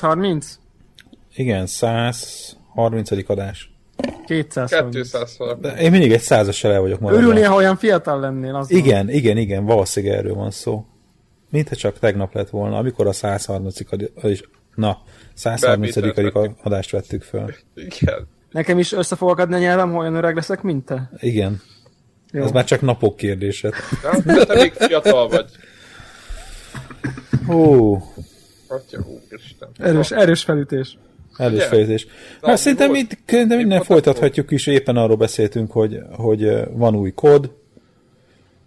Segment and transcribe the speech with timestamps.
[0.00, 0.58] 230?
[1.34, 3.10] Igen, 130.
[3.26, 3.70] adás.
[4.26, 4.94] 230.
[4.94, 5.60] 200 valami.
[5.60, 7.22] De én mindig egy százassal el vagyok maradva.
[7.22, 8.78] Örülnél, ha olyan fiatal lennél, az van.
[8.78, 10.84] Igen, igen, igen, valószínűleg erről van szó.
[11.50, 13.92] Mintha csak tegnap lett volna, amikor a 130.
[13.92, 14.42] ad- és
[14.74, 14.98] na,
[15.34, 15.94] 130.
[15.94, 17.54] Bevételt adást vettük föl.
[17.74, 18.28] Igen.
[18.50, 21.10] Nekem is össze fogok adni a nyelvem, ha olyan öreg leszek, mint te?
[21.18, 21.60] Igen.
[22.32, 22.42] Jó.
[22.44, 23.70] Ez már csak napok kérdése.
[24.24, 25.50] De, de te még fiatal vagy.
[27.48, 27.96] Ó,
[28.68, 29.68] Atya, úristen.
[29.78, 30.98] Erős, erős felütés.
[31.36, 32.06] elősfejezés.
[32.40, 37.12] Na, Hát szerintem itt szerintem volt folytathatjuk is, éppen arról beszéltünk, hogy, hogy van új
[37.12, 37.50] kód,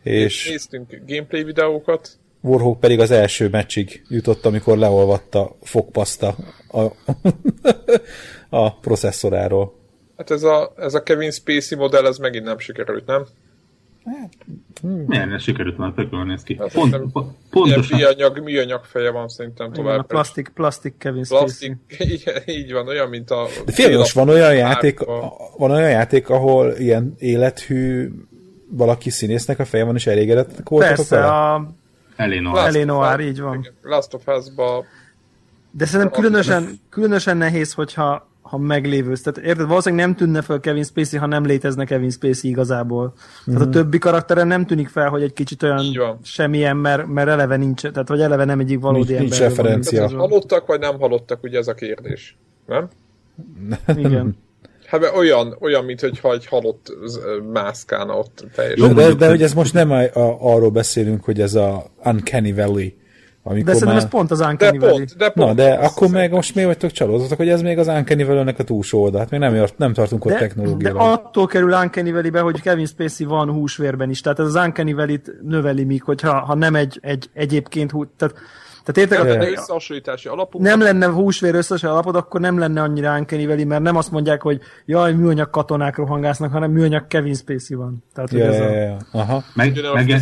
[0.03, 2.09] és Néztünk gameplay videókat.
[2.41, 6.35] Warhawk pedig az első meccsig jutott, amikor leolvatta fogpaszta
[6.67, 6.81] a,
[8.49, 9.79] a processzoráról.
[10.17, 13.25] Hát ez a, ez a Kevin Spacey modell, ez megint nem sikerült, nem?
[14.81, 16.55] Miért ne sikerült már tökül néz ki?
[16.59, 20.07] Hát Pont, szerintem po- Ilyen pontosan, műanyag, műanyag feje van szerintem Igen, a tovább.
[20.07, 21.23] plastik, plastik Kevin.
[21.27, 23.47] Plastik, igen, így van, olyan, mint a...
[23.65, 24.99] De figyelj, most van olyan játék,
[25.57, 28.09] van olyan játék, ahol ilyen élethű
[28.69, 31.27] valaki színésznek a feje van, és elégedettek voltatok Persze, vele?
[31.27, 31.71] a...
[32.15, 32.53] Elénor.
[32.53, 33.59] Last Elé of Noir, Us- így van.
[33.59, 34.85] igen, Last of Us-ba
[35.71, 39.21] De szerintem különösen, különösen nehéz, hogyha ha meglévősz.
[39.21, 43.13] Tehát érted, valószínűleg nem tűnne fel Kevin Spacey, ha nem létezne Kevin Spacey igazából.
[43.45, 45.71] Tehát a többi karakteren nem tűnik fel, hogy egy kicsit Mhm.
[45.71, 45.85] Van.
[45.97, 49.55] olyan semmilyen, mert, mert eleve nincs, tehát vagy eleve nem egyik valódi Nincs- nincs emberről
[49.55, 49.99] van referencia.
[49.99, 50.23] igazolva.
[50.27, 52.37] halottak, vagy nem halottak, ugye ez a kérdés.
[52.67, 52.87] Nem?
[53.97, 54.37] Igen.
[54.85, 56.93] Hát olyan, olyan, mint hogyha egy halott
[57.53, 58.95] mászkálna ott Jó, teljesen.
[58.95, 62.87] de, de hogy ez most nem a, a, arról beszélünk, hogy ez a Uncanny Valley,
[63.43, 64.03] amikor De szerintem már...
[64.03, 64.95] ez pont az De Uncanny Valley.
[64.95, 65.47] pont, de pont.
[65.47, 68.63] Na, de akkor meg most miért vagytok csalódottak, hogy ez még az Uncanny Valley-nek a
[68.63, 69.19] túlsó oldal?
[69.19, 72.85] Hát még nem, jart- nem tartunk ott De, de attól kerül Uncanny Valley-be, hogy Kevin
[72.85, 74.21] Spacey van húsvérben is.
[74.21, 78.35] Tehát ez az Uncanny Valley-t növeli míg, hogyha ha nem egy, egy egyébként hú, tehát,
[78.85, 80.63] tehát értek, Nem a- lenne összehasonlítási alapunk.
[80.63, 84.41] nem lenne húsvér összes alapod, akkor nem lenne annyira Uncanny Valley, mert nem azt mondják,
[84.41, 88.03] hogy jaj, műanyag katonák rohangásznak, hanem műanyag Kevin Spacey van.
[88.13, 88.71] Tehát, hogy Ja, ez ja, a...
[88.71, 88.97] ja.
[89.11, 89.43] Aha.
[89.53, 90.21] Meg, meg.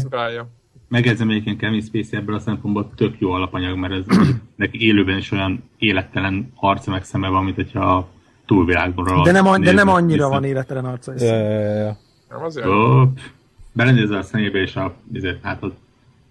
[0.89, 4.05] Megjegyzem egyébként Kevin Spacey ebből a szempontból tök jó alapanyag, mert ez
[4.55, 8.07] neki élőben is olyan élettelen arca meg szeme van, mint hogyha a
[8.45, 10.29] túlvilágból De nem, an- de nem annyira vissza.
[10.29, 11.13] van életlen arca.
[11.17, 11.97] Ja, ja, ja, ja.
[12.29, 12.65] Nem azért.
[13.13, 13.23] Pff,
[13.71, 15.73] Belenézel a szemébe, és a, ezért látod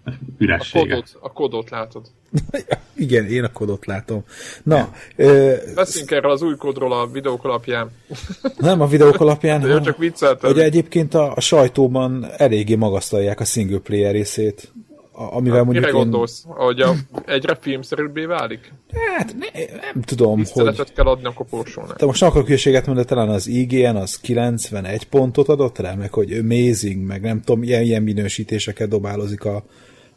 [0.05, 0.89] a A ürességet.
[0.89, 2.05] kodot, a kodot látod.
[2.95, 4.23] Igen, én a kodot látom.
[4.63, 7.91] Na, ö, Beszéljünk erről az új kódról a videók alapján.
[8.57, 10.51] nem a videók alapján, hanem, csak vicceltem.
[10.51, 14.71] hogy egyébként a, a sajtóban eléggé magasztalják a single player részét,
[15.11, 16.43] a- amivel mondjuk Mire én, gondolsz?
[16.47, 16.93] Hogy a,
[17.25, 18.73] egyre filmszerűbbé válik?
[19.17, 19.47] hát ne,
[19.93, 21.97] nem tudom, hogy Tiszteletet kell adni a koporsónak.
[21.97, 26.13] de most nem akarok hülyeséget mondani, talán az IGN az 91 pontot adott rá, meg
[26.13, 29.63] hogy amazing, meg nem tudom, ilyen, ilyen minősítéseket dobálozik a,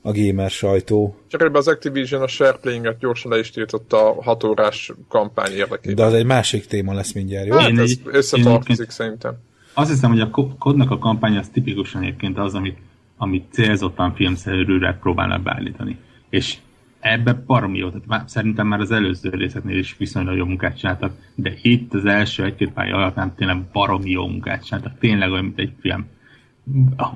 [0.03, 1.17] a gamer sajtó.
[1.29, 5.95] Csak ebben az Activision a SharePlaying-et gyorsan le is tiltotta a 6 órás kampány érdekében.
[5.97, 7.57] De az egy másik téma lesz mindjárt, jó?
[7.57, 9.35] Hát Én ez egy- összetartozik én szerintem.
[9.75, 12.79] Azt hiszem, hogy a ko- kodnak a kampány az tipikusan egyébként az, amit,
[13.17, 15.97] amit célzottan filmszerűre próbálnak beállítani.
[16.31, 16.57] És
[17.01, 17.89] ebbe baromi jó.
[17.89, 22.05] Tehát már, szerintem már az előző részeknél is viszonylag jó munkát csináltak, de itt az
[22.05, 24.99] első egy-két pálya alapján tényleg baromi jó munkát csináltak.
[24.99, 26.07] Tényleg olyan, mint egy film.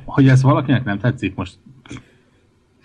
[0.05, 1.55] Hogy ez valakinek nem tetszik, most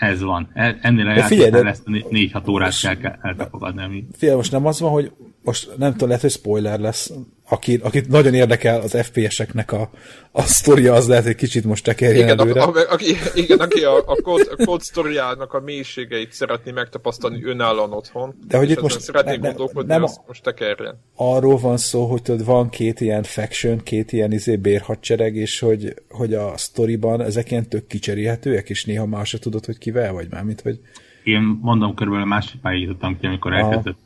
[0.02, 0.50] ez van.
[0.54, 4.52] E- Ennél a játéknál ezt a né- négy-hat órát kell, kell eltapogadni, ami Figyelj, most
[4.52, 5.12] nem az van, hogy
[5.44, 7.12] most nem tudom, lehet, hogy spoiler lesz,
[7.52, 9.90] aki, akit nagyon érdekel az FPS-eknek a,
[10.32, 12.62] a sztoria, az lehet, hogy kicsit most tekerjen Igen, előre.
[12.62, 17.44] a, a, aki, igen, aki a, a, kód, a kód sztoriának a mélységeit szeretné megtapasztalni
[17.44, 21.00] önállóan otthon, De hogy és itt most szeretné ne- gondolkodni, nem a- az most tekerjen.
[21.16, 25.94] Arról van szó, hogy tudod, van két ilyen faction, két ilyen izé bérhadsereg, és hogy,
[26.10, 30.28] hogy a sztoriban ezek ilyen tök kicserélhetőek, és néha már se tudod, hogy kivel vagy
[30.30, 30.80] már, mint hogy
[31.24, 33.98] én mondom, körülbelül a másik pályáig jutottam ki, amikor elkezdett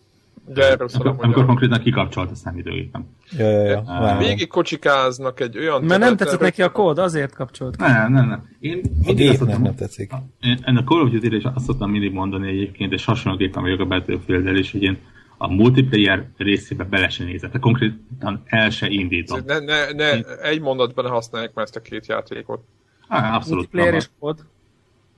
[0.47, 3.05] De erről szól, Amikor, amikor konkrétan kikapcsolt a számítógépem.
[3.37, 4.17] ja, ja, ja.
[4.19, 7.77] Végig kocsikáznak egy olyan Mert nem tetszett neki a kód, azért kapcsolt.
[7.77, 8.49] Nem, nem, nem.
[8.59, 10.11] Én a mindig gép azt nem, nem tetszik.
[10.41, 13.85] Én ennek Call of Duty-re is azt szoktam mindig mondani egyébként, és hasonlóképpen vagyok a
[13.85, 14.97] battlefield is, hogy én
[15.37, 17.51] a multiplayer részébe bele se nézek.
[17.51, 19.39] Tehát konkrétan el se indítom.
[19.45, 22.63] Ne, ne, ne, egy mondatban használják már ezt a két játékot.
[23.07, 23.55] Á, abszolút.
[23.55, 23.99] Multiplayer nem.
[23.99, 24.45] és kód.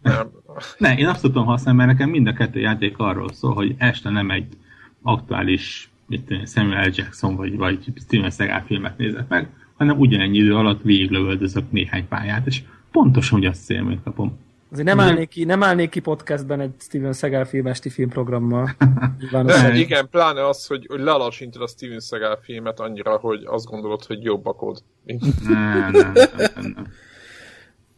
[0.01, 0.29] Nem.
[0.77, 4.09] Ne, én azt tudom használni, mert nekem mind a kettő játék arról szól, hogy este
[4.09, 4.47] nem egy
[5.07, 6.91] aktuális mit tudom, Samuel L.
[6.95, 12.47] Jackson vagy, vagy Steven Seagal filmet nézek meg, hanem ugyanennyi idő alatt végiglövöldözök néhány pályát,
[12.47, 12.61] és
[12.91, 14.37] pontosan ugyazt élményt kapom.
[14.71, 18.75] Azért nem állnék ki, nem állnék ki podcastben egy Steven Seagal filmesti filmprogrammal.
[19.45, 24.03] De, igen, pláne az, hogy, hogy lelassítod a Steven Seagal filmet annyira, hogy azt gondolod,
[24.03, 24.77] hogy jobb a kód.
[25.05, 26.87] Nem, nem, nem, nem, nem.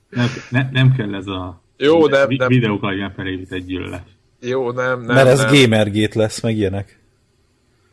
[0.09, 4.07] Nem, ne, nem kell ez a Jó, de- de- videók alapján felépített gyűlölet.
[4.41, 5.53] Jó, nem, nem, Mert ez nem.
[5.53, 6.98] gamergate lesz, meg ilyenek.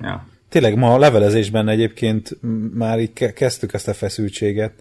[0.01, 0.27] Ja.
[0.49, 2.37] Tényleg ma a levelezésben egyébként
[2.75, 4.73] már így kezdtük ezt a feszültséget.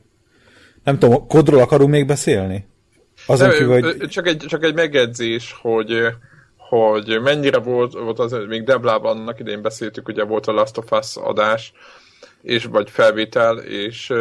[0.83, 2.67] Nem tudom, kodról akarunk még beszélni?
[3.27, 4.07] Azon Nem, kívül, hogy...
[4.07, 6.15] csak, egy, csak egy megjegyzés, hogy
[6.69, 10.91] hogy mennyire volt, volt az, még Deblában annak idején beszéltük, ugye volt a Last of
[10.91, 11.73] Us adás,
[12.41, 14.13] és vagy felvétel, és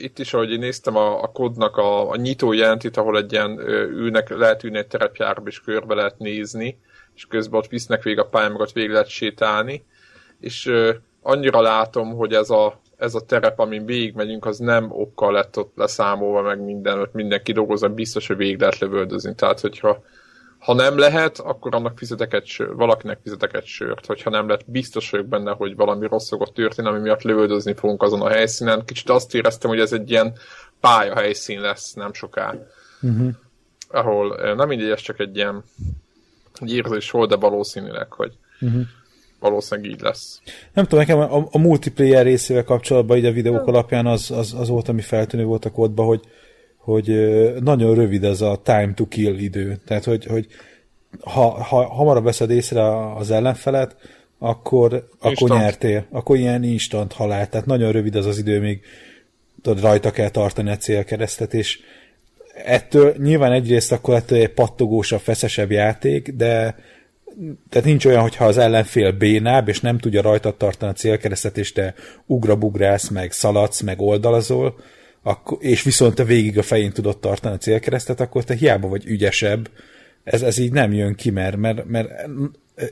[0.00, 3.58] itt is, ahogy én néztem a, a kodnak a, a nyitó jelentét, ahol egy ilyen
[3.90, 6.78] ülnek, lehet ülni egy terepjárba, és körbe lehet nézni,
[7.14, 9.84] és közben ott visznek végig a pályán, meg ott végig lehet sétálni,
[10.40, 15.32] és uh, annyira látom, hogy ez a, ez a terep, amin végigmegyünk, az nem okkal
[15.32, 19.34] lett ott leszámolva, meg minden, ott mindenki dolgozza, biztos, hogy végig lehet lövöldözni.
[19.34, 20.02] Tehát, hogyha
[20.64, 24.70] ha nem lehet, akkor annak fizetek egy sör, valakinek fizetek egy sört, hogyha nem lehet,
[24.70, 28.84] biztos vagyok benne, hogy valami rossz szokott történni, ami miatt lövöldözni fogunk azon a helyszínen.
[28.84, 30.32] Kicsit azt éreztem, hogy ez egy ilyen
[30.80, 32.54] pálya helyszín lesz nem soká.
[33.02, 33.28] Uh-huh.
[33.88, 35.64] Ahol nem mindegy, ez csak egy ilyen
[36.64, 38.82] egy érzés volt, de valószínűleg, hogy uh-huh.
[39.40, 40.40] valószínűleg így lesz.
[40.72, 44.68] Nem tudom, nekem a, a multiplayer részével kapcsolatban így a videók alapján az, az, az
[44.68, 46.20] volt, ami feltűnő volt a kódban, hogy
[46.84, 47.06] hogy
[47.60, 49.80] nagyon rövid ez a time to kill idő.
[49.86, 50.46] Tehát, hogy, hogy
[51.20, 53.96] ha, ha hamarabb veszed észre az ellenfelet,
[54.38, 56.06] akkor, akkor nyertél.
[56.10, 57.48] Akkor ilyen instant halál.
[57.48, 58.80] Tehát nagyon rövid az az idő, még
[59.62, 61.80] tudod, rajta kell tartani a célkeresztet, és
[62.64, 66.76] ettől nyilván egyrészt akkor ettől egy pattogósabb, feszesebb játék, de
[67.68, 71.72] tehát nincs olyan, hogyha az ellenfél bénább, és nem tudja rajta tartani a célkeresztet, és
[71.72, 71.94] te
[72.26, 74.76] ugrabugrász, meg szaladsz, meg oldalazol,
[75.22, 79.06] akkor, és viszont te végig a fején tudod tartani a célkeresztet, akkor te hiába vagy
[79.06, 79.70] ügyesebb,
[80.24, 82.08] ez, ez így nem jön ki, mert, mert, mert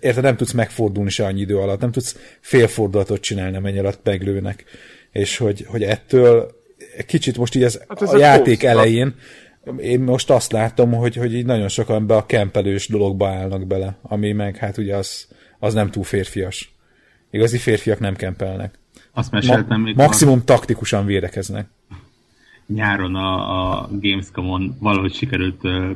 [0.00, 4.64] érted, nem tudsz megfordulni se annyi idő alatt, nem tudsz félfordulatot csinálni, amennyi alatt meglőnek.
[5.12, 6.60] És hogy, hogy ettől
[7.06, 9.14] kicsit most így ez, hát ez a játék kósz, elején,
[9.78, 13.98] én most azt látom, hogy, hogy így nagyon sokan be a kempelős dologba állnak bele,
[14.02, 15.28] ami meg hát ugye az,
[15.58, 16.74] az nem túl férfias.
[17.30, 18.78] Igazi férfiak nem kempelnek.
[19.12, 19.96] Azt meséltem Ma, még.
[19.96, 20.44] Maximum van.
[20.44, 21.66] taktikusan védekeznek
[22.66, 25.90] nyáron a, a Gamescom-on valahogy sikerült uh,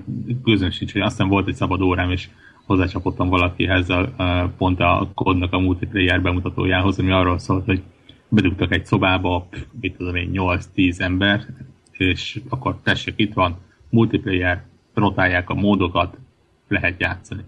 [0.44, 1.04] közönsíteni.
[1.04, 2.28] Aztán volt egy szabad órám, és
[2.66, 7.82] hozzácsapottam valakihez a, a, pont a kodnak a multiplayer bemutatójához, ami arról szólt, hogy
[8.28, 9.48] bedugtak egy szobába,
[9.80, 11.46] mit tudom én, 8-10 ember,
[11.98, 13.56] és akkor tessék, itt van
[13.88, 14.64] multiplayer,
[14.94, 16.16] rotálják a módokat,
[16.68, 17.42] lehet játszani.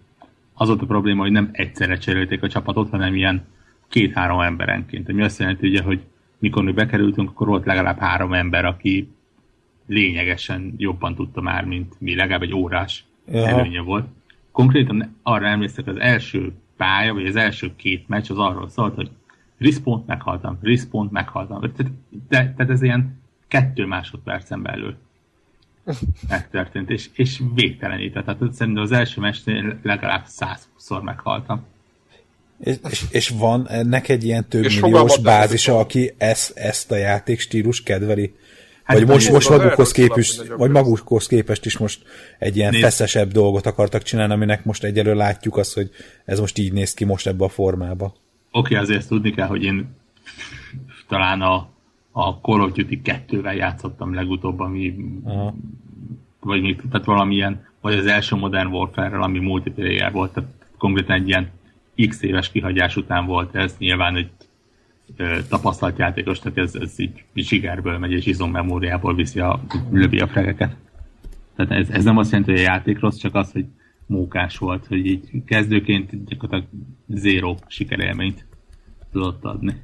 [0.55, 3.47] Az volt a probléma, hogy nem egyszerre cserélték a csapatot, hanem ilyen
[3.89, 5.09] két-három emberenként.
[5.09, 6.01] Ami azt jelenti, ugye, hogy
[6.39, 9.09] mikor mi bekerültünk, akkor volt legalább három ember, aki
[9.87, 13.47] lényegesen jobban tudta már, mint mi, legalább egy órás ja.
[13.47, 14.07] előnye volt.
[14.53, 19.11] Konkrétan arra emlékszek, az első pálya, vagy az első két meccs az arról szólt, hogy
[19.59, 21.61] respawn meghaltam, respawn meghaltam.
[21.61, 21.93] Tehát,
[22.29, 23.18] de, tehát ez ilyen
[23.49, 24.97] kettő másodpercen belül
[26.29, 28.25] megtörtént, és, és végtelenített.
[28.25, 31.65] Tehát szerintem az első meccsnél legalább 120-szor meghaltam.
[32.61, 36.97] És, és, és van ennek egy ilyen több és milliós bázisa, aki ezt, ezt a
[36.97, 38.35] játékstílus kedveli?
[38.83, 42.03] Hát vagy most, most magukhoz képest, vagy magukhoz képest is most
[42.39, 42.83] egy ilyen Nézd.
[42.83, 45.91] feszesebb dolgot akartak csinálni, aminek most egyelőre látjuk azt, hogy
[46.25, 48.05] ez most így néz ki most ebbe a formába.
[48.05, 48.17] Oké,
[48.51, 49.97] okay, azért tudni kell, hogy én
[51.09, 51.69] talán a,
[52.19, 54.95] a Call of Duty 2-vel játszottam legutóbb, ami
[55.25, 55.55] Aha.
[56.41, 61.29] vagy még, tehát valamilyen, vagy az első Modern Warfare-rel, ami multiplayer volt, tehát konkrétan egy
[61.29, 61.51] ilyen
[62.09, 64.31] x éves kihagyás után volt ez, nyilván egy
[65.49, 69.61] tapasztalt játékos, tehát ez, ez így zsigerből megy, és izommemóriából viszi a,
[69.91, 70.77] lövi a fregeket.
[71.57, 73.67] Tehát ez, ez nem azt jelenti, hogy a játék rossz, csak az, hogy
[74.07, 76.73] mókás volt, hogy így kezdőként gyakorlatilag
[77.07, 78.45] zéro sikerélményt
[79.13, 79.83] tudott adni.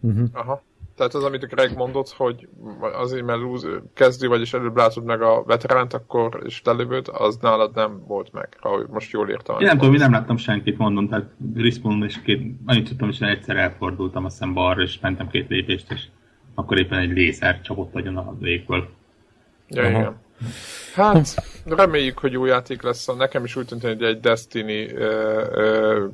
[0.00, 0.28] Uh-huh.
[0.32, 0.62] Aha.
[1.02, 2.48] Tehát az, amit Greg mondott, hogy
[2.80, 7.74] azért, mert lose, kezdő, vagyis előbb látod meg a veteránt, akkor is lelövőd, az nálad
[7.74, 9.58] nem volt meg, ha most jól értem.
[9.58, 13.28] Én nem tudom, én nem láttam senkit, mondom, tehát respawn és két, annyit tudtam, hogy
[13.28, 16.04] egyszer elfordultam a szembe arra, és mentem két lépést, és
[16.54, 18.88] akkor éppen egy lézer csapott agyon a légből.
[19.68, 20.20] Ja, igen.
[20.94, 21.34] Hát,
[21.64, 23.06] reméljük, hogy jó játék lesz.
[23.06, 24.90] Nekem is úgy tűnt, hogy egy Destiny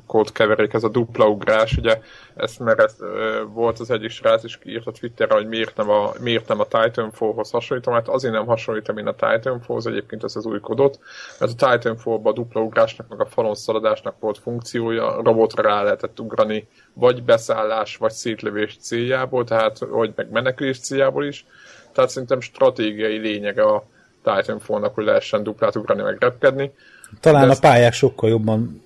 [0.07, 2.01] uh, keverék, ez a dupla ugrás, ugye,
[2.35, 5.89] ezt mert ez, uh, volt az egyik srác, és írt a Twitterre, hogy miért nem
[5.89, 10.35] a, miért nem a Titanfall-hoz hasonlítom, hát azért nem hasonlítom én a Titanfall-hoz, egyébként ez
[10.35, 10.99] az új kodot,
[11.39, 16.19] mert a Titanfall-ban a dupla ugrásnak, meg a falon szaladásnak volt funkciója, robotra rá lehetett
[16.19, 21.45] ugrani, vagy beszállás, vagy szétlövés céljából, tehát, vagy meg menekülés céljából is,
[21.91, 23.83] tehát szerintem stratégiai lényege a
[24.23, 26.71] Titanfall-nak, hogy lehessen duplát ugrani, meg repkedni.
[27.19, 28.83] Talán De a pályák sokkal jobban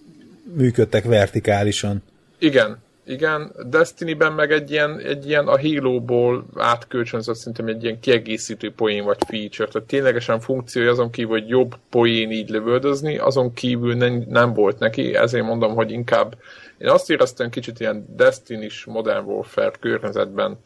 [0.55, 2.03] működtek vertikálisan.
[2.37, 8.71] Igen, Igen, Destiny-ben meg egy ilyen, egy ilyen a Halo-ból átkölcsönzött szerintem egy ilyen kiegészítő
[8.71, 13.95] poén vagy feature, tehát ténylegesen funkciója azon kívül, hogy jobb poén így lövöldözni, azon kívül
[13.95, 16.35] nem, nem volt neki, ezért mondom, hogy inkább
[16.77, 20.57] én azt éreztem kicsit ilyen Destiny-s Modern Warfare környezetben,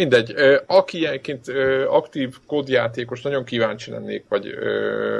[0.00, 0.34] Mindegy,
[0.66, 1.44] aki ilyenként
[1.88, 4.46] aktív kódjátékos, nagyon kíváncsi lennék, vagy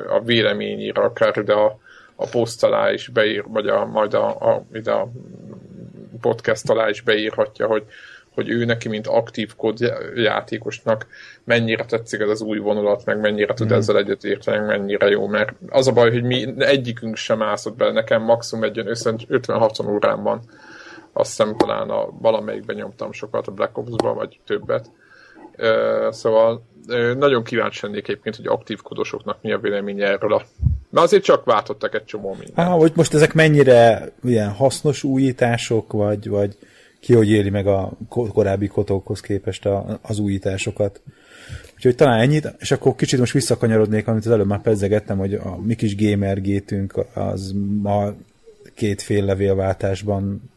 [0.08, 1.78] a véleményére, akár de a,
[2.14, 5.08] a poszt alá is beír, vagy a, majd a, a, a
[6.20, 7.84] podcast alá is beírhatja, hogy,
[8.34, 11.06] hogy ő neki, mint aktív kódjátékosnak
[11.44, 13.74] mennyire tetszik ez az új vonulat, meg mennyire tud mm.
[13.74, 17.92] ezzel egyet érteni, mennyire jó, mert az a baj, hogy mi egyikünk sem mászott bele,
[17.92, 20.40] nekem maximum egy 50-60 órán van
[21.12, 24.90] azt hiszem talán a, valamelyikben nyomtam sokat a Black Ops-ba, vagy többet.
[26.10, 26.62] Szóval
[27.18, 30.42] nagyon kíváncsi lennék egyébként, hogy aktív kodosoknak mi a véleménye erről a...
[30.90, 32.58] Mert azért csak váltottak egy csomó mindent.
[32.58, 36.56] Ah, hogy most ezek mennyire ilyen hasznos újítások, vagy, vagy
[37.00, 41.00] ki hogy éli meg a korábbi kotókhoz képest a, az újításokat.
[41.74, 45.58] Úgyhogy talán ennyit, és akkor kicsit most visszakanyarodnék, amit az előbb már pedzegettem, hogy a
[45.62, 48.12] mi kis gamergétünk az ma
[48.74, 50.50] két fél levélváltásban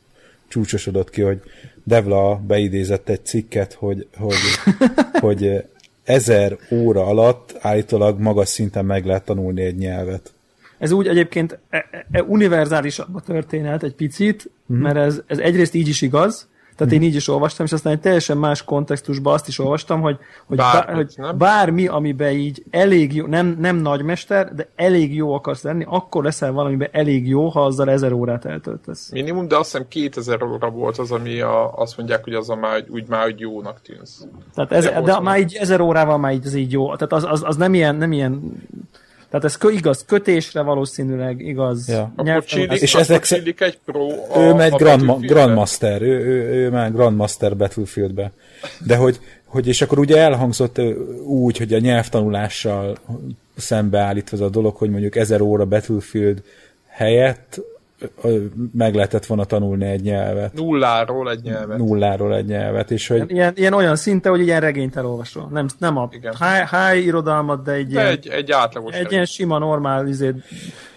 [0.53, 1.41] csúcsosodott ki, hogy
[1.83, 4.35] Devla beidézett egy cikket, hogy, hogy,
[5.25, 5.63] hogy
[6.03, 10.33] ezer óra alatt állítólag magas szinten meg lehet tanulni egy nyelvet.
[10.77, 14.81] Ez úgy egyébként e, e, e univerzálisabb a történet egy picit, mm-hmm.
[14.81, 17.99] mert ez, ez egyrészt így is igaz, tehát én így is olvastam, és aztán egy
[17.99, 23.15] teljesen más kontextusban azt is olvastam, hogy, hogy, Bár, bár, hogy bármi, amiben így elég
[23.15, 27.65] jó, nem, nem nagymester, de elég jó akarsz lenni, akkor leszel valamiben elég jó, ha
[27.65, 29.09] azzal ezer órát eltöltesz.
[29.11, 32.55] Minimum, de azt hiszem 2000 óra volt az, ami a, azt mondják, hogy az a
[32.55, 34.27] már, úgy már hogy jónak tűnsz.
[34.53, 36.95] Tehát ez, de, de már így ezer órával már így, ez így jó.
[36.95, 38.41] Tehát az, az, az nem ilyen, nem ilyen
[39.33, 42.13] tehát ez igaz kötésre valószínűleg, igaz ja.
[42.17, 42.43] Nyelv...
[42.43, 46.91] Csillik, és ezek Csillik egy pro a, Ő megy Grand, Grandmaster, ő, ő, ő már
[46.91, 48.31] Grandmaster Battlefieldbe.
[48.85, 50.81] De hogy, hogy és akkor ugye elhangzott
[51.25, 52.97] úgy, hogy a nyelvtanulással
[53.55, 56.43] szembeállítva az a dolog, hogy mondjuk ezer óra Battlefield
[56.87, 57.61] helyett
[58.73, 60.53] meg lehetett volna tanulni egy nyelvet.
[60.53, 61.77] Nulláról egy nyelvet.
[61.77, 62.91] Nulláról egy nyelvet.
[62.91, 63.31] És hogy...
[63.31, 65.49] ilyen, ilyen olyan szinte, hogy ilyen regényt elolvasol.
[65.51, 69.25] Nem, nem a high, high irodalmat, de egy de ilyen, egy, egy átlagos egy ilyen
[69.25, 70.33] sima, normál, izé,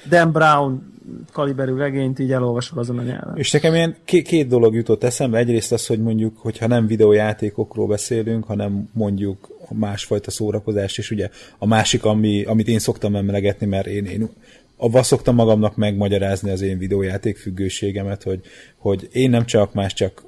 [0.09, 0.95] Dan Brown
[1.33, 3.37] kaliberű regényt így elolvasol azon a nyelven.
[3.37, 5.39] És nekem ilyen két, két dolog jutott eszembe.
[5.39, 11.67] Egyrészt az, hogy mondjuk, hogyha nem videójátékokról beszélünk, hanem mondjuk másfajta szórakozás, és ugye a
[11.67, 14.29] másik, ami, amit én szoktam emlegetni, mert én, én
[14.77, 18.41] avval szoktam magamnak megmagyarázni az én videójáték függőségemet, hogy,
[18.77, 20.25] hogy én nem csak más, csak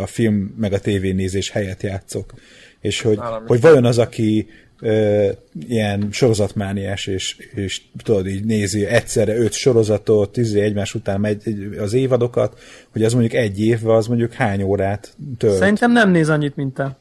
[0.00, 2.34] a film meg a tévénézés helyett játszok.
[2.80, 4.48] És hogy, hogy vajon az, aki
[4.80, 5.28] ö,
[5.68, 11.42] ilyen sorozatmániás, és, és tudod, így nézi egyszerre öt sorozatot, tízé egymás után megy
[11.78, 12.58] az évadokat,
[12.92, 15.56] hogy az mondjuk egy évvel, az mondjuk hány órát tölt.
[15.56, 16.96] Szerintem nem néz annyit, mint te.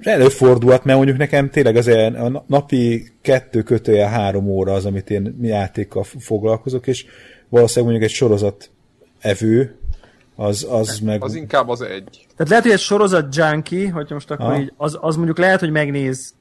[0.00, 5.38] Előfordulhat, mert mondjuk nekem tényleg az a napi kettő kötője három óra az, amit én
[5.42, 7.06] játékkal foglalkozok, és
[7.48, 8.70] valószínűleg mondjuk egy sorozat
[9.18, 9.78] evő,
[10.36, 11.22] az, az meg...
[11.22, 12.26] Az inkább az egy.
[12.36, 14.58] Tehát lehet, hogy egy sorozat junkie, hogy most akkor ha?
[14.58, 16.34] így, az, az mondjuk lehet, hogy megnéz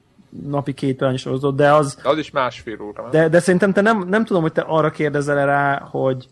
[0.44, 1.96] napi két annyi sorozatot, de az...
[2.04, 3.10] De az is másfél óra.
[3.10, 6.28] De, de szerintem te nem, nem tudom, hogy te arra kérdezel rá, hogy,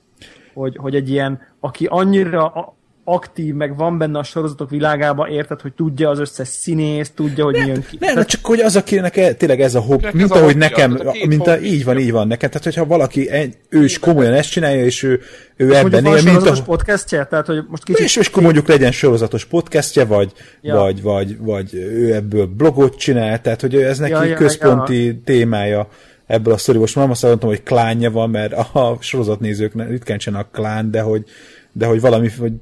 [0.54, 5.74] hogy, hogy egy ilyen, aki annyira aktív, meg van benne a sorozatok világában, érted, hogy
[5.74, 7.98] tudja az összes színész, tudja, hogy ne, milyen ki.
[8.00, 8.28] Nem, tehát...
[8.28, 11.48] csak hogy az, akinek e, tényleg ez a hobby, mint ahogy hobbja, nekem, a mint
[11.48, 12.50] a, így van, így van nekem.
[12.50, 15.22] Tehát, hogyha valaki, egy, ő is komolyan ezt csinálja, és ő,
[15.56, 16.62] ő ebben él, mint a...
[16.66, 17.26] podcastje?
[17.26, 18.06] Tehát, hogy most kicsit...
[18.06, 20.32] És, és akkor mondjuk legyen sorozatos podcastje, vagy,
[20.62, 20.76] ja.
[20.76, 25.14] vagy, vagy, vagy ő ebből blogot csinál, tehát, hogy ez neki ja, ja, központi ja.
[25.24, 25.88] témája
[26.26, 26.78] ebből a sztori.
[26.78, 31.24] Most már azt mondtam, hogy klánja van, mert a sorozatnézők ritkán csinálnak klán, de hogy,
[31.72, 32.54] de hogy valami, hogy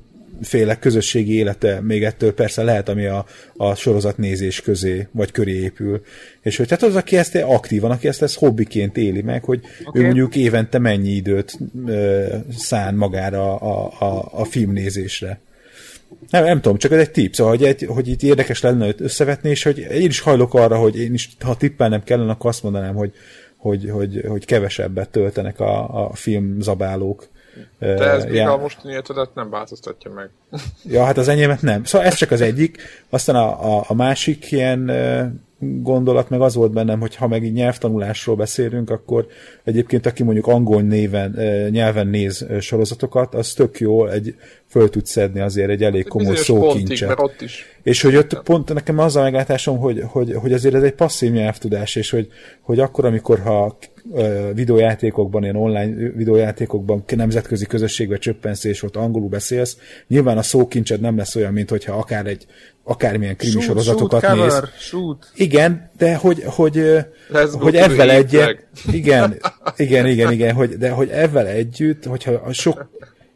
[0.41, 3.25] féle közösségi élete még ettől persze lehet, ami a,
[3.57, 6.01] a sorozatnézés közé, vagy köré épül.
[6.41, 10.01] És hogy tehát az, aki ezt aktívan, aki ezt, ezt hobbiként éli meg, hogy okay.
[10.01, 12.25] ő mondjuk évente mennyi időt ö,
[12.57, 15.39] szán magára a, a, a filmnézésre.
[16.29, 19.50] Nem, nem tudom, csak ez egy tipp, szóval, hogy, egy, hogy itt érdekes lenne összevetni,
[19.50, 22.95] és hogy én is hajlok arra, hogy én is, ha tippelnem kellene, akkor azt mondanám,
[22.95, 23.12] hogy,
[23.57, 27.29] hogy, hogy, hogy kevesebbet töltenek a, a filmzabálók
[27.79, 30.29] de ez még a mostani életedet nem változtatja meg.
[30.84, 31.84] ja, hát az enyémet nem.
[31.84, 32.77] Szóval ez csak az egyik.
[33.10, 34.91] Aztán a, a, a másik ilyen
[35.62, 39.27] gondolat meg az volt bennem, hogy ha meg így nyelvtanulásról beszélünk, akkor
[39.63, 41.31] egyébként aki mondjuk angol néven,
[41.70, 44.36] nyelven néz sorozatokat, az tök jó, egy,
[44.67, 47.20] föl tud szedni azért egy elég komoly szókincset.
[47.20, 47.70] ott is.
[47.83, 51.31] És hogy ott pont nekem az a meglátásom, hogy, hogy, hogy azért ez egy passzív
[51.31, 52.27] nyelvtudás, és hogy,
[52.61, 53.77] hogy akkor, amikor ha
[54.53, 61.17] videójátékokban, ilyen online videójátékokban, nemzetközi közösségbe csöppensz, és ott angolul beszélsz, nyilván a szókincsed nem
[61.17, 62.45] lesz olyan, mint hogyha akár egy
[62.83, 64.53] akármilyen krimi shoot, sorozatokat shoot, néz.
[64.53, 65.31] Cover, shoot.
[65.35, 66.97] Igen, de hogy, hogy,
[67.51, 69.38] hogy ebben egyet, igen,
[69.75, 72.89] igen, igen, igen, hogy, de hogy ebben együtt, hogyha a sok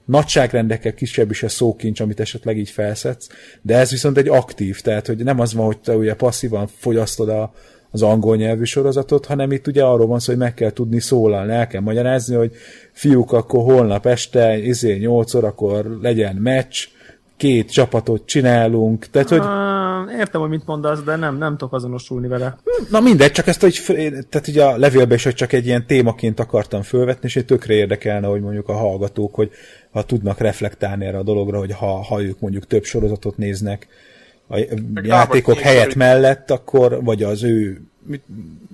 [0.06, 3.30] nagyságrendekkel kisebb is a szókincs, amit esetleg így felszedsz,
[3.62, 7.30] de ez viszont egy aktív, tehát hogy nem az van, hogy te ugye passzívan fogyasztod
[7.30, 7.54] a,
[7.92, 11.54] az angol nyelvű sorozatot, hanem itt ugye arról van szó, hogy meg kell tudni szólalni,
[11.54, 12.56] el kell magyarázni, hogy
[12.92, 16.88] fiúk, akkor holnap este, izé 8 órakor legyen meccs,
[17.38, 19.42] két csapatot csinálunk, tehát hogy...
[20.20, 22.58] Értem, hogy mit mondasz, de nem, nem tudok azonosulni vele.
[22.90, 23.82] Na mindegy, csak ezt, hogy,
[24.30, 27.74] tehát ugye a levélben is, hogy csak egy ilyen témaként akartam fölvetni, és egy tökre
[27.74, 29.52] érdekelne, hogy mondjuk a hallgatók, hogy
[29.92, 33.88] ha tudnak reflektálni erre a dologra, hogy ha, ha ők mondjuk több sorozatot néznek
[34.48, 34.58] a
[34.94, 35.96] Meg játékok helyett hogy...
[35.96, 37.82] mellett, akkor, vagy az ő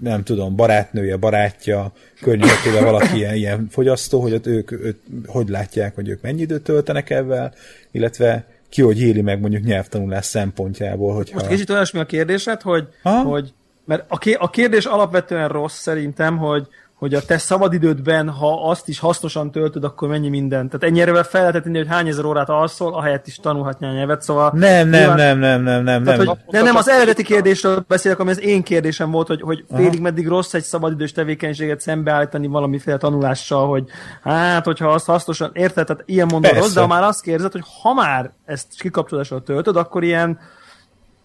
[0.01, 5.95] nem tudom, barátnője, barátja, környezetében valaki ilyen, ilyen fogyasztó, hogy ott ők, ők hogy látják,
[5.95, 7.53] hogy ők mennyi időt töltenek ebben,
[7.91, 11.15] illetve ki hogy éli meg mondjuk nyelvtanulás szempontjából.
[11.15, 11.35] Hogyha...
[11.35, 12.87] Most kicsit olyasmi a kérdésed, hogy,
[13.23, 13.53] hogy
[13.85, 14.05] mert
[14.37, 16.67] a kérdés alapvetően rossz szerintem, hogy,
[17.01, 20.69] hogy a te szabadidődben, ha azt is hasznosan töltöd, akkor mennyi minden.
[20.69, 24.21] Tehát ennyire fel lehet tenni, hogy hány ezer órát alszol, ahelyett is tanulhatni a nyelvet,
[24.21, 24.51] szóval...
[24.53, 26.27] Nem, nem, nyilván, nem, nem, nem, nem, tehát, nem.
[26.27, 29.93] Hogy, nem, nem, az eredeti kérdésről beszélek, ami az én kérdésem volt, hogy, hogy félig
[29.93, 30.01] Aha.
[30.01, 33.83] meddig rossz egy szabadidős tevékenységet szembeállítani valamiféle tanulással, hogy
[34.23, 37.65] hát, hogyha azt hasznosan, érted, tehát ilyen mondod rossz, de ha már azt kérdezed, hogy
[37.81, 40.39] ha már ezt kikapcsolásra töltöd, akkor ilyen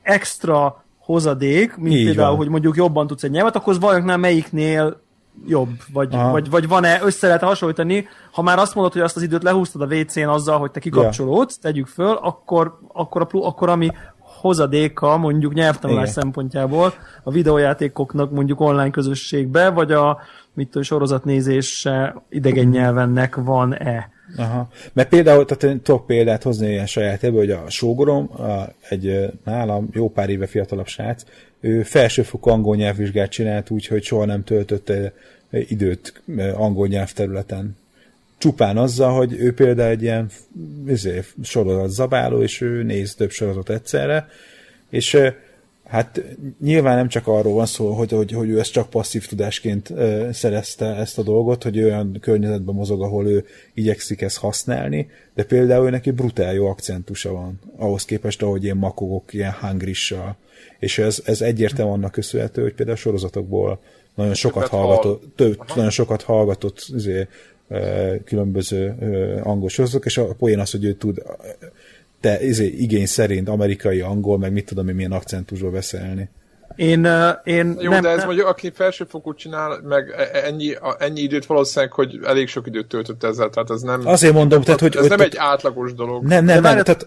[0.03, 2.37] extra hozadék, mint Így például, van.
[2.37, 5.05] hogy mondjuk jobban tudsz egy nyelvet, akkor az valamiknál melyiknél
[5.47, 9.23] jobb, vagy, vagy, vagy van-e, össze lehet hasonlítani, ha már azt mondod, hogy azt az
[9.23, 11.73] időt lehúztad a WC-n azzal, hogy te kikapcsolódsz, yeah.
[11.73, 16.23] tegyük föl, akkor, akkor, a, akkor ami hozadéka mondjuk nyelvtanulás Igen.
[16.23, 20.19] szempontjából a videójátékoknak mondjuk online közösségbe, vagy a
[20.55, 24.11] mit tudom, sorozatnézése idegen nyelvennek van-e.
[24.37, 24.69] Aha.
[24.93, 29.33] Mert például, tehát én tudok példát hozni ilyen saját ebből, hogy a sógorom, a, egy
[29.45, 31.25] nálam jó pár éve fiatalabb srác,
[31.67, 35.13] ő felsőfokú angol nyelvvizsgát csinált úgy, hogy soha nem töltötte
[35.51, 36.23] időt
[36.55, 37.77] angol nyelvterületen.
[38.39, 40.31] Csupán azzal, hogy ő például egy ilyen
[40.87, 44.29] izé, sorozat zabáló, és ő néz több sorozatot egyszerre,
[44.91, 45.19] és
[45.87, 46.23] Hát
[46.61, 50.29] nyilván nem csak arról van szó, hogy, hogy, hogy ő ezt csak passzív tudásként ö,
[50.33, 53.45] szerezte ezt a dolgot, hogy olyan környezetben mozog, ahol ő
[53.75, 59.35] igyekszik ezt használni, de például neki brutál jó akcentusa van, ahhoz képest, ahogy ilyen makogok,
[59.35, 60.37] ilyen hangrissal.
[60.79, 63.81] És ez, ez egyértelműen annak köszönhető, hogy például a sorozatokból
[64.15, 67.29] nagyon sokat hallgatott, több, nagyon sokat hallgatott azért,
[68.25, 68.95] különböző
[69.43, 71.23] angol sorozatok, és a poén az, hogy ő tud
[72.27, 76.29] te izé, igény szerint amerikai angol, meg mit tudom én milyen akcentusról beszélni.
[76.77, 78.27] Én, uh, én Jó, nem, de ez nem...
[78.27, 82.87] mondjuk, aki felsőfokút csinál, meg e- e- ennyi, ennyi időt valószínűleg, hogy elég sok időt
[82.87, 84.01] töltött ezzel, tehát ez nem...
[84.05, 84.95] Azért mondom, tehát, hogy...
[84.95, 86.23] Ez hogy, nem tehát, egy átlagos dolog.
[86.23, 87.07] Nem, nem, nem, tehát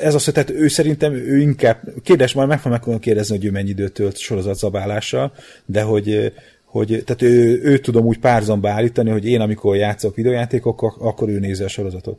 [0.00, 3.50] ez az, hogy tehát ő szerintem, ő inkább, kérdés, majd meg fogom kérdezni, hogy ő
[3.50, 5.32] mennyi időt tölt sorozatszabálással,
[5.64, 6.32] de hogy
[6.64, 11.38] hogy tehát ő, ő tudom úgy párzamba állítani, hogy én amikor játszok videójátékokkal, akkor ő
[11.38, 12.18] nézi a sorozatot.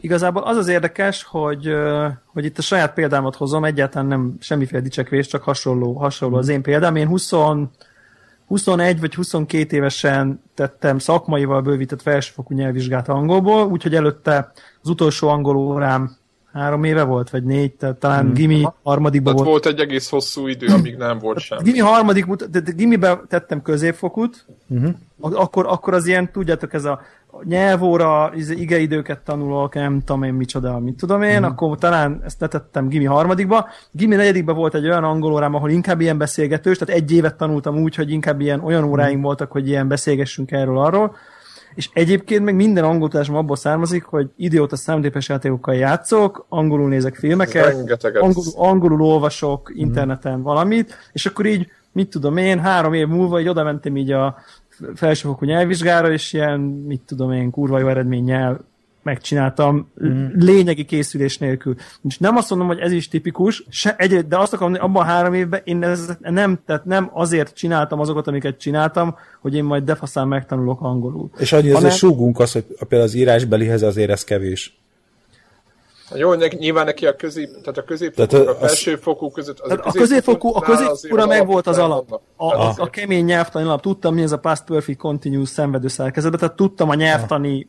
[0.00, 1.72] Igazából az az érdekes, hogy,
[2.26, 6.62] hogy itt a saját példámat hozom, egyáltalán nem semmiféle dicsekvés, csak hasonló, hasonló az én
[6.62, 6.96] példám.
[6.96, 7.32] Én 20,
[8.46, 15.56] 21 vagy 22 évesen tettem szakmaival bővített felsőfokú nyelvvizsgát angolból, úgyhogy előtte az utolsó angol
[15.56, 16.16] órám
[16.52, 18.34] három éve volt, vagy négy, tehát talán hmm.
[18.34, 19.48] Gimi harmadikban volt.
[19.48, 21.58] volt egy egész hosszú idő, amíg nem volt sem.
[21.62, 24.94] Gimi harmadik, de Gimibe tettem középfokút, uh-huh.
[25.20, 27.00] akkor, akkor az ilyen, tudjátok, ez a
[27.44, 31.44] nyelvóra, izé, igeidőket tanulok, nem tudom én micsoda, mit tudom én, mm.
[31.44, 33.68] akkor talán ezt letettem Gimi harmadikba.
[33.90, 37.78] Gimi negyedikben volt egy olyan angol órám, ahol inkább ilyen beszélgetős, tehát egy évet tanultam
[37.78, 39.22] úgy, hogy inkább ilyen olyan óráink mm.
[39.22, 41.16] voltak, hogy ilyen beszélgessünk erről arról.
[41.74, 47.14] És egyébként meg minden angol tudásom abból származik, hogy idióta számítépes játékokkal játszok, angolul nézek
[47.14, 47.74] filmeket,
[48.20, 49.78] angolul, angolul olvasok mm.
[49.78, 54.12] interneten valamit, és akkor így, mit tudom én, három év múlva így oda mentem így
[54.12, 54.36] a
[54.94, 58.60] felsőfokú nyelvvizsgára, és ilyen, mit tudom én, kurva jó eredménnyel
[59.02, 60.26] megcsináltam mm.
[60.34, 61.74] lényegi készülés nélkül.
[62.08, 65.02] És nem azt mondom, hogy ez is tipikus, se, egy, de azt akarom, hogy abban
[65.02, 69.64] a három évben én ez, nem, tehát nem azért csináltam azokat, amiket csináltam, hogy én
[69.64, 71.30] majd defaszán megtanulok angolul.
[71.38, 71.90] És annyi hanem...
[71.90, 74.78] súgunk az, hogy például az írásbelihez azért ez kevés.
[76.14, 79.58] Jó, neki, nyilván neki a közép, tehát a középfokú, tehát a, a felsőfokú között.
[79.58, 82.20] Az a, a középfokú, a középfokúra meg volt az alap.
[82.36, 83.80] A, a, a kemény nyelvtani alap.
[83.80, 87.68] Tudtam, mi ez a past perfect continuous szenvedő szerkezetben, tehát tudtam a nyelvtani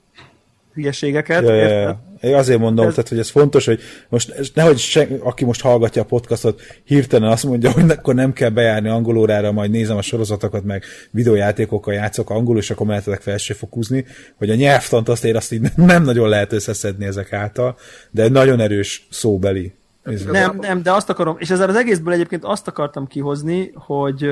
[0.79, 1.43] hülyeségeket.
[1.43, 2.03] Ja, ja, ja.
[2.21, 2.93] Én azért mondom, ez...
[2.93, 7.43] tehát, hogy ez fontos, hogy most nehogy se, aki most hallgatja a podcastot, hirtelen azt
[7.43, 12.59] mondja, hogy akkor nem kell bejárni angolórára, majd nézem a sorozatokat, meg videójátékokkal játszok angolul,
[12.59, 14.05] és akkor mehetetek felsőfokúzni,
[14.37, 17.77] hogy a nyelvtant azt én azt így nem nagyon lehet összeszedni ezek által,
[18.11, 19.73] de nagyon erős szóbeli.
[20.31, 24.31] Nem, nem, de azt akarom, és ezzel az egészből egyébként azt akartam kihozni, hogy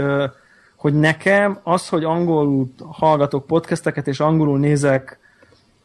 [0.78, 5.20] hogy nekem az, hogy angolul hallgatok podcasteket, és angolul nézek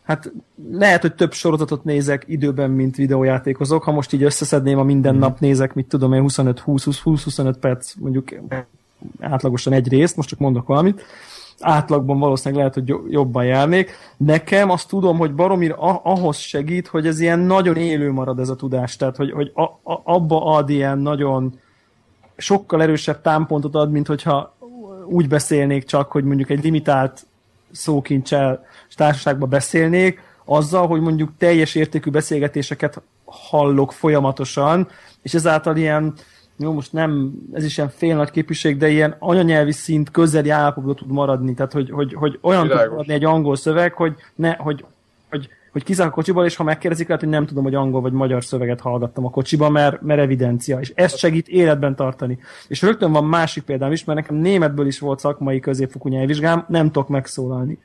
[0.02, 0.32] hát
[0.70, 3.82] lehet, hogy több sorozatot nézek időben, mint videójátékozok.
[3.82, 5.18] Ha most így összeszedném, a minden mm.
[5.18, 8.28] nap nézek, mit tudom én, 25-20-25 perc, mondjuk
[9.20, 11.02] átlagosan egy részt, most csak mondok valamit,
[11.60, 13.90] átlagban valószínűleg lehet, hogy jobban járnék.
[14.16, 18.56] Nekem azt tudom, hogy Baromir ahhoz segít, hogy ez ilyen nagyon élő marad ez a
[18.56, 21.60] tudás, tehát hogy, hogy a, a, abba ad ilyen nagyon
[22.36, 24.56] sokkal erősebb támpontot ad, mint hogyha
[25.06, 27.26] úgy beszélnék csak, hogy mondjuk egy limitált
[27.70, 34.88] szókincsel társaságban beszélnék, azzal, hogy mondjuk teljes értékű beszélgetéseket hallok folyamatosan,
[35.22, 36.14] és ezáltal ilyen,
[36.56, 40.96] jó, most nem, ez is ilyen fél nagy képviség, de ilyen anyanyelvi szint közeli állapotban
[40.96, 44.84] tud maradni, tehát hogy, hogy, hogy olyan tud maradni egy angol szöveg, hogy, ne, hogy,
[45.30, 48.12] hogy hogy kiszállok a kocsiból, és ha megkérdezik, lehet, hogy nem tudom, hogy angol vagy
[48.12, 52.38] magyar szöveget hallgattam a kocsiba, mert, mert evidencia, és ezt segít életben tartani.
[52.68, 56.86] És rögtön van másik példám is, mert nekem németből is volt szakmai középfokú nyelvvizsgám, nem
[56.86, 57.78] tudok megszólalni.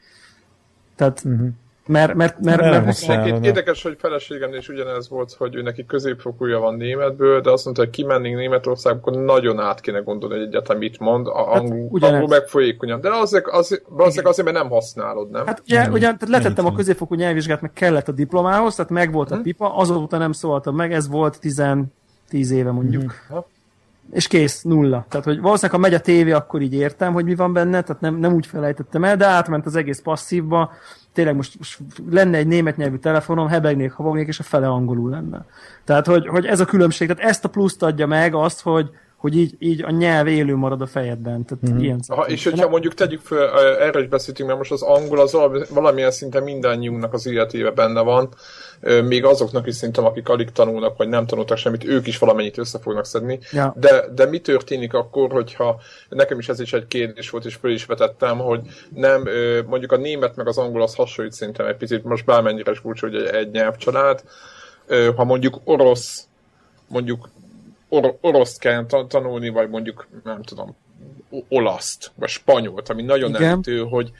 [0.98, 1.48] Tehát uh-huh.
[1.88, 5.86] Mert, mert, mert, mert, mert mert érdekes, hogy feleségem is ugyanez volt, hogy ő neki
[5.86, 10.48] középfokúja van németből, de azt mondta, hogy kimennénk Németországba, akkor nagyon át kéne gondolni, hogy
[10.48, 13.02] egyáltalán mit mond, a hát, angol, angol meg folyékonyan.
[13.02, 15.46] De azért, azért, azért, azért, mert nem használod, nem?
[15.46, 19.32] Hát ugye, ugye tehát letettem a középfokú nyelvvizsgát, meg kellett a diplomához, tehát meg volt
[19.32, 19.44] a hmm.
[19.44, 21.64] pipa, azóta nem szóltam meg, ez volt 10,
[22.30, 23.14] 10 éve mondjuk.
[23.28, 23.40] Hmm
[24.12, 25.06] és kész, nulla.
[25.10, 28.02] Tehát, hogy valószínűleg, ha megy a tévé, akkor így értem, hogy mi van benne, tehát
[28.02, 30.72] nem, nem úgy felejtettem el, de átment az egész passzívba,
[31.14, 35.46] tényleg most, most lenne egy német nyelvű telefonom, hebegnék, havognék, és a fele angolul lenne.
[35.84, 39.38] Tehát, hogy, hogy ez a különbség, tehát ezt a pluszt adja meg azt, hogy, hogy
[39.38, 41.46] így, így a nyelv élő marad a fejedben.
[41.46, 41.84] Tehát mm-hmm.
[41.84, 45.38] ilyen ha, és hogyha mondjuk tegyük fel, erre is beszéltünk, mert most az angol az
[45.70, 48.30] valamilyen szinte mindannyiunknak az életébe benne van,
[49.04, 52.80] még azoknak is szerintem, akik alig tanulnak, vagy nem tanultak semmit, ők is valamennyit össze
[52.80, 53.40] fognak szedni.
[53.52, 53.74] Ja.
[53.80, 57.72] De, de mi történik akkor, hogyha nekem is ez is egy kérdés volt, és föl
[57.72, 58.62] is vetettem, hogy
[58.96, 59.24] nem,
[59.68, 63.08] mondjuk a német meg az angol az hasonlít szerintem egy picit, most bármennyire is furcsa,
[63.08, 64.24] hogy egy, egy nyelvcsalád,
[65.16, 66.28] ha mondjuk orosz,
[66.88, 67.30] mondjuk
[67.90, 70.76] or- oroszt kell tanulni, vagy mondjuk, nem tudom,
[71.50, 74.12] olaszt, vagy spanyolt, ami nagyon nem hogy,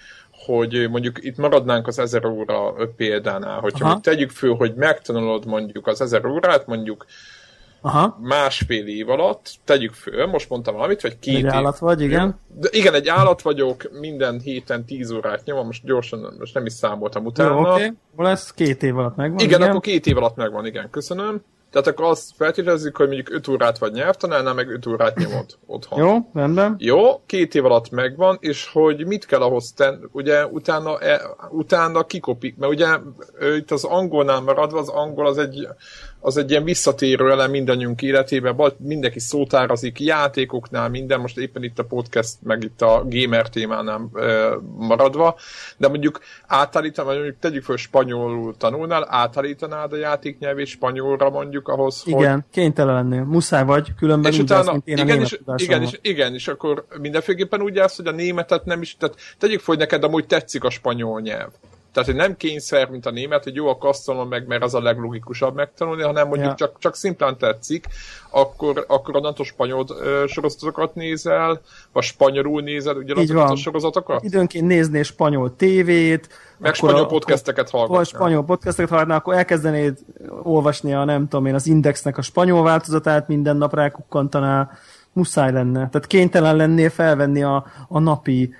[0.46, 6.02] hogy mondjuk itt maradnánk az ezer óra példánál, hogyha tegyük föl, hogy megtanulod mondjuk az
[6.02, 7.06] ezer órát, mondjuk
[7.82, 8.18] Aha.
[8.22, 11.50] másfél év alatt, tegyük föl, most mondtam valamit, vagy két egy év.
[11.52, 12.40] állat vagy, igen.
[12.48, 16.74] De igen, egy állat vagyok, minden héten tíz órát nyomom, most gyorsan, most nem is
[16.74, 17.50] számoltam utána.
[17.50, 17.92] Jó, oké, okay.
[18.16, 19.40] lesz két év alatt megvan.
[19.40, 21.42] Igen, igen, akkor két év alatt megvan, igen, köszönöm.
[21.72, 26.00] Tehát akkor azt feltételezzük, hogy mondjuk 5 órát vagy nyelvtanárnál, meg 5 órát nyomod otthon.
[26.00, 26.76] Jó, rendben.
[26.80, 32.06] Jó, két év alatt megvan, és hogy mit kell ahhoz tenni, ugye utána, e, utána
[32.06, 32.88] kikopik, mert ugye
[33.56, 35.68] itt az angolnál maradva, az angol az egy
[36.28, 41.84] az egy ilyen visszatérő elem mindannyiunk életében, mindenki szótárazik, játékoknál minden, most éppen itt a
[41.84, 44.10] podcast, meg itt a gamer témánál
[44.78, 45.36] maradva,
[45.78, 52.34] de mondjuk átállítanál, mondjuk tegyük föl spanyolul tanulnál, átállítanád a játéknyelvét spanyolra mondjuk ahhoz, Igen,
[52.34, 52.44] hogy...
[52.52, 56.86] kénytelen lennél, muszáj vagy, különben és utána, én igen, és, igen, és, igen, és akkor
[57.00, 60.64] mindenféleképpen úgy állsz, hogy a németet nem is, tehát tegyük föl, hogy neked amúgy tetszik
[60.64, 61.50] a spanyol nyelv
[61.98, 64.74] tehát, hogy nem kényszer, mint a német, hogy jó, akkor azt tanulom meg, mert az
[64.74, 66.56] a leglogikusabb megtanulni, hanem mondjuk ja.
[66.56, 67.86] csak, csak szimplán tetszik,
[68.30, 69.86] akkor, akkor onnantól spanyol
[70.28, 71.62] sorozatokat nézel,
[71.94, 74.24] vagy spanyolul nézed ugyanazokat a sorozatokat?
[74.24, 77.98] Időnként néznél spanyol tévét, meg spanyol a, podcasteket hallgatnál.
[77.98, 79.98] Vagy spanyol podcasteket hallgatnál, akkor elkezdenéd
[80.44, 84.78] olvasni a nem tudom én, az Indexnek a spanyol változatát, minden nap rákukkantanál,
[85.18, 85.90] muszáj lenne.
[85.90, 88.54] Tehát kénytelen lennél felvenni a, a napi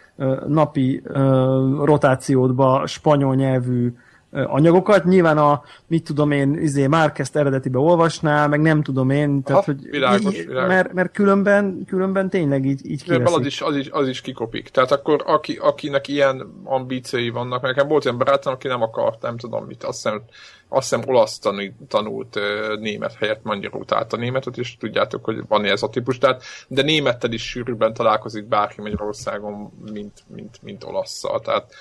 [0.48, 1.02] napi
[1.84, 3.94] rotációdba spanyol nyelvű
[4.32, 5.04] anyagokat.
[5.04, 9.72] Nyilván a, mit tudom én, izé, Márkezt eredetibe olvasnál, meg nem tudom én, tehát, Aha,
[9.72, 10.70] hogy világos, így, világos.
[10.70, 14.70] Mert, mert különben, különben tényleg így, így az is, az, is, az is kikopik.
[14.70, 19.38] Tehát akkor aki, akinek ilyen ambíciói vannak, nekem volt ilyen barátom, aki nem akart, nem
[19.38, 20.22] tudom mit, azt hiszem
[20.70, 22.40] azt hiszem olasz tanult, tanult
[22.80, 26.82] német helyett magyarul tehát a németet, és tudjátok, hogy van ez a típus, tehát, de
[26.82, 31.74] némettel is sűrűbben találkozik bárki Magyarországon, mint, mint, mint olasszal, tehát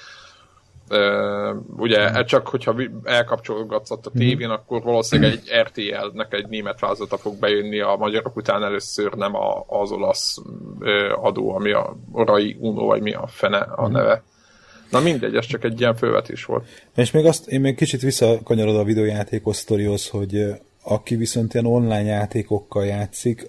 [1.76, 2.24] ugye mm.
[2.24, 4.18] csak hogyha elkapcsolgatsz a mhm.
[4.18, 9.34] tévén, akkor valószínűleg egy RTL-nek egy német változata fog bejönni a magyarok után először, nem
[9.34, 10.36] a, az olasz
[11.14, 13.92] adó, ami a Orai Uno, vagy mi a fene a mhm.
[13.92, 14.22] neve.
[14.90, 16.66] Na mindegy, ez csak egy ilyen fölvetés volt.
[16.94, 22.02] És még azt, én még kicsit visszakanyarod a videójátékos sztorihoz, hogy aki viszont ilyen online
[22.02, 23.46] játékokkal játszik,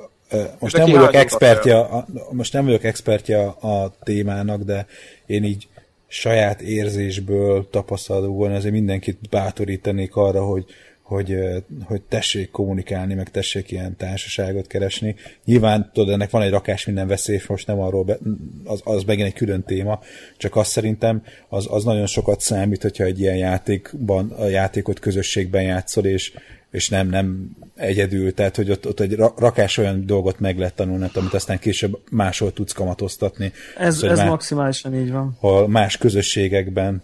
[0.59, 4.85] most nem, vagyok expertja, most nem vagyok expertja a témának, de
[5.25, 5.67] én így
[6.07, 10.65] saját érzésből tapasztalatból azért mindenkit bátorítanék arra, hogy,
[11.07, 11.37] hogy,
[11.83, 15.15] hogy tessék kommunikálni, meg tessék ilyen társaságot keresni.
[15.45, 18.17] Nyilván, tudod, ennek van egy rakás minden veszély, most nem arról, be,
[18.63, 19.99] az, az megint egy külön téma,
[20.37, 25.61] csak azt szerintem az, az nagyon sokat számít, hogyha egy ilyen játékban, a játékot közösségben
[25.61, 26.33] játszol, és,
[26.71, 31.09] és nem, nem egyedül, tehát hogy ott, ott egy rakás olyan dolgot meg lehet tanulni,
[31.13, 33.51] amit aztán később máshol tudsz kamatoztatni.
[33.77, 35.37] Ez, szóval ez má, maximálisan így van.
[35.39, 37.03] Ha más közösségekben.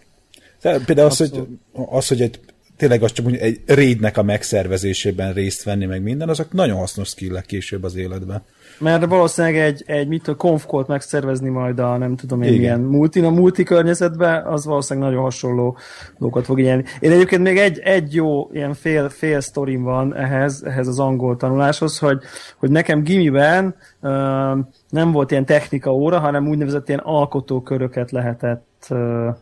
[0.62, 2.40] Tehát például az, hogy, az, hogy egy
[2.78, 7.08] tényleg az csak mondjuk egy raidnek a megszervezésében részt venni, meg minden, azok nagyon hasznos
[7.08, 8.44] skillek később az életben.
[8.80, 12.60] Mert valószínűleg egy, egy mit a konfkolt megszervezni majd a nem tudom én Igen.
[12.60, 15.78] milyen multi, a multi környezetben, az valószínűleg nagyon hasonló
[16.18, 16.84] dolgokat fog igényelni.
[17.00, 21.38] Én egyébként még egy, egy jó ilyen fél, fél sztorim van ehhez, ehhez az angol
[21.38, 22.22] tanuláshoz, hogy,
[22.58, 24.12] hogy nekem gimiben uh,
[24.90, 29.36] nem volt ilyen technika óra, hanem úgynevezett ilyen alkotóköröket lehetett uh,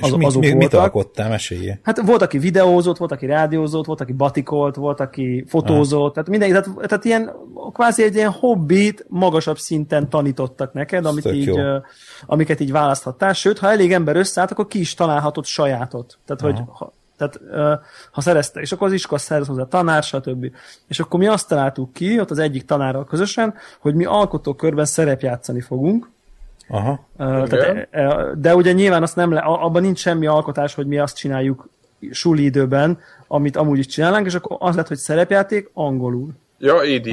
[0.00, 1.80] az, mit, azok mit, mit alkottál, mesélje?
[1.82, 6.12] Hát volt, aki videózott, volt, aki rádiózott, volt, aki batikolt, volt, aki fotózott, ah.
[6.12, 7.32] tehát mindenki, tehát, tehát ilyen
[7.72, 11.60] kvázi egy ilyen hobbit magasabb szinten tanítottak neked, amit így,
[12.26, 16.18] amiket így választhattál, sőt, ha elég ember összeállt, akkor ki is találhatod sajátot.
[16.24, 16.52] Tehát, Aha.
[16.52, 17.40] hogy ha, tehát
[18.10, 20.46] ha szerezte, és akkor az iskola szerez hozzá tanár, stb.
[20.86, 25.60] És akkor mi azt találtuk ki, ott az egyik tanárral közösen, hogy mi alkotókörben szerepjátszani
[25.60, 26.10] fogunk,
[26.72, 27.06] Aha.
[27.16, 27.88] Tehát,
[28.40, 31.68] de ugye nyilván azt nem le, abban nincs semmi alkotás, hogy mi azt csináljuk
[32.10, 36.30] suli időben, amit amúgy is csinálnánk, és akkor az lett, hogy szerepjáték angolul.
[36.58, 37.06] Ja, így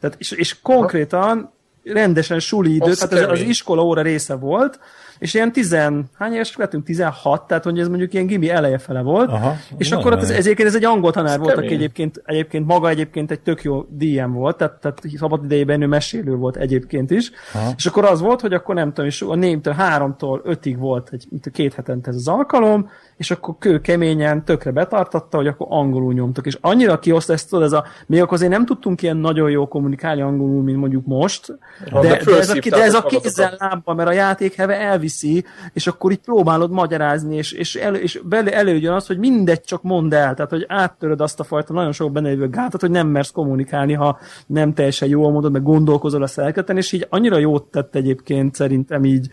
[0.00, 1.52] Tehát, és, és konkrétan Aha.
[1.92, 4.78] Rendesen suli idő, tehát ez az iskola óra része volt,
[5.18, 6.84] és ilyen tizen, hány évesek lettünk?
[6.84, 10.30] 16, tehát hogy ez mondjuk ilyen gimi eleje fele volt, Aha, és akkor ott ez,
[10.30, 14.32] egyébként ez egy angol tanár volt, aki egyébként, egyébként maga egyébként egy tök jó DM
[14.32, 17.72] volt, tehát, tehát szabad idejében ő mesélő volt egyébként is, Aha.
[17.76, 21.26] és akkor az volt, hogy akkor nem tudom, és a némtől háromtól ötig volt egy,
[21.30, 25.66] mint a két hetente ez az alkalom, és akkor kő keményen tökre betartatta, hogy akkor
[25.70, 29.16] angolul nyomtok, és annyira kioszta ezt, tudod, ez a, még akkor azért nem tudtunk ilyen
[29.16, 31.58] nagyon jó kommunikálni angolul, mint mondjuk most,
[31.92, 35.86] de, de, de, ez, a, de ez a kézzel lábban, mert a játékheve elviszi, és
[35.86, 40.14] akkor így próbálod magyarázni, és, és, elő, és belő, előjön az, hogy mindegy csak mondd
[40.14, 43.30] el, tehát hogy áttöröd azt a fajta nagyon sok benne lévő gátat, hogy nem mersz
[43.30, 47.94] kommunikálni, ha nem teljesen jól mondod, meg gondolkozol a szelketen, és így annyira jót tett
[47.94, 49.28] egyébként szerintem így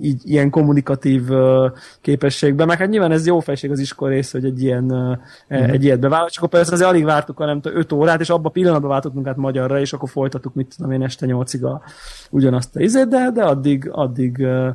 [0.00, 4.44] így ilyen kommunikatív uh, képességben, meg hát nyilván ez jó felség az iskola rész, hogy
[4.44, 5.16] egy ilyen uh,
[5.58, 5.70] mm.
[5.70, 8.30] egy ilyet bevállalt, csak akkor persze azért alig vártuk a nem tudom, 5 órát, és
[8.30, 11.82] abban a pillanatban váltottunk át magyarra, és akkor folytattuk, mit tudom én, este 8-ig a,
[12.30, 14.68] ugyanazt a izét, de, de addig, addig uh,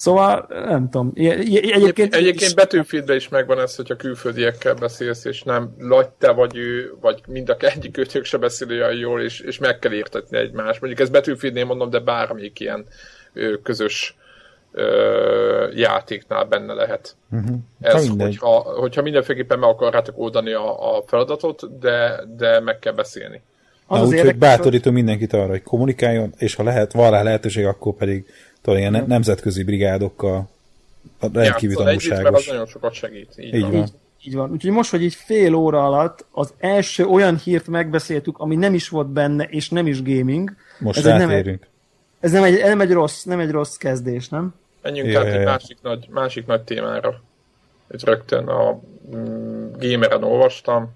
[0.00, 1.12] Szóval, nem tudom.
[1.14, 6.94] Egyébként, egyébként Betűfieldben is megvan ez, hogyha külföldiekkel beszélsz, és nem vagy te vagy ő,
[7.00, 10.80] vagy mind a egyik őtök se beszél olyan jól, és, és meg kell értetni egymást.
[10.80, 12.86] Mondjuk ez Betűfieldnél mondom, de bármelyik ilyen
[13.62, 14.16] közös
[14.72, 17.16] ö, játéknál benne lehet.
[17.30, 17.56] Uh-huh.
[17.80, 23.42] Ez, hogyha, hogyha mindenféleképpen meg akarjátok oldani a, a feladatot, de, de meg kell beszélni.
[23.86, 27.94] Az úgyhogy hogy bátorítom mindenkit arra, hogy kommunikáljon, és ha lehet, van rá lehetőség, akkor
[27.94, 28.24] pedig
[28.62, 30.48] talán ilyen nemzetközi brigádokkal
[31.32, 32.46] rendkívül tanulságos.
[32.46, 33.34] az nagyon sokat segít.
[33.36, 33.70] Így, így van.
[33.70, 33.80] van.
[33.80, 34.50] Így, így van.
[34.50, 38.88] Úgyhogy most, hogy így fél óra alatt az első olyan hírt megbeszéltük, ami nem is
[38.88, 40.52] volt benne, és nem is gaming.
[40.78, 41.30] Most ez rátérünk.
[41.30, 41.58] Nem egy,
[42.20, 44.54] ez nem egy, nem egy, rossz, nem egy rossz kezdés, nem?
[44.82, 47.20] Menjünk át egy másik nagy, másik nagy témára.
[47.90, 48.80] Itt rögtön a
[49.14, 50.94] mm, Gameren olvastam,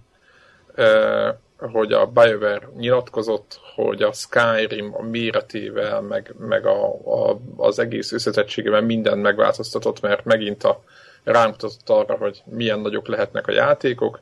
[0.74, 7.78] eh, hogy a BioWare nyilatkozott, hogy a Skyrim a méretével, meg, meg a, a, az
[7.78, 10.82] egész összetettségével mindent megváltoztatott, mert megint a
[11.24, 14.20] rámutatott arra, hogy milyen nagyok lehetnek a játékok,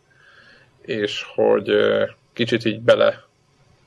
[0.80, 3.24] és hogy eh, kicsit így bele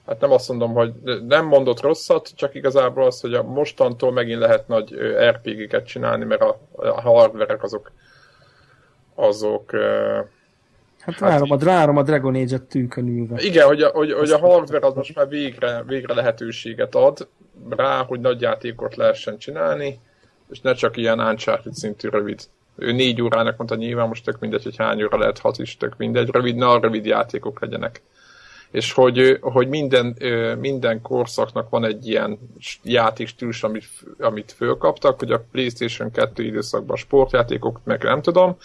[0.08, 0.94] hát nem azt mondom, hogy
[1.28, 4.94] nem mondott rosszat, csak igazából az, hogy a mostantól megint lehet nagy
[5.30, 7.92] RPG-ket csinálni, mert a, a hardverek azok
[9.16, 9.72] azok
[11.06, 13.42] Hát, hát várom, a, várom a Dragon Age-et tűnkön ülve.
[13.42, 17.28] Igen, hogy a, hogy, hogy a hardware az most már végre, végre lehetőséget ad
[17.70, 20.00] rá, hogy nagy játékot lehessen csinálni,
[20.50, 22.42] és ne csak ilyen Uncharted szintű rövid.
[22.76, 25.98] Ő négy órának mondta nyilván, most tök mindegy, hogy hány óra lehet, hat is tök
[25.98, 28.02] mindegy, rövid, na rövid játékok legyenek
[28.76, 30.18] és hogy, hogy minden,
[30.60, 32.40] minden korszaknak van egy ilyen
[32.84, 33.88] játékstílus, amit,
[34.20, 38.58] amit fölkaptak, hogy a PlayStation 2 időszakban sportjátékok, meg nem tudom,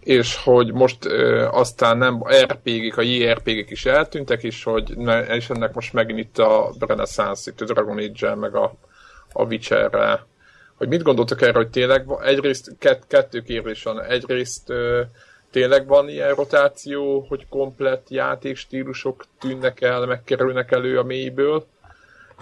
[0.00, 5.50] és hogy most ö, aztán nem RPG-k, a JRPG-k is eltűntek, és hogy ne, és
[5.50, 8.74] ennek most megint itt a Renaissance, itt a Dragon age meg a,
[9.32, 10.26] a Witcher-re
[10.76, 14.02] hogy mit gondoltok erre, hogy tényleg egyrészt kett, kettő kérdés van.
[14.02, 15.02] Egyrészt ö,
[15.52, 21.66] tényleg van ilyen rotáció, hogy komplett játékstílusok tűnnek el, megkerülnek elő a mélyből,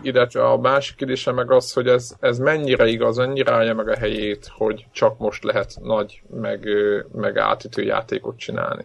[0.03, 3.96] illetve a másik kérdése meg az, hogy ez, ez mennyire igaz, mennyire állja meg a
[3.96, 6.68] helyét, hogy csak most lehet nagy, meg,
[7.12, 8.85] meg átütő játékot csinálni.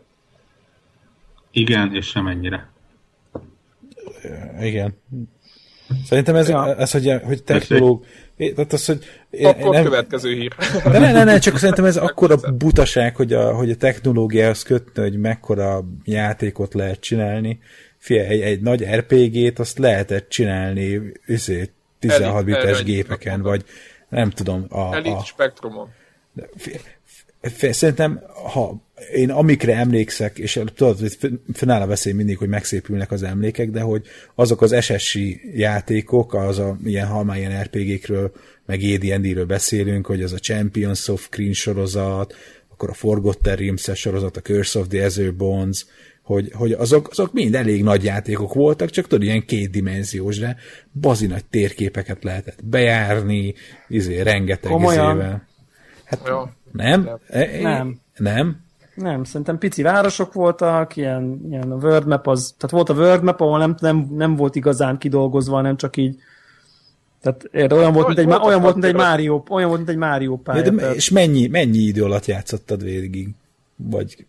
[1.52, 2.70] Igen, és sem ennyire.
[4.60, 4.98] Igen.
[6.04, 6.76] Szerintem ez, ja.
[6.76, 8.06] ez hogy, hogy technológ...
[8.38, 9.06] Tehát az, hogy
[9.44, 10.56] Akkor nem, következő hír.
[10.84, 15.02] De ne, ne, ne, csak szerintem ez akkora butaság, hogy a, hogy a technológiához kötni,
[15.02, 17.60] hogy mekkora játékot lehet csinálni.
[17.98, 21.02] Fia, egy, egy nagy RPG-t azt lehetett csinálni
[22.00, 23.64] 16 bites gépeken, vagy
[24.10, 24.66] nem tudom.
[24.70, 25.90] A, Elite a, Spectrumon.
[27.72, 28.22] Szerintem,
[28.54, 31.18] ha én amikre emlékszek, és tudod, hogy
[31.54, 34.06] fennáll a veszély mindig, hogy megszépülnek az emlékek, de hogy
[34.36, 38.32] azok az SSI játékok, az a ilyen, ha már ilyen RPG-kről,
[38.66, 42.34] meg AD&D-ről beszélünk, hogy az a Champions of Green sorozat,
[42.72, 45.86] akkor a Forgotten realms sorozat, a Curse of the Ether Bonds,
[46.22, 50.56] hogy, hogy azok, azok mind elég nagy játékok voltak, csak tudod, ilyen kétdimenziós, de
[51.02, 53.54] bazi nagy térképeket lehetett bejárni,
[53.88, 55.18] izé, rengeteg Komolyan.
[55.18, 55.48] izével.
[56.06, 56.56] Hát ja.
[56.76, 57.10] Nem?
[57.28, 58.00] E, nem.
[58.18, 58.64] Nem?
[58.96, 63.24] Nem, szerintem pici városok voltak, ilyen, ilyen a World Map az, tehát volt a World
[63.24, 66.18] Map, ahol nem, nem, nem volt igazán kidolgozva, nem csak így
[67.22, 69.98] tehát érde, olyan volt, mint egy, olyan volt, mint egy Mario, olyan volt, mint egy
[69.98, 70.64] Mario pálya.
[70.64, 73.30] Ja, de, és mennyi, mennyi idő alatt játszottad végig?
[73.76, 74.26] Vagy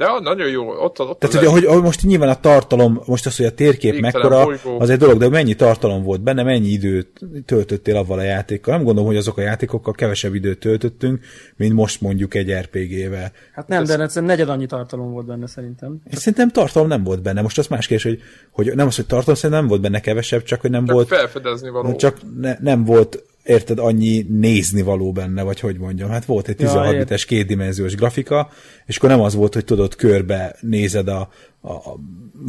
[0.00, 3.36] de nagyon jó, ott, ott Tehát, hogy, hogy, hogy, most nyilván a tartalom, most az,
[3.36, 4.80] hogy a térkép Végtelen mekkora, bolygó.
[4.80, 8.74] az egy dolog, de mennyi tartalom volt benne, mennyi időt töltöttél avval a játékkal.
[8.74, 11.20] Nem gondolom, hogy azok a játékokkal kevesebb időt töltöttünk,
[11.56, 13.32] mint most mondjuk egy RPG-vel.
[13.52, 14.14] Hát nem, de ez...
[14.14, 16.00] negyed annyi tartalom volt benne szerintem.
[16.12, 17.42] Én szerintem tartalom nem volt benne.
[17.42, 20.42] Most az más kérdés, hogy, hogy nem az, hogy tartalom szerintem nem volt benne kevesebb,
[20.42, 21.08] csak hogy nem csak volt...
[21.08, 21.96] felfedezni való.
[21.96, 26.10] Csak ne, nem volt érted, annyi nézni való benne, vagy hogy mondjam.
[26.10, 28.50] Hát volt egy 16 ja, bites kétdimenziós grafika,
[28.86, 31.28] és akkor nem az volt, hogy tudod, körbe nézed a,
[31.60, 31.96] a, a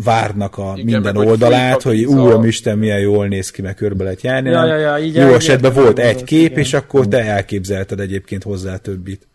[0.04, 4.22] várnak a Igen, minden oldalát, hogy úr, Isten, milyen jól néz ki, meg körbe lehet
[4.22, 4.50] járni.
[4.50, 6.60] Ja, ja, ja, így Jó esetben volt egy kép, igen.
[6.60, 9.30] és akkor te elképzelted egyébként hozzá többit.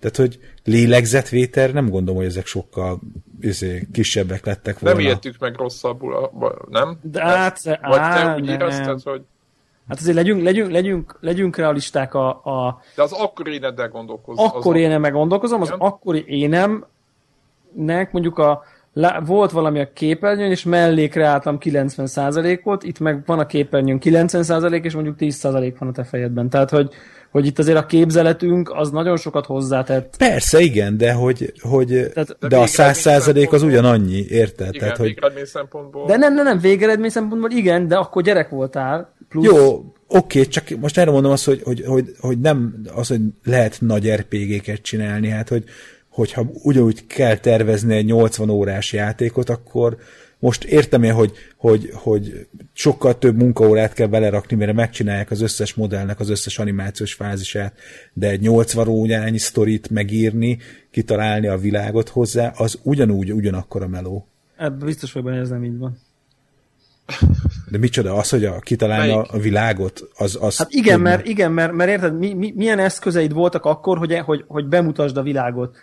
[0.00, 3.00] Tehát, hogy lélegzetvétel, nem gondolom, hogy ezek sokkal
[3.40, 4.98] izé, kisebbek lettek volna.
[4.98, 6.30] Nem értük meg rosszabbul,
[6.70, 6.98] nem?
[7.02, 9.22] De hát, Vagy te úgy érezted, hogy
[9.92, 12.80] Hát azért legyünk, legyünk, legyünk, legyünk realisták a, a...
[12.94, 14.46] De az akkori éneddel gondolkozom.
[14.46, 18.62] Akkor én meg gondolkozom, az akkori énemnek mondjuk a
[19.24, 24.94] volt valami a képernyőn, és mellékre álltam 90%-ot, itt meg van a képernyőn 90% és
[24.94, 26.48] mondjuk 10% van a te fejedben.
[26.48, 26.90] Tehát, hogy,
[27.32, 30.14] hogy itt azért a képzeletünk az nagyon sokat hozzátett.
[30.18, 34.74] Persze, igen, de hogy, hogy Tehát, de, de a 100% az ugyanannyi, érted?
[34.74, 35.44] Igen, Tehát, hogy...
[35.44, 36.06] szempontból.
[36.06, 39.44] De nem, nem, nem, végeredmény szempontból igen, de akkor gyerek voltál, Plusz...
[39.44, 43.76] Jó, oké, csak most erre mondom azt, hogy, hogy, hogy, hogy nem az, hogy lehet
[43.80, 45.64] nagy RPG-ket csinálni, hát hogy,
[46.08, 49.96] hogyha ugyanúgy kell tervezni egy 80 órás játékot, akkor
[50.42, 55.74] most értem én, hogy, hogy, hogy sokkal több munkaórát kell belerakni, mire megcsinálják az összes
[55.74, 57.74] modellnek az összes animációs fázisát,
[58.12, 60.58] de egy 80 órányi sztorit megírni,
[60.90, 64.26] kitalálni a világot hozzá, az ugyanúgy, ugyanakkor a meló.
[64.56, 65.98] Ebben biztos vagyok benne, ez nem így van.
[67.70, 70.38] De micsoda, az, hogy a, kitalálni a, a világot, az...
[70.40, 74.18] az hát igen, mert, igen mert, mert érted, mi, mi, milyen eszközeid voltak akkor, hogy,
[74.18, 75.76] hogy, hogy bemutasd a világot?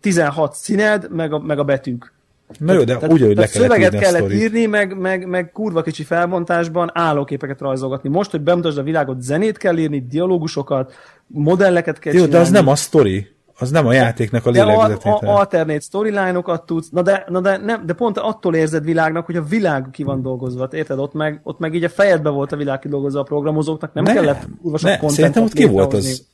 [0.00, 2.14] 16 színed, meg a, meg a betűk.
[2.58, 5.82] Na jó, de úgy, hogy le kellett szöveget írni kellett írni, meg, meg, meg kurva
[5.82, 8.08] kicsi felbontásban állóképeket rajzolgatni.
[8.08, 10.94] Most, hogy bemutasd a világot, zenét kell írni, dialógusokat,
[11.26, 12.44] modelleket kell Jó, csinálni.
[12.44, 15.18] de az nem a sztori az nem a játéknak a lélegzetvétel.
[15.20, 19.36] De alternate storyline-okat tudsz, na de, na de, nem, de pont attól érzed világnak, hogy
[19.36, 20.98] a világ ki van dolgozva, érted?
[20.98, 24.14] Ott meg, ott meg így a fejedbe volt a világ kidolgozva a programozóknak, nem, nem
[24.14, 26.26] kellett urva ne, Szerintem ott ki volt az.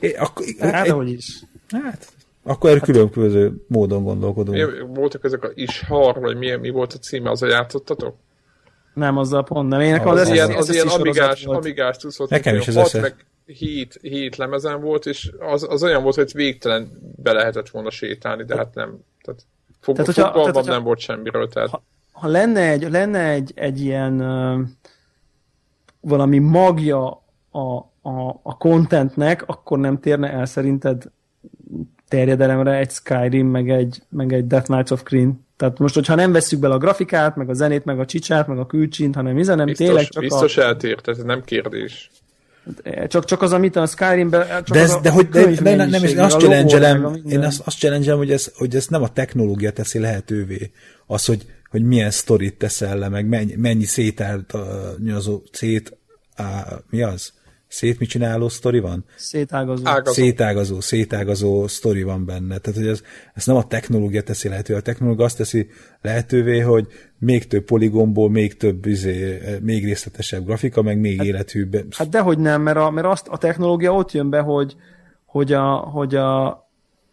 [0.00, 1.42] É, akkor, hát, hogy is.
[1.70, 2.08] Hát,
[2.44, 4.56] akkor erről hát, különböző módon gondolkodunk.
[4.56, 8.16] Mi, voltak ezek a Ishar, vagy mi, mi volt a címe, az a játszottatok?
[8.94, 9.80] Nem, azzal pont nem.
[9.80, 13.26] Én az, az, az, ilyen, az, az ilyen amigás, amigás tuszot, Nekem is ez meg
[13.46, 18.44] hét, hét lemezen volt, és az, az olyan volt, hogy végtelen be lehetett volna sétálni,
[18.44, 18.98] de hát nem.
[19.22, 19.40] Tehát,
[19.80, 21.48] fog, tehát, hogyha, tehát, hogyha, nem volt semmiről.
[21.48, 21.68] Tehát...
[21.68, 21.82] Ha,
[22.12, 24.66] ha lenne egy, lenne egy, egy ilyen uh,
[26.00, 31.02] valami magja a, a, a contentnek, akkor nem térne el szerinted
[32.14, 35.46] terjedelemre egy Skyrim, meg egy, meg egy Death Knights of Kryn.
[35.56, 38.58] Tehát most, hogyha nem vesszük bele a grafikát, meg a zenét, meg a csicsát, meg
[38.58, 40.62] a külcsint, hanem izen nem biztos, tényleg csak biztos a...
[40.62, 42.10] eltér, tehát nem kérdés.
[43.06, 44.46] Csak, csak az, amit a Skyrimben...
[44.48, 47.62] Csak de, ez, a, de, hogy, de, de nem, nem, én azt challenge én azt,
[47.64, 50.70] azt challenge hogy ez, hogy ez nem a technológia teszi lehetővé.
[51.06, 54.62] Az, hogy, hogy milyen sztorit teszel le, meg mennyi, mennyi szétált, uh,
[55.52, 55.96] szét,
[56.38, 56.46] uh,
[56.90, 57.32] mi az?
[57.74, 59.04] Szét mit csináló sztori van?
[59.16, 59.82] Szétágazó.
[59.86, 60.12] Ágazó.
[60.12, 62.58] Szétágazó, szétágazó sztori van benne.
[62.58, 63.02] Tehát, hogy ez,
[63.34, 65.66] ez nem a technológia teszi lehetővé, a technológia azt teszi
[66.00, 66.86] lehetővé, hogy
[67.18, 71.94] még több poligomból, még több, izé, még részletesebb grafika, meg még hát, élethűbb.
[71.94, 74.76] Hát dehogy nem, mert, a, mert azt a technológia ott jön be, hogy,
[75.24, 76.63] hogy a, hogy a,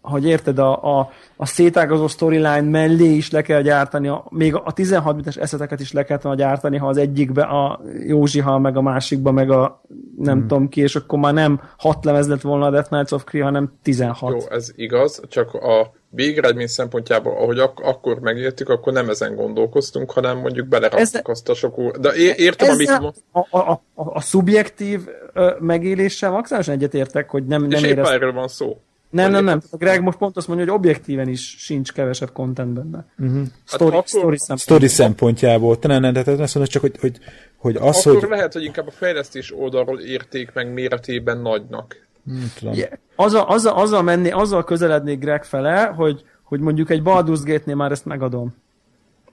[0.02, 4.72] hogy érted, a, a, a szétágazó storyline mellé is le kell gyártani, a, még a
[4.72, 8.78] 16 bites eszeteket is le kellett volna gyártani, ha az egyikbe a Józsi hal, meg
[8.78, 9.82] a másikba, meg a
[10.18, 10.47] nem hmm.
[10.47, 13.43] tudom ki, és akkor már nem hat lemez lett volna a Death Knights of Kree,
[13.43, 14.32] hanem 16.
[14.32, 20.12] Jó, ez igaz, csak a végeredmény szempontjából, ahogy ak- akkor megértük, akkor nem ezen gondolkoztunk,
[20.12, 22.89] hanem mondjuk beleraktuk azt a sok De é- értem, amit...
[22.89, 25.02] A, a, a, a, a szubjektív
[25.34, 28.10] ö, megéléssel maximálisan egyetértek, hogy nem, nem és érez...
[28.10, 28.82] erről van szó.
[29.12, 29.62] Nem, nem, nem.
[29.72, 33.05] A Greg most pont azt mondja, hogy objektíven is sincs kevesebb content benne.
[33.20, 33.47] Uh-huh.
[33.66, 34.57] Story, hát story, szempontjából.
[34.57, 35.80] story szempontjából.
[35.80, 37.18] Te nem, nem, tehát azt mondod csak, hogy, hogy,
[37.57, 38.30] hogy az, akkor hogy...
[38.30, 42.07] lehet, hogy inkább a fejlesztés oldalról érték meg méretében nagynak.
[42.26, 42.91] Hmm, yeah.
[43.16, 47.91] azzal, azzal, azzal, menni, azzal közelednék Greg fele, hogy, hogy mondjuk egy Baldur's Gate-nél már
[47.91, 48.55] ezt megadom.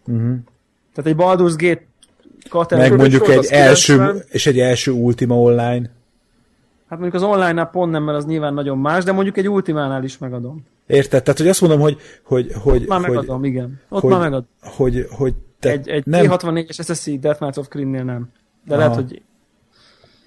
[0.06, 0.36] Uh-huh.
[0.94, 1.86] Tehát egy Baldur's Gate
[2.48, 2.90] kategória.
[2.90, 4.22] Meg mondjuk egy első, 90.
[4.28, 5.90] és egy első Ultima Online.
[6.88, 10.04] Hát mondjuk az online-nál pont nem, mert az nyilván nagyon más, de mondjuk egy Ultimánál
[10.04, 10.66] is megadom.
[10.86, 11.22] Érted?
[11.22, 11.96] Tehát, hogy azt mondom, hogy...
[12.22, 13.80] hogy, hogy Ott már hogy, megadom, igen.
[13.88, 14.48] Ott hogy, már megadom.
[14.60, 16.26] Hogy, hogy te egy, egy nem...
[16.28, 18.28] T64-es SSC Death Knights of Kree-nél nem.
[18.64, 18.82] De Aha.
[18.82, 19.22] lehet, hogy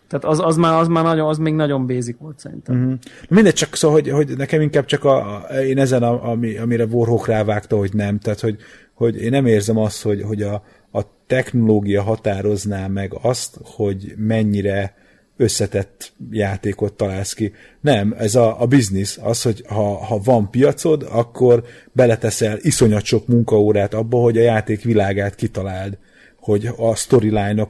[0.07, 2.75] tehát az, az, már, az már nagyon, az még nagyon basic volt szerintem.
[2.75, 2.99] Uh-huh.
[3.29, 6.85] Mindegy, csak szó, hogy, hogy nekem inkább csak a, a én ezen, a, ami, amire
[6.85, 8.57] Warhawk rávágta, hogy nem, tehát hogy,
[8.93, 14.95] hogy én nem érzem azt, hogy, hogy a, a technológia határozná meg azt, hogy mennyire
[15.41, 17.53] összetett játékot találsz ki.
[17.81, 23.27] Nem, ez a, a biznisz, az, hogy ha, ha van piacod, akkor beleteszel iszonyat sok
[23.27, 25.97] munkaórát abba, hogy a játék világát kitaláld
[26.41, 27.61] hogy a storyline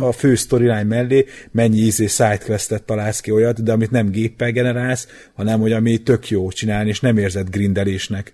[0.00, 5.08] a, fő storyline mellé mennyi ízé sidequestet találsz ki olyat, de amit nem géppel generálsz,
[5.34, 8.32] hanem hogy ami tök jó csinálni, és nem érzed grindelésnek.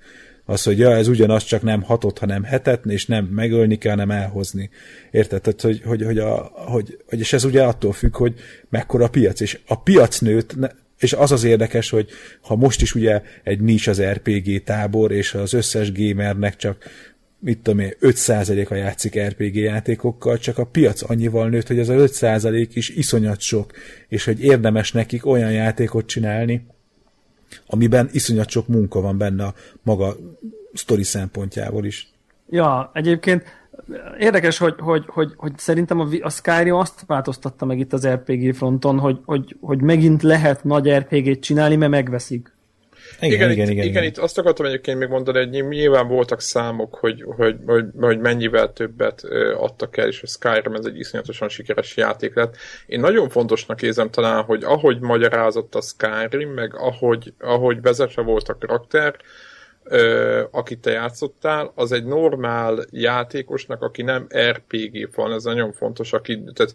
[0.50, 4.10] Az, hogy ja, ez ugyanaz, csak nem hatot, hanem hetet, és nem megölni kell, hanem
[4.10, 4.70] elhozni.
[5.10, 5.40] Érted?
[5.40, 8.34] Tehát, hogy, hogy, hogy, a, hogy, hogy, és ez ugye attól függ, hogy
[8.68, 9.40] mekkora a piac.
[9.40, 10.54] És a piac nőtt,
[10.98, 12.08] és az az érdekes, hogy
[12.40, 16.84] ha most is ugye egy nincs az RPG tábor, és az összes gamernek csak
[17.38, 21.94] mit tudom én, 5%-a játszik RPG játékokkal, csak a piac annyival nőtt, hogy ez a
[21.94, 23.72] 5% is iszonyat sok,
[24.08, 26.66] és hogy érdemes nekik olyan játékot csinálni,
[27.66, 30.16] amiben iszonyat sok munka van benne a maga
[30.72, 32.08] sztori szempontjából is.
[32.50, 33.42] Ja, egyébként
[34.18, 38.54] érdekes, hogy, hogy, hogy, hogy szerintem a, a Skyrim azt változtatta meg itt az RPG
[38.54, 42.52] fronton, hogy, hogy, hogy megint lehet nagy RPG-t csinálni, mert megveszik.
[43.20, 46.40] Igen, igen, igen, itt, igen, igen, itt azt akartam egyébként még mondani, hogy nyilván voltak
[46.40, 49.24] számok, hogy, hogy, hogy, hogy mennyivel többet
[49.56, 52.56] adtak el, és a Skyrim ez egy iszonyatosan sikeres játék lett.
[52.86, 58.48] Én nagyon fontosnak érzem talán, hogy ahogy magyarázott a Skyrim, meg ahogy, ahogy vezetve volt
[58.48, 59.16] a karakter,
[60.50, 66.42] akit te játszottál, az egy normál játékosnak, aki nem RPG van, ez nagyon fontos, aki,
[66.54, 66.74] tehát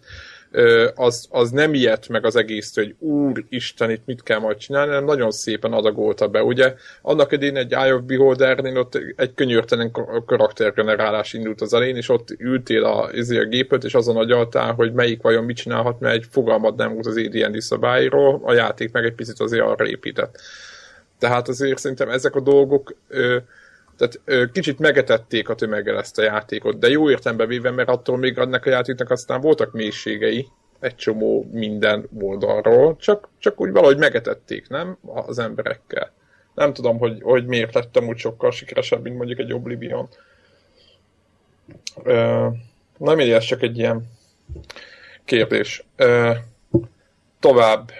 [0.94, 5.04] az, az nem ilyet meg az egész, hogy úristen, itt mit kell majd csinálni, hanem
[5.04, 6.42] nagyon szépen adagolta be.
[6.42, 9.90] Ugye annak idén egy Eye of Beholdernél ott egy könyörtelen
[10.26, 14.92] karaktergenerálás indult az elén, és ott ültél a, izé a gépet, és azon agyaltál, hogy
[14.92, 19.04] melyik vajon mit csinálhat, mert egy fogalmad nem volt az AD&D szabályról, a játék meg
[19.04, 20.40] egy picit azért arra épített.
[21.18, 23.36] Tehát azért szerintem ezek a dolgok ö,
[23.96, 28.38] tehát kicsit megetették a tömeggel ezt a játékot, de jó értelembe véve, mert attól még
[28.38, 30.48] annak a játéknak aztán voltak mélységei,
[30.80, 34.98] egy csomó minden oldalról, csak, csak úgy valahogy megetették, nem?
[35.02, 36.12] Az emberekkel.
[36.54, 40.08] Nem tudom, hogy, hogy miért lettem úgy sokkal sikeresebb, mint mondjuk egy Oblivion.
[42.02, 42.46] Ö,
[42.98, 44.02] nem ez csak egy ilyen
[45.24, 45.84] kérdés.
[45.96, 46.32] Ö,
[47.40, 47.90] tovább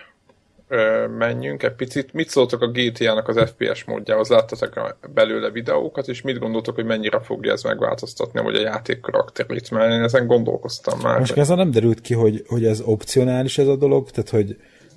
[1.19, 2.13] menjünk egy picit.
[2.13, 4.29] Mit szóltok a GTA-nak az FPS módjához?
[4.29, 9.71] Láttatok belőle videókat, és mit gondoltok, hogy mennyire fogja ez megváltoztatni hogy a játék karakterét?
[9.71, 11.19] Mert én ezen gondolkoztam már.
[11.19, 14.57] Most ez nem derült ki, hogy, hogy ez opcionális ez a dolog, tehát hogy,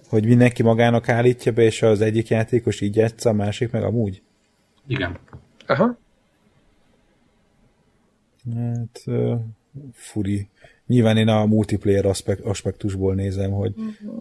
[0.09, 4.21] hogy mindenki magának állítja be, és az egyik játékos így játsza, a másik meg amúgy?
[4.88, 5.17] Igen.
[5.67, 5.97] Aha.
[8.55, 9.39] Hát, uh,
[9.93, 10.49] furi.
[10.88, 13.73] Nyilván én a multiplayer aspekt, aspektusból nézem, hogy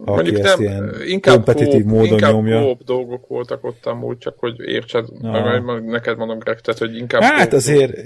[0.05, 2.59] ha aki ezt nem, ilyen inkább kompetitív kóp, módon inkább nyomja.
[2.59, 5.63] Inkább dolgok voltak ott amúgy, csak hogy értsed, ah.
[5.63, 7.97] meg, neked mondom Greg, tehát hogy inkább Hát azért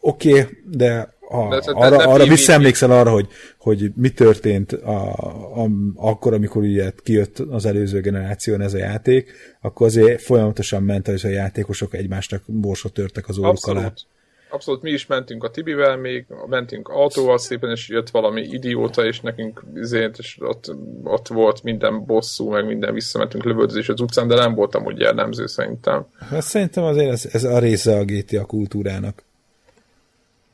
[0.00, 5.12] oké, okay, de, a, de arra, arra visszaemlékszel arra, hogy, hogy mi történt a,
[5.62, 11.06] a, akkor, amikor ugye kijött az előző generáción ez a játék, akkor azért folyamatosan ment,
[11.06, 13.92] hogy a játékosok egymásnak borsot törtek az óruk alá.
[14.56, 19.20] Abszolút mi is mentünk a Tibivel még, mentünk autóval szépen, és jött valami idióta, és
[19.20, 24.34] nekünk azért, és ott, ott volt minden bosszú, meg minden visszamentünk lövöldözés az utcán, de
[24.34, 26.06] nem voltam úgy jellemző szerintem.
[26.30, 29.24] Hát szerintem azért ez, ez a része a GTA kultúrának.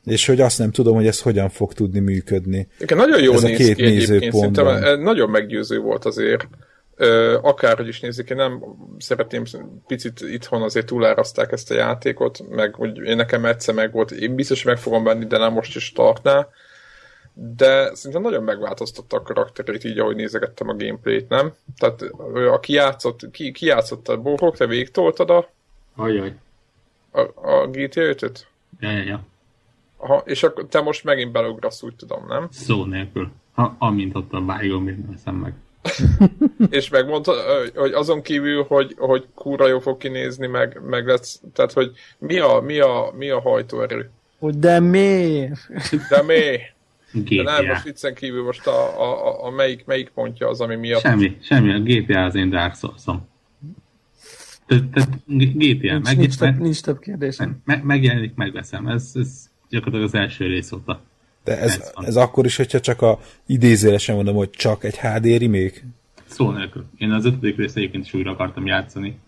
[0.05, 2.67] És hogy azt nem tudom, hogy ez hogyan fog tudni működni.
[2.79, 6.47] Igen, nagyon jó ez néz a két ki egyébként, szerintem nagyon meggyőző volt azért
[7.41, 8.63] akárhogy is nézik, én nem
[8.97, 9.43] szeretném,
[9.87, 14.35] picit itthon azért túláraszták ezt a játékot, meg hogy én nekem egyszer meg volt, én
[14.35, 16.47] biztos, hogy meg fogom venni, de nem most is tartná,
[17.33, 21.53] de szerintem nagyon megváltoztatta a karakterét így, ahogy nézegettem a gameplayt, nem?
[21.77, 22.01] Tehát
[22.51, 25.49] aki játszott, ki, játszott a Borok, te végtoltad a...
[25.95, 26.35] Ajaj.
[27.11, 27.19] A,
[27.49, 28.47] a GTA 5-öt?
[28.79, 29.23] Ja, ja, ja.
[29.97, 32.47] Aha, és akkor te most megint belugrasz, úgy tudom, nem?
[32.51, 33.31] Szó nélkül.
[33.53, 35.53] Ha, amint ott a vágom, én veszem meg.
[36.69, 37.33] és megmondta,
[37.75, 42.39] hogy azon kívül, hogy, hogy kúra jó fog kinézni, meg, meg lesz, tehát hogy mi
[42.39, 44.09] a, mi a, mi a hajtóerő?
[44.39, 45.49] Hogy de mi?
[46.09, 46.59] De mi?
[47.35, 51.01] De nem, most viccen kívül most a, a, a, melyik, melyik pontja az, ami miatt...
[51.01, 53.27] Semmi, semmi, a GTA az én Dark Souls-om.
[54.67, 57.37] Tehát GTA, nincs, meg, nincs, több, nincs több kérdés.
[57.65, 58.87] Meg, megjelenik, megveszem.
[58.87, 61.01] Ez, ez gyakorlatilag az első rész óta.
[61.43, 65.81] De ez, ez akkor is, hogyha csak a idézélesen mondom, hogy csak egy HD remake?
[66.25, 66.85] Szó nélkül.
[66.97, 69.19] Én az ötödik részt egyébként is újra akartam játszani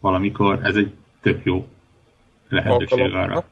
[0.00, 0.60] valamikor.
[0.62, 1.66] Ez egy tök jó
[2.48, 3.44] lehetőség arra.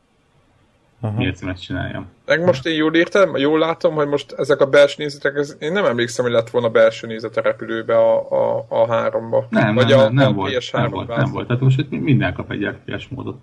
[1.17, 2.07] Miért ezt csináljam.
[2.27, 5.73] Meg most én jól értem, jól látom, hogy most ezek a belső nézetek, ez, én
[5.73, 9.47] nem emlékszem, hogy lett volna belső nézet a repülőbe a, a, a háromba.
[9.51, 11.47] Nem, Vagy nem, a, nem, nem, a volt, nem volt, nem volt.
[11.47, 13.39] Tehát most minden kap egy FPS módot.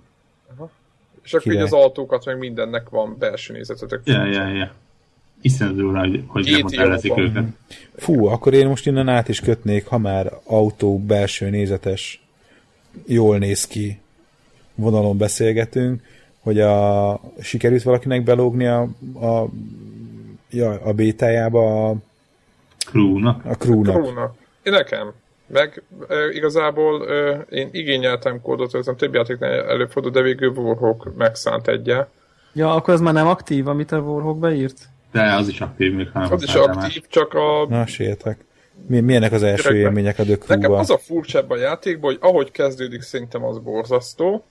[1.26, 4.02] És akkor így az autókat, meg mindennek van belső nézetetek.
[4.04, 4.74] Ja, ja, ja.
[5.42, 7.44] Hiszen durva, hogy, hogy lemodellezik őket.
[7.96, 12.24] Fú, akkor én most innen át is kötnék, ha már autó belső nézetes,
[13.06, 14.00] jól néz ki
[14.76, 16.02] vonalon beszélgetünk,
[16.40, 18.82] hogy a, sikerült valakinek belógni a,
[19.14, 19.50] a,
[20.50, 21.96] ja, a bétájába a
[22.78, 23.46] crewnak.
[23.46, 24.18] A crewnak.
[24.18, 24.36] A.
[24.64, 25.14] Én nekem.
[25.56, 31.16] Meg e, igazából e, én igényeltem kódot, ez a többi játéknál előfordul, de végül Warhawk
[31.18, 32.06] megszánt egye.
[32.54, 34.78] Ja, akkor ez már nem aktív, amit a Warhawk beírt?
[35.12, 37.02] De az is aktív, még hanem Az is aktív, más.
[37.10, 37.66] csak a...
[37.70, 38.46] Na, sietek.
[38.88, 39.88] Mi, milyenek az első Gyerekben.
[39.88, 44.44] élmények a The Nekem az a furcsább a játékban, hogy ahogy kezdődik, szerintem az borzasztó.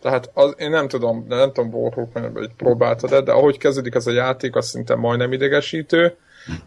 [0.00, 4.12] Tehát az, én nem tudom, nem tudom Warhawk, hogy próbáltad de ahogy kezdődik ez a
[4.12, 6.16] játék, az szinte majdnem idegesítő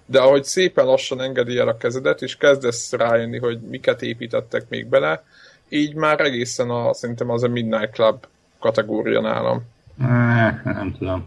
[0.06, 4.88] de ahogy szépen lassan engedi el a kezedet, és kezdesz rájönni, hogy miket építettek még
[4.88, 5.24] bele,
[5.70, 8.26] így már egészen a, szerintem az a Midnight Club
[8.60, 9.62] kategória nálam.
[9.98, 11.26] Nem, nem tudom.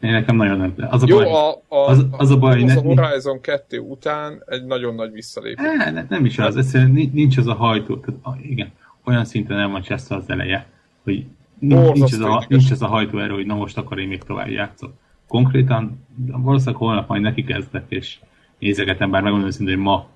[0.00, 0.74] Én nekem nagyon nem.
[0.90, 3.78] Az a Jó, baj, a, a, az, az a baj, az ne, a Horizon 2
[3.78, 5.66] után egy nagyon nagy visszalépés.
[5.76, 8.72] Ne, ne, nem is az, egyszerűen nincs az a hajtó, tehát, igen,
[9.04, 10.66] olyan szinten nem van cseszve az eleje,
[11.04, 11.24] hogy
[11.58, 14.48] nincs, nincs, az a, nincs az a hajtóerő, hogy na most akkor én még tovább
[14.48, 14.92] játszok
[15.32, 18.18] konkrétan valószínűleg holnap majd neki kezdek, és
[18.58, 20.06] nézegetem, bár megmondom őszintén, hogy ma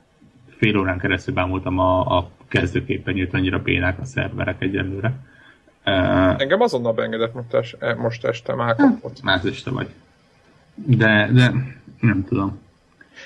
[0.56, 5.12] fél órán keresztül bámultam a, a kezdőképernyőt, annyira bénák a szerverek egyelőre.
[5.86, 9.22] Uh, Engem azonnal beengedett most, es, e, most este, már kapott.
[9.22, 9.88] Már este vagy.
[10.74, 11.52] De, de
[12.00, 12.58] nem tudom.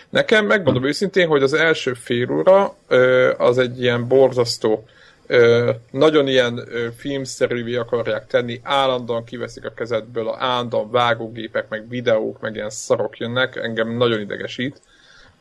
[0.08, 2.74] Nekem megmondom őszintén, hogy az első fél óra
[3.38, 4.84] az egy ilyen borzasztó
[5.90, 12.54] nagyon ilyen filmszerűvé akarják tenni, állandóan kiveszik a kezedből, a állandóan vágógépek, meg videók, meg
[12.54, 14.80] ilyen szarok jönnek, engem nagyon idegesít,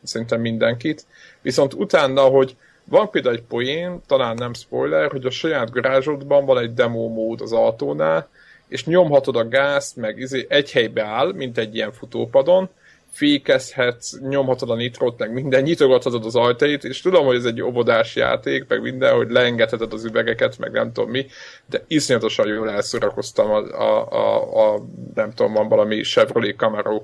[0.02, 1.06] szerintem mindenkit.
[1.42, 6.58] Viszont utána, hogy van például egy poén, talán nem spoiler, hogy a saját garázsodban van
[6.58, 8.28] egy demo mód az autónál,
[8.68, 12.68] és nyomhatod a gázt, meg izé egy helybe áll, mint egy ilyen futópadon,
[13.10, 18.16] fékezhetsz, nyomhatod a nitrót, meg minden, nyitogathatod az ajtait, és tudom, hogy ez egy óvodás
[18.16, 21.26] játék, meg minden, hogy leengedheted az üvegeket, meg nem tudom mi,
[21.66, 24.82] de iszonyatosan jól elszórakoztam a, a, a, a
[25.14, 27.02] nem tudom, van valami Chevrolet Camaro,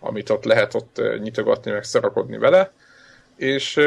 [0.00, 2.72] amit ott lehet ott nyitogatni, meg szarakodni vele,
[3.36, 3.80] és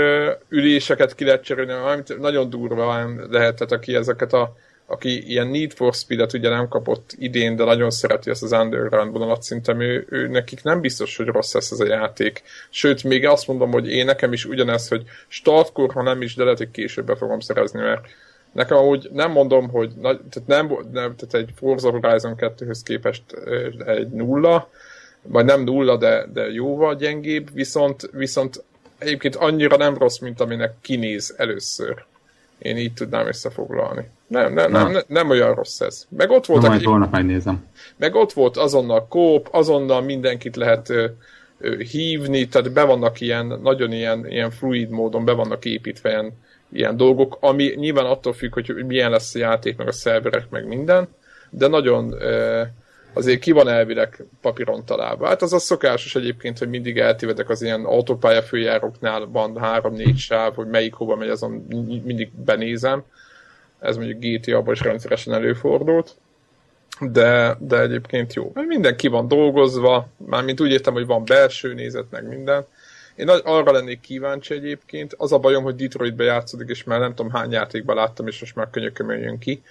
[0.49, 4.55] üléseket ki lehet cserélni, nagyon durva lehet, tehát aki ezeket a
[4.85, 9.11] aki ilyen Need for Speed-et ugye nem kapott idén, de nagyon szereti ezt az Underground
[9.11, 12.43] vonalat, szerintem ő, ő, nekik nem biztos, hogy rossz lesz ez a játék.
[12.69, 16.43] Sőt, még azt mondom, hogy én nekem is ugyanez, hogy startkor, ha nem is, de
[16.43, 18.07] lehet, hogy később be fogom szerezni, mert
[18.51, 23.23] nekem úgy nem mondom, hogy nagy, tehát, nem, nem, tehát egy Forza Horizon 2-höz képest
[23.85, 24.69] egy nulla,
[25.21, 28.63] vagy nem nulla, de, de jóval gyengébb, viszont, viszont
[28.97, 32.05] egyébként annyira nem rossz, mint aminek kinéz először.
[32.59, 34.09] Én így tudnám összefoglalni.
[34.27, 36.05] Nem, nem, nem, nem, nem olyan rossz ez.
[36.09, 36.61] Meg ott volt...
[36.61, 37.65] Na, majd holnap megnézem.
[37.97, 41.05] Meg ott volt azonnal kóp, azonnal mindenkit lehet ö,
[41.59, 46.33] ö, hívni, tehát be vannak ilyen, nagyon ilyen, ilyen fluid módon be vannak építve ilyen,
[46.71, 50.67] ilyen dolgok, ami nyilván attól függ, hogy milyen lesz a játék, meg a szerverek, meg
[50.67, 51.07] minden,
[51.49, 52.15] de nagyon
[53.15, 55.27] azért ki van elvileg papíron találva.
[55.27, 60.55] Hát az a szokásos egyébként, hogy mindig eltévedek az ilyen autópálya főjáróknál van három-négy sáv,
[60.55, 61.51] hogy melyik hova megy, azon
[62.03, 63.03] mindig benézem.
[63.79, 66.15] Ez mondjuk GTA-ban is rendszeresen előfordult.
[66.99, 68.51] De, de egyébként jó.
[68.53, 72.65] Minden ki van dolgozva, mármint úgy értem, hogy van belső nézet, meg minden.
[73.15, 75.13] Én arra lennék kíváncsi egyébként.
[75.17, 78.55] Az a bajom, hogy Detroitbe játszódik, és már nem tudom hány játékban láttam, és most
[78.55, 79.63] már könyökömön jön ki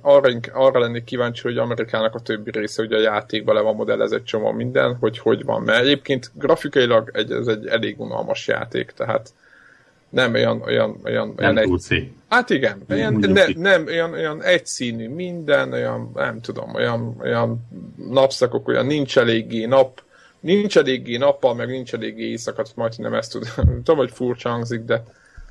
[0.00, 4.24] arra, arra lennék kíváncsi, hogy Amerikának a többi része, ugye a játékban le van modellezett
[4.24, 5.62] csomó minden, hogy hogy van.
[5.62, 9.32] Mert egyébként grafikailag egy, ez egy elég unalmas játék, tehát
[10.08, 12.12] nem olyan, olyan, olyan, nem olyan egy...
[12.28, 17.68] Hát igen, olyan, ne, nem, olyan, olyan egyszínű minden, olyan, nem tudom, olyan, olyan
[18.10, 20.02] napszakok, olyan nincs eléggé nap,
[20.40, 24.80] nincs eléggé nappal, meg nincs eléggé éjszakat, majd nem ezt tudom, tudom, hogy furcsa hangzik,
[24.80, 25.02] de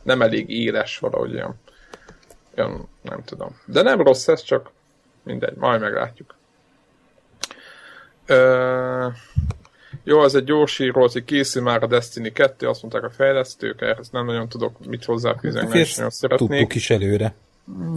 [0.03, 1.55] nem elég éles valahogy olyan
[2.59, 3.55] olyan, nem tudom.
[3.65, 4.71] De nem rossz ez, csak
[5.23, 6.35] mindegy, majd meglátjuk.
[8.25, 9.07] Ö,
[10.03, 13.81] jó, az egy gyors író, hogy készül már a Destiny 2, azt mondták a fejlesztők,
[13.81, 16.49] ehhez nem nagyon tudok mit hozzáfűzni, mert is nagyon szeretnék.
[16.49, 17.33] Tudtuk is előre.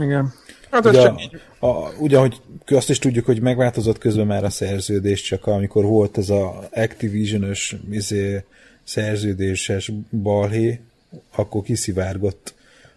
[0.00, 0.32] Igen.
[0.70, 1.12] Hát ugye,
[1.58, 5.84] a, a, ugye, hogy azt is tudjuk, hogy megváltozott közben már a szerződés, csak amikor
[5.84, 8.44] volt ez a Activision-ös izé,
[8.84, 10.80] szerződéses balhé,
[11.34, 12.54] akkor kiszivárgott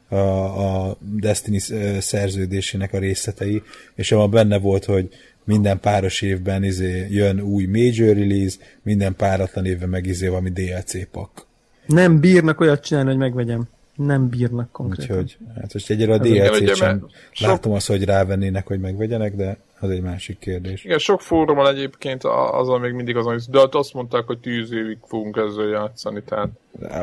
[0.10, 1.60] a, a Destiny
[2.00, 3.62] szerződésének a részletei,
[3.96, 5.10] és abban benne volt, hogy
[5.44, 11.10] minden páros évben izé jön új major release, minden páratlan évben meg izé valami DLC
[11.12, 11.46] pak.
[11.86, 13.64] Nem bírnak olyat csinálni, hogy megvegyem.
[13.96, 15.18] Nem bírnak konkrétan.
[15.18, 17.08] Úgyhogy, hát most egyre a DLC-t sem
[17.40, 20.84] látom azt, hogy rávennének, hogy megvegyenek, de az egy másik kérdés.
[20.84, 24.98] Igen, sok fórumon egyébként azon még mindig azon, de hát azt mondták, hogy tíz évig
[25.08, 26.50] fogunk ezzel játszani, tehát...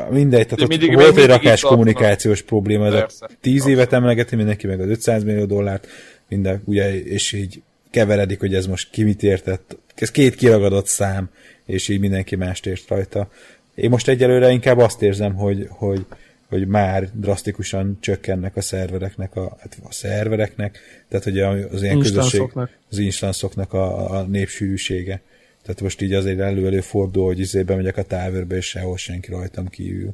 [0.09, 4.79] Mindegy, tehát mindig, volt egy rakás kommunikációs probléma, ez a tíz évet emlegeti mindenki, meg
[4.79, 5.87] az 500 millió dollárt,
[6.27, 7.61] minden, ugye, és így
[7.91, 9.77] keveredik, hogy ez most ki mit értett.
[9.95, 11.29] Ez két kiragadott szám,
[11.65, 13.27] és így mindenki mást ért rajta.
[13.75, 16.05] Én most egyelőre inkább azt érzem, hogy, hogy
[16.53, 22.51] hogy már drasztikusan csökkennek a szervereknek, a, hát a szervereknek, tehát hogy az ilyen közösség,
[22.89, 25.21] az instanszoknak a, a népsűrűsége.
[25.63, 29.67] Tehát most így azért elő-elő fordul, hogy izé megyek a távorba, és sehol senki rajtam
[29.67, 30.13] kívül.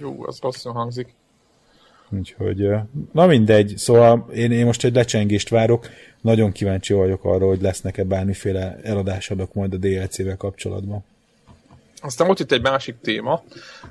[0.00, 1.14] Jó, az rosszul hangzik.
[2.10, 2.68] Úgyhogy,
[3.12, 5.88] na mindegy, szóval én, én most egy lecsengést várok,
[6.20, 11.04] nagyon kíváncsi vagyok arra, hogy lesznek-e bármiféle eladásodok majd a DLC-vel kapcsolatban.
[12.00, 13.42] Aztán volt itt egy másik téma,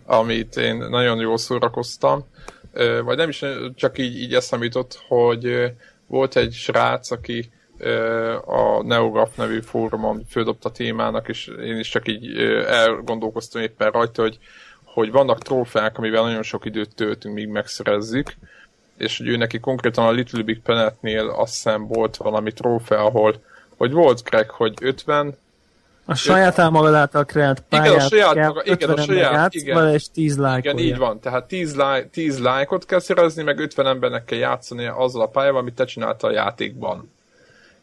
[0.05, 2.25] amit én nagyon jól szórakoztam,
[3.03, 3.45] vagy nem is
[3.75, 5.73] csak így, így eszemított, hogy
[6.07, 7.51] volt egy srác, aki
[8.45, 12.37] a Neograph nevű fórumon földobta témának, és én is csak így
[12.67, 14.37] elgondolkoztam éppen rajta, hogy,
[14.83, 18.33] hogy vannak trófeák, amivel nagyon sok időt töltünk, míg megszerezzük,
[18.97, 23.41] és hogy ő neki konkrétan a Little Big Planet-nél azt hiszem volt valami trófe, ahol,
[23.77, 25.37] hogy volt Greg, hogy 50
[26.09, 29.55] a saját álmagad által kreált pályát igen, a saját kell, maga, igen, a saját, játsz,
[29.55, 31.19] igen, és 10 like Igen, így van.
[31.19, 35.59] Tehát 10, like, 10 lájkot kell szerezni, meg 50 embernek kell játszani azzal a pályával,
[35.59, 37.11] amit te csináltál a játékban.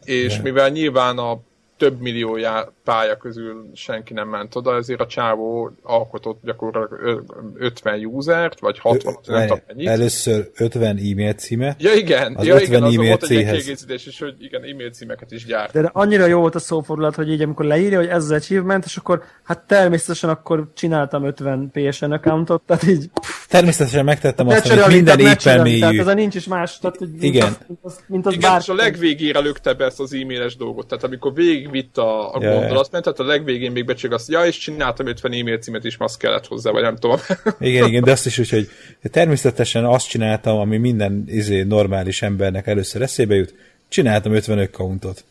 [0.03, 0.43] És yeah.
[0.43, 1.39] mivel nyilván a
[1.77, 2.37] több millió
[2.83, 7.23] pálya közül senki nem ment oda, ezért a csávó alkotott gyakorlatilag
[7.55, 9.87] 50 usert, vagy 60, Ö, nem tudom mennyit.
[9.87, 11.81] Először 50 e-mail címet.
[11.81, 14.89] Ja igen, az ja, 50 igen, az e-mail volt egy kiegészítés is, hogy igen, e-mail
[14.89, 15.73] címeket is gyárt.
[15.73, 18.85] De, de annyira jó volt a szófordulat, hogy így amikor leírja, hogy ez az achievement,
[18.85, 23.09] és akkor hát természetesen akkor csináltam 50 PSN accountot, tehát így...
[23.47, 25.79] Természetesen megtettem azt, hogy minden éppen mélyű.
[25.79, 27.55] Tehát ez a nincs is más, tehát hogy igen.
[27.67, 31.03] mint az, mint az igen, és a legvégére lökte be ezt az e-mailes dolgot, tehát
[31.03, 31.33] amikor
[31.71, 35.31] végigvitt a, a ja, gondolatment, tehát a legvégén még becseg azt, ja, és csináltam 50
[35.31, 37.19] e-mail címet is, azt kellett hozzá, vagy nem tudom.
[37.59, 38.69] igen, igen, de azt is úgy, hogy
[39.01, 43.53] természetesen azt csináltam, ami minden izé, normális embernek először eszébe jut,
[43.87, 45.23] csináltam 50 accountot.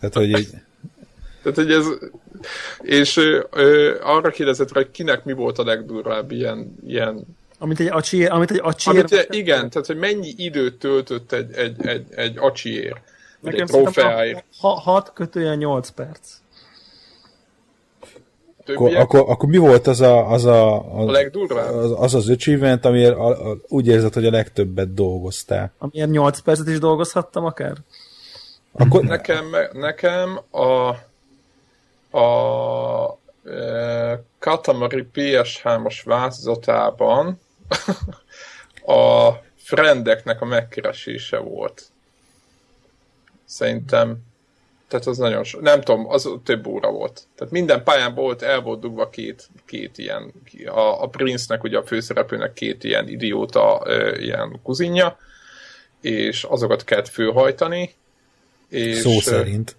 [0.00, 0.48] Tehát, hogy így...
[1.42, 1.86] Tehát, hogy ez...
[2.80, 7.26] És ö, ö, arra kérdezett hogy kinek mi volt a legdurvább ilyen, ilyen
[7.58, 9.04] amit egy acsiér, amit egy acsiér...
[9.10, 12.96] Amit, igen, tehát hogy mennyi időt töltött egy, egy, egy, egy acsiér.
[13.44, 13.66] Nekem
[14.20, 16.42] egy 6 kötően 8 perc.
[18.66, 21.74] Akkor, akkor, akkor, mi volt az a, az a, a, a legdurvább?
[21.74, 25.72] Az, az az achievement, amiért a, a, úgy érzed, hogy a legtöbbet dolgoztál?
[25.78, 27.76] Amiért 8 percet is dolgozhattam akár?
[28.72, 29.02] Akkor...
[29.02, 30.94] Nekem, nekem a
[32.14, 37.40] a e, Katamari PS3-as változatában
[38.86, 41.82] a friendeknek a megkeresése volt.
[43.54, 44.16] Szerintem
[44.88, 47.22] tehát az nagyon so, nem tudom, az több óra volt.
[47.36, 50.32] Tehát minden pályán volt, el volt dugva két, két ilyen,
[50.66, 55.18] a, a Prince-nek, ugye a főszereplőnek két ilyen idióta, ö, ilyen kuzinja,
[56.00, 57.94] és azokat kellett főhajtani,
[58.68, 59.76] És, Szó szerint.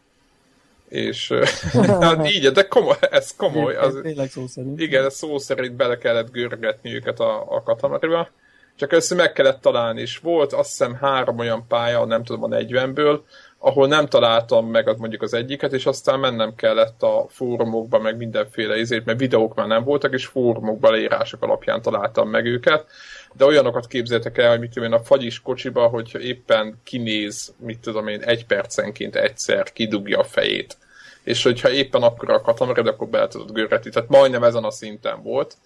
[0.90, 1.34] És
[2.00, 3.76] hát így, de komoly, ez komoly.
[3.76, 4.80] Az, tényleg szó szerint.
[4.80, 8.30] Igen, szó szerint bele kellett görgetni őket a, a katamariba.
[8.76, 12.48] Csak össze meg kellett találni, és volt azt hiszem három olyan pálya, nem tudom, a
[12.48, 13.20] 40-ből,
[13.60, 18.18] ahol nem találtam meg az mondjuk az egyiket, és aztán mennem kellett a fórumokba, meg
[18.18, 22.86] mindenféle izét, mert videók már nem voltak, és fórumokban leírások alapján találtam meg őket.
[23.34, 27.80] De olyanokat képzeltek el, hogy mit tudom én, a fagyis kocsiba, hogyha éppen kinéz, mit
[27.80, 30.78] tudom én, egy percenként egyszer kidugja a fejét.
[31.24, 33.90] És hogyha éppen akkor a katamared, akkor be tudod görretni.
[33.90, 35.58] Tehát majdnem ezen a szinten volt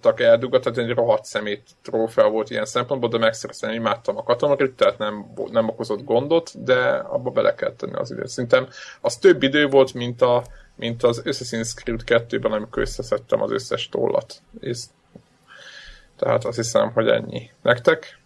[0.00, 4.72] tak eldugat, tehát egy rohadt szemét trófea volt ilyen szempontból, de megszereztem, imádtam a katamarit,
[4.72, 8.28] tehát nem, nem okozott gondot, de abba bele kell tenni az időt.
[8.28, 8.66] Szerintem
[9.00, 10.44] az több idő volt, mint, a,
[10.74, 14.42] mint az Assassin's Creed 2-ben, amikor összeszedtem az összes tollat.
[14.60, 14.82] És,
[16.16, 17.50] tehát azt hiszem, hogy ennyi.
[17.62, 18.18] Nektek?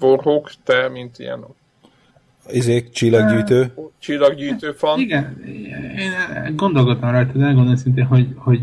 [0.00, 1.44] Warhawk, te, mint ilyen
[2.50, 3.72] Izék, csillaggyűjtő.
[3.98, 5.00] Csillaggyűjtő fan.
[5.00, 5.42] Igen,
[5.98, 8.60] én gondolkodtam rajta, de elgondolom szintén, hogy, hogy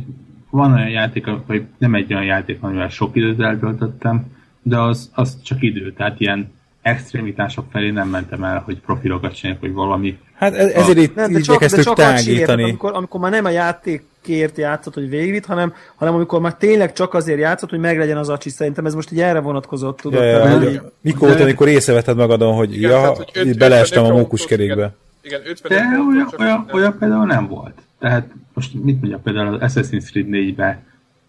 [0.55, 4.25] van olyan játék, vagy nem egy olyan játék, amivel sok időt eltöltöttem,
[4.61, 9.61] de az, az csak idő, tehát ilyen extremitások felé nem mentem el, hogy profilokat csinálják,
[9.61, 10.17] vagy valami.
[10.33, 12.63] Hát ez, ezért itt nem, de csak, de csak tágítani.
[12.63, 17.13] amikor, amikor már nem a játékért játszott, hogy végigvitt, hanem, hanem amikor már tényleg csak
[17.13, 18.49] azért játszott, hogy meglegyen az acsi.
[18.49, 20.23] Szerintem ez most így erre vonatkozott, tudod?
[20.23, 24.09] Ja, ja, hogy, mikor volt, amikor észrevetted magadon, hogy igen, ja, tehát, hogy beleestem a
[24.09, 24.95] mókuskerékbe.
[25.21, 27.84] Igen, igen 50 De olyan, olyan, olyan például nem volt.
[28.05, 30.83] Tehát most mit mondjak, például az Assassin's Creed 4-be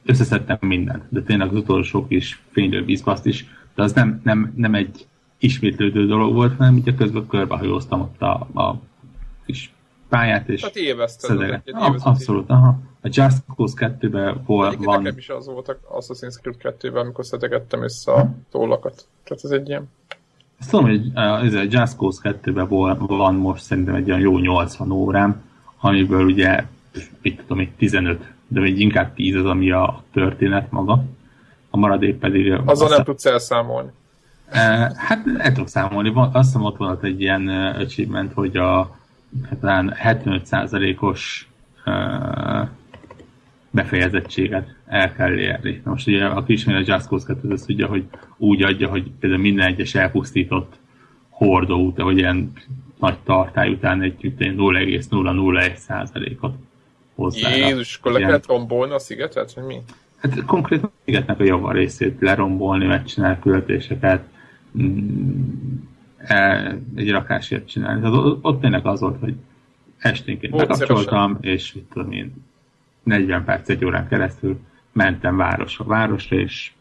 [0.04, 4.74] összeszedtem mindent, de tényleg az utolsó kis fénylő vízbaszt is, de az nem, nem, nem
[4.74, 5.06] egy
[5.38, 8.80] ismétlődő dolog volt, hanem ugye közben körbehajóztam ott a, a
[9.46, 9.72] kis
[10.08, 11.62] pályát, és hát éveszted.
[11.98, 12.78] Abszolút, aha.
[13.00, 15.02] A Just Cause 2-ben hol van...
[15.02, 19.06] Nekem is az volt az Assassin's Creed 2-ben, amikor szedegettem össze a tollakat.
[19.24, 19.88] Tehát ez egy ilyen...
[20.58, 22.68] Ezt tudom, hogy ez a Just Cause 2-ben
[23.06, 25.44] van most szerintem egy olyan jó 80 órám,
[25.80, 26.64] amiből ugye
[27.22, 31.04] mit tudom, egy 15, de még inkább 10 az, ami a történet maga.
[31.70, 32.52] A maradék pedig...
[32.64, 33.90] Azzal nem tudsz elszámolni.
[34.48, 34.60] E,
[34.96, 36.12] hát el tudok számolni.
[36.14, 38.96] Azt hiszem ott volt egy ilyen uh, achievement, hogy a
[39.60, 41.48] hát 75%-os
[41.86, 42.68] uh,
[43.70, 45.80] befejezettséget el kell érni.
[45.84, 48.04] Na most ugye, aki ismeri a Cause 2 az tudja, hogy
[48.36, 50.74] úgy adja, hogy például minden egyes elpusztított
[51.28, 52.52] hordó, de hogy ilyen
[53.06, 56.54] nagy tartály után egy 0,001 százalékot
[57.14, 57.48] hozzá.
[57.48, 59.78] Jézus, akkor le kellett rombolni a szigetet, vagy mi?
[60.16, 64.22] Hát konkrétan a szigetnek a java részét lerombolni, megcsinálni küldetéseket,
[64.78, 65.76] mm,
[66.18, 68.00] e, egy rakásért csinálni.
[68.00, 69.34] Tehát ott tényleg az volt, hogy
[69.98, 72.32] esténként bekapcsoltam, és mit tudom én,
[73.02, 74.58] 40 perc, egy órán keresztül
[74.92, 76.72] mentem városra városra, és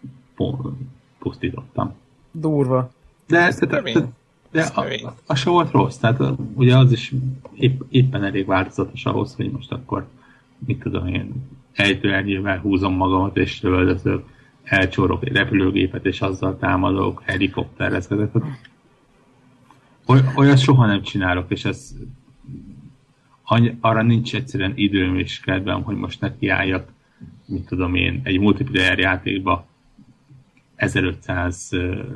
[1.19, 1.95] pusztítottam.
[2.31, 2.89] Durva.
[3.27, 4.07] De, de, de,
[4.55, 6.19] de a, a, se volt rossz, tehát
[6.53, 7.13] ugye az is
[7.55, 10.07] épp, éppen elég változatos ahhoz, hogy most akkor
[10.65, 11.33] mit tudom én,
[11.73, 14.23] ejtőernyővel húzom magamat és lövöldözök,
[14.63, 18.43] elcsórok egy repülőgépet és azzal támadok, helikopterezgetek.
[20.05, 21.95] Oly, olyat soha nem csinálok, és ez
[23.79, 26.91] arra nincs egyszerűen időm és kedvem, hogy most nekiálljak,
[27.45, 29.65] mit tudom én, egy multiplayer játékba
[30.75, 31.69] 1500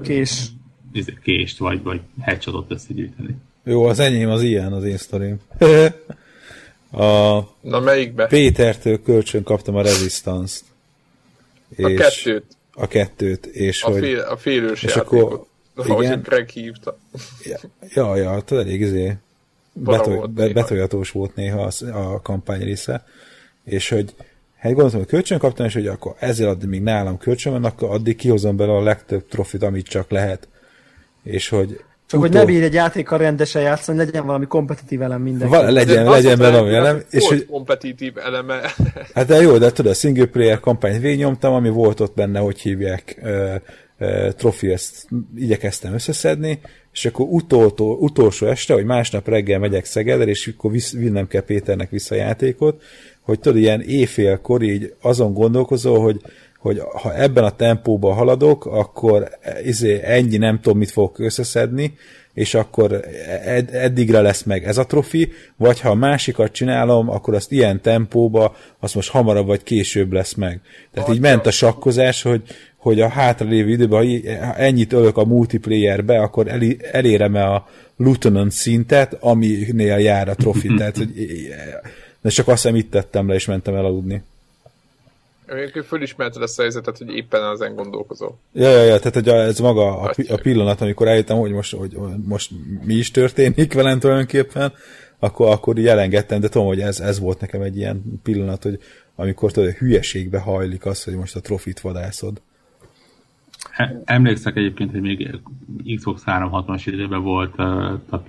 [0.04, 0.50] Kés.
[0.94, 3.36] Izé, kést vagy, vagy headshotot összegyűjteni.
[3.64, 5.40] Jó, az enyém az ilyen, az én sztorim.
[6.92, 8.28] A Na melyikbe?
[8.28, 10.64] Pétertől kölcsön kaptam a Resistance-t.
[11.78, 12.46] A kettőt.
[12.74, 14.00] A kettőt, és a hogy...
[14.00, 15.48] Fél, a félős és játékot.
[15.76, 16.22] Akkor, igen.
[16.22, 16.98] Greg hívta.
[17.94, 19.18] Ja, ja, tudod, elég izé,
[19.74, 23.06] betoly, be, betoljatós volt néha a, a kampány része,
[23.64, 24.14] és hogy
[24.58, 27.90] hát gondoltam, hogy kölcsön kaptam, és hogy akkor ezzel addig még nálam kölcsön van, akkor
[27.90, 30.48] addig kihozom bele a legtöbb trofit, amit csak lehet.
[31.24, 35.56] És hogy csak hogy ne bírj egy játékkal rendesen játszani, legyen valami kompetitív elem mindenki.
[35.56, 37.02] Val- legyen, de legyen valami elem.
[37.10, 37.46] És hogy...
[37.46, 38.62] kompetitív eleme.
[39.14, 42.60] Hát de jó, de tudod, a single player kampányt végignyomtam, ami volt ott benne, hogy
[42.60, 43.56] hívják, uh,
[44.00, 46.60] uh, trofi, ezt igyekeztem összeszedni,
[46.94, 51.44] és akkor utoltó, utolsó este, hogy másnap reggel megyek Szegedre, és akkor visz, vinnem kell
[51.44, 52.82] Péternek vissza a játékot,
[53.22, 56.22] hogy tudod, ilyen éjfélkor így azon gondolkozol, hogy
[56.60, 59.30] hogy ha ebben a tempóban haladok, akkor
[59.64, 61.94] izé, ennyi nem tudom, mit fogok összeszedni,
[62.34, 63.06] és akkor
[63.46, 67.82] ed- eddigre lesz meg ez a trofi, vagy ha a másikat csinálom, akkor azt ilyen
[67.82, 70.62] tempóba, az most hamarabb vagy később lesz meg.
[70.94, 72.42] Tehát így ment a sakkozás, hogy,
[72.78, 76.48] hogy a hátralévő időben, ha ennyit ölök a multiplayerbe, akkor
[76.92, 80.68] elérem-e a lieutenant szintet, aminél jár a trofi.
[80.78, 81.12] Tehát, hogy
[82.22, 83.86] de csak azt hiszem itt tettem le, és mentem el
[85.50, 85.82] aludni.
[85.82, 88.40] Fölismerted ezt a helyzetet, hogy éppen ezen gondolkozol.
[88.54, 91.98] Ja, ja, ja, tehát hogy ez maga a, a pillanat, amikor eljöttem, hogy most, hogy
[92.26, 92.52] most
[92.84, 94.74] mi is történik velem tulajdonképpen,
[95.20, 98.80] akkor, akkor így elengedtem, de tudom, hogy ez, ez volt nekem egy ilyen pillanat, hogy
[99.16, 102.42] amikor tudod, hülyeségbe hajlik az, hogy most a trofit vadászod.
[104.06, 105.40] Emlékszek egyébként, hogy még
[105.96, 108.22] Xbox 360-as időben volt a, a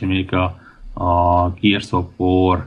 [0.00, 0.60] még a,
[1.04, 2.66] a Gears of War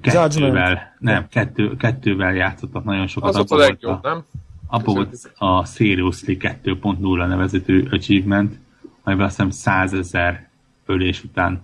[0.00, 3.34] kettővel, nem, kettő, kettővel játszottak nagyon sokat.
[3.34, 4.24] Az a legjobb, nem?
[4.66, 8.58] Abba volt a Seriously 2.0 nevezetű achievement,
[9.02, 10.48] amelyben azt hiszem 100 ezer
[10.86, 11.62] ölés után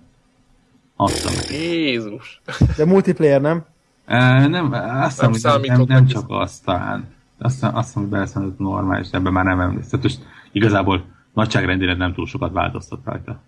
[0.95, 1.33] adtam.
[1.51, 2.41] Jézus!
[2.77, 3.65] De multiplayer, nem?
[4.05, 7.07] E, nem, azt nem, nem, nem, nem csak azt talán.
[7.37, 9.99] Azt, azt hiszem, hogy beleszemlett normális, de ebben már nem emlékszem.
[10.03, 10.19] Most
[10.51, 13.41] igazából nagyságrendileg nem túl sokat változtat rajta.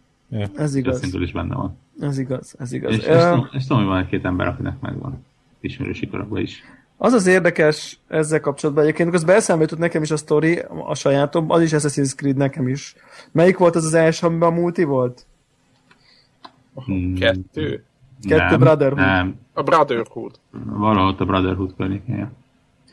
[0.55, 1.03] Ez igaz.
[1.03, 1.78] Ez is benne van.
[1.99, 2.93] Ez igaz, ez igaz.
[2.93, 5.25] És, uh, és, tudom, hogy van egy-két ember, akinek megvan
[5.59, 6.63] ismerősi körökben is.
[6.97, 11.51] Az az érdekes ezzel kapcsolatban egyébként, közben eszembe jutott nekem is a sztori, a sajátom,
[11.51, 12.95] az is Assassin's Creed nekem is.
[13.31, 15.25] Melyik volt az az első, amiben a multi volt?
[16.85, 17.15] Hmm.
[17.15, 17.83] Kettő?
[18.21, 19.05] Kettő nem, Brotherhood.
[19.05, 19.39] Nem.
[19.53, 20.39] A Brotherhood.
[20.65, 22.31] Valahol a Brotherhood környékén.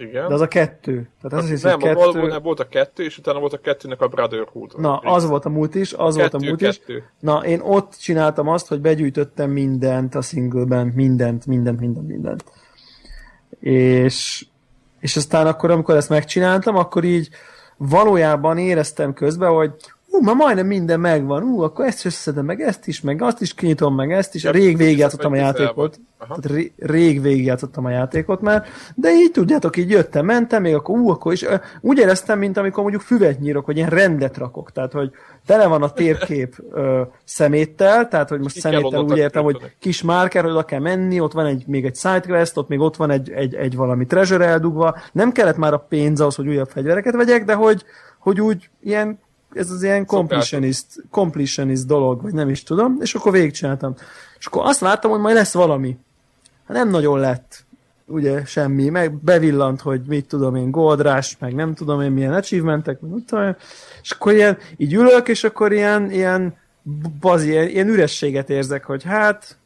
[0.02, 0.28] Igen.
[0.28, 1.08] De az a kettő.
[1.22, 2.38] Tehát az az nem, kettő...
[2.42, 4.72] volt a kettő, és utána volt a kettőnek a Brotherhood.
[4.76, 6.96] Na, az volt a múlt is, az kettő, volt a múlt kettő.
[6.96, 7.02] is.
[7.20, 12.44] Na, én ott csináltam azt, hogy begyűjtöttem mindent a singleben, mindent, mindent, mindent, mindent.
[13.60, 14.46] És,
[15.00, 17.28] és aztán akkor, amikor ezt megcsináltam, akkor így
[17.76, 19.72] valójában éreztem közben, hogy
[20.12, 23.54] ú, ma majdnem minden megvan, ú, akkor ezt összedem, meg ezt is, meg azt is
[23.54, 24.42] kinyitom, meg ezt is.
[24.42, 26.00] Ja, rég végigjátszottam a játékot.
[26.18, 31.10] Tehát rég végigjátszottam a játékot már, de így tudjátok, így jöttem, mentem, még akkor ú,
[31.10, 31.44] akkor is
[31.80, 34.72] úgy éreztem, mint amikor mondjuk füvet nyírok, hogy ilyen rendet rakok.
[34.72, 35.10] Tehát, hogy
[35.46, 40.42] tele van a térkép ö, szeméttel, tehát, hogy most szeméttel úgy értem, hogy kis márker,
[40.42, 43.30] hogy oda kell menni, ott van egy, még egy sidequest, ott még ott van egy,
[43.30, 44.96] egy, egy valami treasure eldugva.
[45.12, 47.84] Nem kellett már a pénz ahhoz, hogy újabb fegyvereket vegyek, de hogy,
[48.18, 49.18] hogy úgy ilyen
[49.54, 53.94] ez az ilyen completionist, completionist dolog, vagy nem is tudom, és akkor végigcsináltam.
[54.38, 55.96] És akkor azt vártam, hogy majd lesz valami.
[56.66, 57.64] Hát nem nagyon lett,
[58.06, 63.00] ugye semmi, meg bevillant, hogy mit tudom én, goldrás, meg nem tudom én milyen achievementek,
[63.00, 63.54] meg tudom,
[64.02, 66.56] és akkor ilyen, így ülök, és akkor ilyen, ilyen
[67.20, 69.56] bazi, ilyen, ilyen ürességet érzek, hogy hát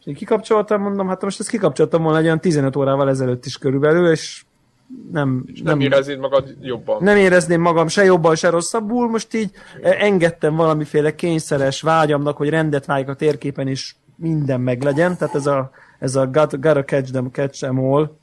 [0.00, 3.58] és én kikapcsoltam, mondom, hát most ezt kikapcsoltam volna egy olyan 15 órával ezelőtt is
[3.58, 4.44] körülbelül, és
[5.12, 7.02] nem, és nem, nem éreznéd magad jobban.
[7.02, 9.50] Nem érezném magam se jobban, se rosszabbul, most így
[9.82, 15.70] engedtem valamiféle kényszeres vágyamnak, hogy rendet váljak a térképen, és minden meglegyen, tehát ez a,
[15.98, 18.16] ez a got, gotta catch them, catch them all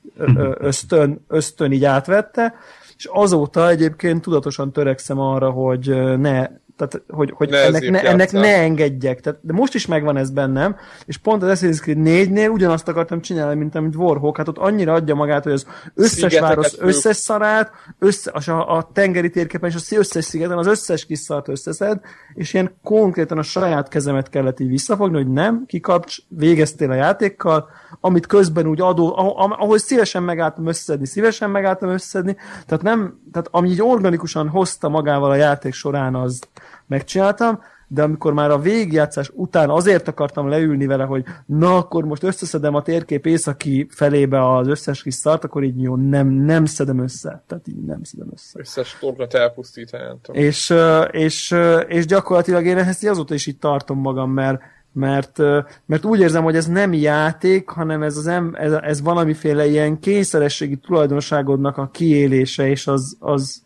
[0.58, 2.54] ösztön, ösztön így átvette,
[2.98, 6.48] és azóta egyébként tudatosan törekszem arra, hogy ne
[6.78, 9.20] tehát hogy, hogy ne ennek, ne, ennek ne engedjek.
[9.20, 10.76] Tehát, de most is megvan ez bennem,
[11.06, 14.94] és pont az Assassin's Creed 4-nél ugyanazt akartam csinálni, mint amit Warhawk, hát ott annyira
[14.94, 19.76] adja magát, hogy az összes Szigeteket város összes szarát, össze, a, a tengeri térképen és
[19.76, 22.00] az összes szigeten az összes kis szart összeszed,
[22.34, 27.70] és ilyen konkrétan a saját kezemet kellett így visszafogni, hogy nem, kikapcs, végeztél a játékkal,
[28.02, 33.70] amit közben úgy adó, ahol szívesen megálltam összedni, szívesen megálltam összedni, tehát nem, tehát ami
[33.70, 36.40] így organikusan hozta magával a játék során, az
[36.88, 42.24] megcsináltam, de amikor már a végigjátszás után azért akartam leülni vele, hogy na, akkor most
[42.24, 47.00] összeszedem a térkép északi felébe az összes kis szart, akkor így jó, nem, nem szedem
[47.00, 47.44] össze.
[47.48, 48.60] Tehát így nem szedem össze.
[48.60, 50.04] Összes tornat elpusztítani.
[50.32, 50.74] És,
[51.12, 51.56] és,
[51.88, 54.62] és gyakorlatilag én ehhez azóta is itt tartom magam, mert
[54.92, 55.38] mert,
[55.86, 60.00] mert úgy érzem, hogy ez nem játék, hanem ez, az em, ez, ez valamiféle ilyen
[60.00, 63.62] kényszerességi tulajdonságodnak a kiélése, és az, az,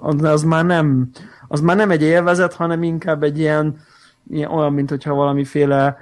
[0.00, 1.10] az, az, már nem,
[1.48, 3.76] az már nem egy élvezet, hanem inkább egy ilyen,
[4.30, 5.96] ilyen olyan, mint hogyha valamiféle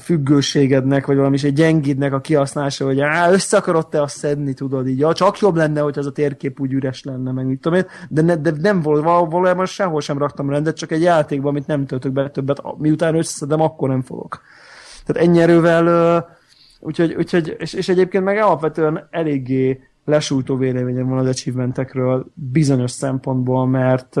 [0.00, 4.88] függőségednek, vagy valami egy gyengidnek a kihasználása, hogy á, össze akarod te azt szedni, tudod
[4.88, 7.78] így, ja, csak jobb lenne, hogy az a térkép úgy üres lenne, meg mit tudom
[7.78, 11.66] én, de, ne, de nem volt, valójában sehol sem raktam rendet, csak egy játékban, amit
[11.66, 14.40] nem töltök be többet, miután összeszedem, akkor nem fogok.
[15.04, 16.26] Tehát ennyi erővel,
[16.80, 23.66] úgyhogy, úgyhogy és, és egyébként meg alapvetően eléggé lesújtó véleményem van az achievementekről bizonyos szempontból,
[23.66, 24.14] mert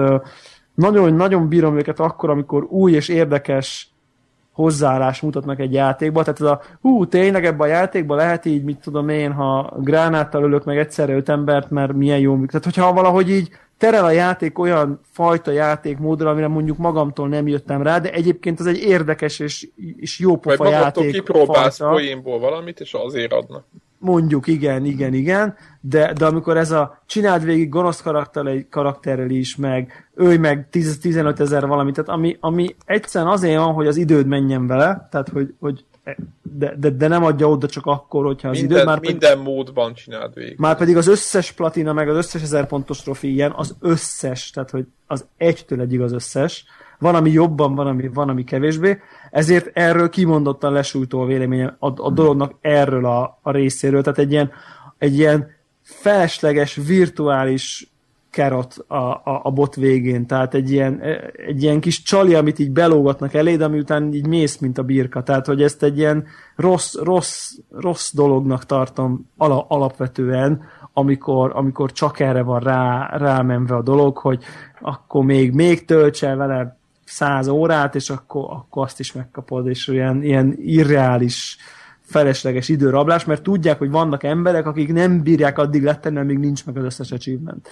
[0.74, 3.92] nagyon-nagyon bírom őket akkor, amikor új és érdekes
[4.52, 8.78] hozzáállás mutatnak egy játékba, tehát ez a hú, tényleg ebben a játékban lehet így, mit
[8.78, 12.50] tudom én, ha gránáttal ölök meg egyszerre öt embert, mert milyen jó működik.
[12.50, 17.82] Tehát hogyha valahogy így terel a játék olyan fajta játékmódra, amire mondjuk magamtól nem jöttem
[17.82, 21.04] rá, de egyébként ez egy érdekes és, és jó pofa játék.
[21.04, 23.64] Vagy kipróbálsz poénból valamit, és azért adnak.
[24.04, 29.56] Mondjuk, igen, igen, igen, de, de amikor ez a csináld végig gonosz karakterrel, karakterrel is,
[29.56, 33.96] meg őj meg 10, 15 ezer valamit, tehát ami, ami egyszerűen azért van, hogy az
[33.96, 35.84] időd menjen vele, tehát hogy, hogy
[36.42, 39.44] de, de, de nem adja oda csak akkor, hogyha az minden, idő már Minden pedig,
[39.44, 40.58] módban csináld végig.
[40.58, 44.70] Már pedig az összes platina, meg az összes ezer pontos trofi ilyen, az összes, tehát
[44.70, 46.64] hogy az egytől egyig az összes.
[46.98, 48.98] Van, ami jobban, van, ami, van, ami kevésbé.
[49.32, 54.02] Ezért erről kimondottan lesújtó a véleményem a, a dolognak erről a, a részéről.
[54.02, 54.50] Tehát egy ilyen,
[54.98, 55.50] egy ilyen
[55.82, 57.92] felesleges, virtuális
[58.30, 61.00] kerot a, a, a bot végén, tehát egy ilyen,
[61.46, 65.22] egy ilyen kis csali, amit így belógatnak eléd, ami után így mész, mint a birka,
[65.22, 66.26] tehát hogy ezt egy ilyen
[66.56, 70.60] rossz, rossz, rossz dolognak tartom ala, alapvetően,
[70.92, 74.44] amikor, amikor csak erre van rá, rámenve a dolog, hogy
[74.80, 76.76] akkor még, még töltse vele
[77.12, 81.56] száz órát, és akkor, akkor azt is megkapod, és ilyen, ilyen irreális
[82.00, 86.76] felesleges időrablás, mert tudják, hogy vannak emberek, akik nem bírják addig letenni, amíg nincs meg
[86.76, 87.68] az összes achievement.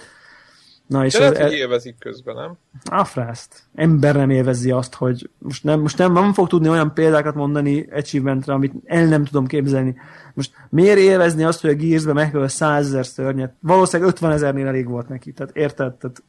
[0.87, 2.57] Na, és De lehet, ez, hogy élvezik közben, nem?
[2.83, 3.63] Afrászt.
[3.75, 7.87] Ember nem élvezi azt, hogy most nem, most nem, nem fog tudni olyan példákat mondani
[7.91, 9.95] achievementre, amit el nem tudom képzelni.
[10.33, 13.53] Most miért élvezni azt, hogy a Gears-be megöl százezer szörnyet?
[13.59, 15.31] Valószínűleg 50 ezernél elég volt neki.
[15.31, 15.93] Tehát érted?
[15.93, 16.23] Tehát,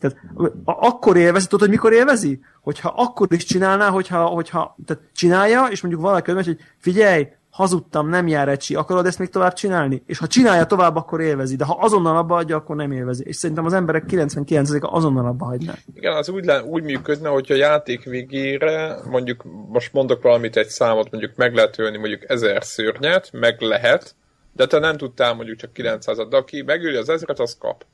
[0.00, 0.16] tehát
[0.64, 2.40] akkor élvezi, tudod, hogy mikor élvezi?
[2.62, 8.26] Hogyha akkor is csinálná, hogyha, hogyha tehát csinálja, és mondjuk valaki hogy figyelj, hazudtam, nem
[8.26, 10.02] jár egy akarod ezt még tovább csinálni?
[10.06, 13.24] És ha csinálja tovább, akkor élvezi, de ha azonnal abba adja, akkor nem élvezi.
[13.26, 15.74] És szerintem az emberek 99%-a azonnal abba hagyná.
[15.94, 21.10] Igen, az úgy, úgy működne, hogy a játék végére, mondjuk most mondok valamit, egy számot,
[21.10, 24.14] mondjuk meg lehet ölni mondjuk ezer szörnyet, meg lehet,
[24.52, 27.84] de te nem tudtál mondjuk csak 900 de aki megüli az ezeret, az kap.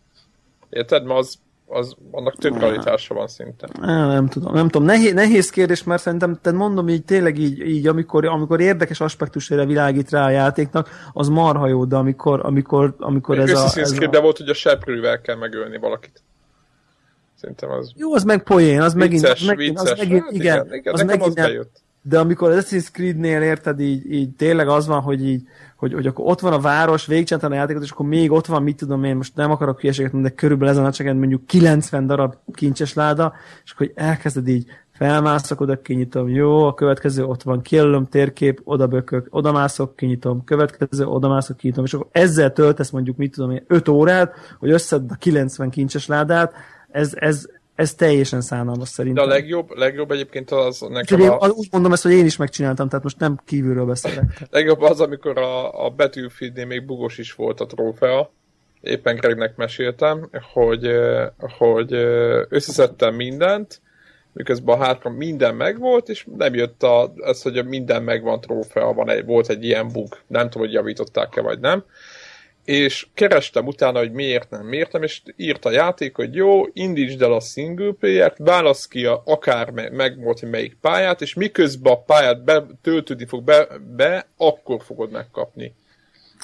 [0.71, 1.05] Érted?
[1.05, 3.69] Ma az az, annak több kvalitása van szinte.
[3.81, 4.87] Nem, nem tudom, nem tudom.
[4.87, 9.65] Nehéz, nehéz kérdés, mert szerintem, te mondom így tényleg így, így amikor, amikor érdekes aspektusére
[9.65, 13.81] világít rá a játéknak, az marha jó, de amikor, amikor, amikor ez a...
[13.81, 14.21] Ez a...
[14.21, 16.23] volt, hogy a seprűvel kell megölni valakit.
[17.35, 17.93] Szerintem az...
[17.97, 19.41] Jó, az meg poén, az vicces, megint, vicces.
[19.41, 21.83] az megint, hát igen, igen, igen, az megint az bejött.
[22.03, 25.43] De amikor az Assassin's Creed-nél érted, így, így tényleg az van, hogy így,
[25.85, 28.63] hogy, hogy akkor ott van a város, végigcsináltan a játékot, és akkor még ott van,
[28.63, 32.07] mit tudom én, most nem akarok hülyeséget mondani, de körülbelül ezen a nagyságán mondjuk 90
[32.07, 33.33] darab kincses láda,
[33.65, 38.61] és akkor hogy elkezded így, felmászok, oda kinyitom, jó, a következő ott van, kijelölöm térkép,
[38.65, 43.33] oda bökök, oda mászok, kinyitom, következő, oda mászok, kinyitom, és akkor ezzel töltesz mondjuk, mit
[43.33, 46.53] tudom én, 5 órát, hogy összed a 90 kincses ládát,
[46.91, 49.29] ez, ez, ez teljesen szánalmas szerintem.
[49.29, 51.49] De a legjobb, legjobb egyébként az nekem én, a...
[51.49, 54.25] Úgy mondom ezt, hogy én is megcsináltam, tehát most nem kívülről beszélek.
[54.51, 58.33] legjobb az, amikor a, a battlefield még bugos is volt a trófea.
[58.81, 60.91] Éppen Gregnek meséltem, hogy,
[61.59, 61.93] hogy
[62.49, 63.81] összeszedtem mindent,
[64.33, 68.93] miközben a hátra minden megvolt, és nem jött a, az, hogy a minden megvan trófea,
[68.93, 70.19] van egy, volt egy ilyen bug.
[70.27, 71.85] Nem tudom, hogy javították-e, vagy nem
[72.65, 77.23] és kerestem utána, hogy miért nem, miért nem, és írt a játék, hogy jó, indítsd
[77.23, 82.03] el a single player-t, válasz ki a, akár meg volt, melyik pályát, és miközben a
[82.03, 85.75] pályát betöltődni fog be, be, akkor fogod megkapni.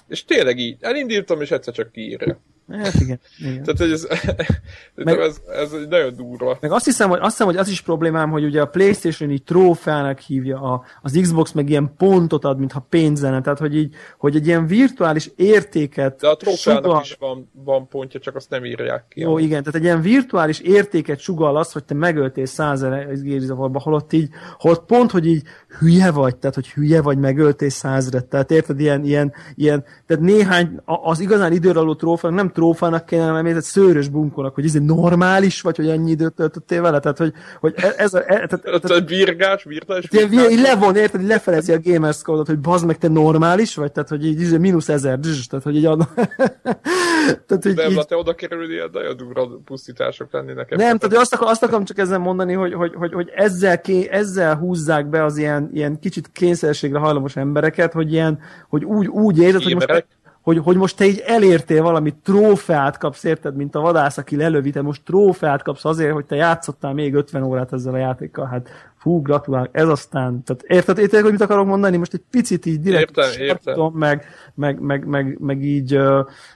[0.08, 2.40] És tényleg így, elindítom, és egyszer csak kiírja.
[2.70, 3.20] Hát igen.
[3.38, 3.62] igen.
[3.62, 4.06] Tehát, hogy ez,
[4.94, 6.58] meg, ez, ez egy nagyon durva.
[6.60, 9.42] Meg azt hiszem, hogy, azt hiszem, hogy az is problémám, hogy ugye a Playstation így
[9.42, 14.36] trófának hívja, a, az Xbox meg ilyen pontot ad, mintha pénzene, tehát hogy így, hogy
[14.36, 17.00] egy ilyen virtuális értéket De a trófának sugal...
[17.02, 19.20] is van, van pontja, csak azt nem írják ki.
[19.20, 24.12] Jó, igen, tehát egy ilyen virtuális értéket sugal az, hogy te megöltél százer gérizavarba, holott
[24.12, 25.42] így, holott pont, hogy így
[25.78, 30.80] hülye vagy, tehát hogy hülye vagy, megöltél százret, tehát érted, ilyen, ilyen, ilyen tehát néhány,
[30.84, 34.82] az igazán időre aló trófának nem trófának kéne, hanem egy szőrös bunkónak, hogy ez egy
[34.82, 38.18] normális, vagy hogy ennyi időt töltöttél vele, tehát hogy, hogy e- ez a...
[38.18, 40.50] E, tehát, tehát, tehát virgás, virtuális virgás.
[40.50, 44.26] Így levon, érted, lefelezi a gamers code hogy bazd meg, te normális vagy, tehát hogy
[44.26, 46.08] így mínusz ezer, tehát hogy így adna.
[47.46, 48.06] tehát, hogy Nem, így...
[48.06, 50.78] te oda kerülni, ilyen nagyon durva pusztítások lenni nekem.
[50.78, 54.08] Nem, tehát azt, akar, azt akarom csak ezzel mondani, hogy, hogy, hogy, hogy ezzel, ké,
[54.10, 58.38] ezzel húzzák be az ilyen, ilyen kicsit kényszerségre hajlamos embereket, hogy ilyen,
[58.68, 60.04] hogy úgy, úgy érzed, hogy most
[60.42, 64.70] hogy, hogy most te így elértél valami trófeát kapsz, érted, mint a vadász, aki lelövi,
[64.70, 68.68] te most trófeát kapsz azért, hogy te játszottál még 50 órát ezzel a játékkal, hát
[68.96, 71.96] fú, gratulálok, ez aztán, tehát érted, érted, hogy mit akarok mondani?
[71.96, 73.92] Most egy picit így direkt értem, értem.
[73.92, 74.24] Meg,
[74.54, 75.94] meg, meg, meg, meg, így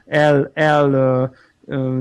[0.06, 0.88] el, el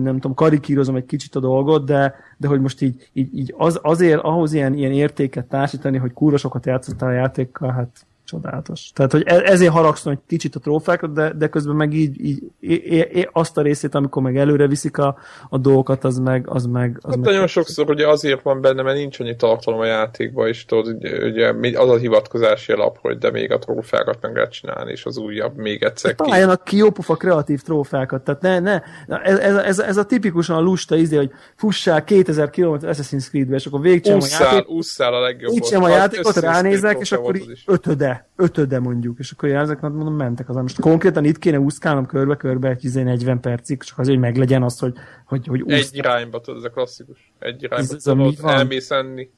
[0.03, 3.79] nem tudom, karikírozom egy kicsit a dolgot, de, de hogy most így, így, így az,
[3.81, 8.91] azért ahhoz ilyen, ilyen értéket társítani, hogy kurva sokat játszottál a játékkal, hát csodálatos.
[8.93, 12.43] Tehát, hogy e- ezért haragszom egy kicsit a trófákra, de, de közben meg így, így
[12.59, 15.17] é, é, azt a részét, amikor meg előre viszik a,
[15.49, 16.45] a dolgokat, az meg...
[16.49, 19.79] Az meg, az hát meg nagyon sokszor ugye azért van benne, mert nincs annyi tartalom
[19.79, 24.35] a játékban, és tudod, ugye, az a hivatkozási alap, hogy de még a trófákat meg
[24.35, 26.23] lehet csinálni, és az újabb még egyszer ki.
[26.23, 28.81] Találjanak ki jópofa kreatív trófákat, tehát ne, ne,
[29.21, 33.55] ez, ez, ez, ez a tipikusan a lusta izé, hogy fussál 2000 km Assassin's Creed-be,
[33.55, 34.67] és akkor végcsem a játékot.
[34.67, 35.51] Ússzál a legjobb.
[35.51, 40.49] Végcsem a játékot, ránézek, és akkor így ötöde ötöde mondjuk, és akkor ezek mondom, mentek
[40.49, 40.55] az.
[40.55, 44.93] Most konkrétan itt kéne úszkálnom körbe-körbe egy 40 percig, csak azért, hogy meglegyen az, hogy,
[45.25, 47.33] hogy, hogy Egy irányba, tudod, ez a klasszikus.
[47.39, 49.29] Egy irányba ez, tudod, elmész enni.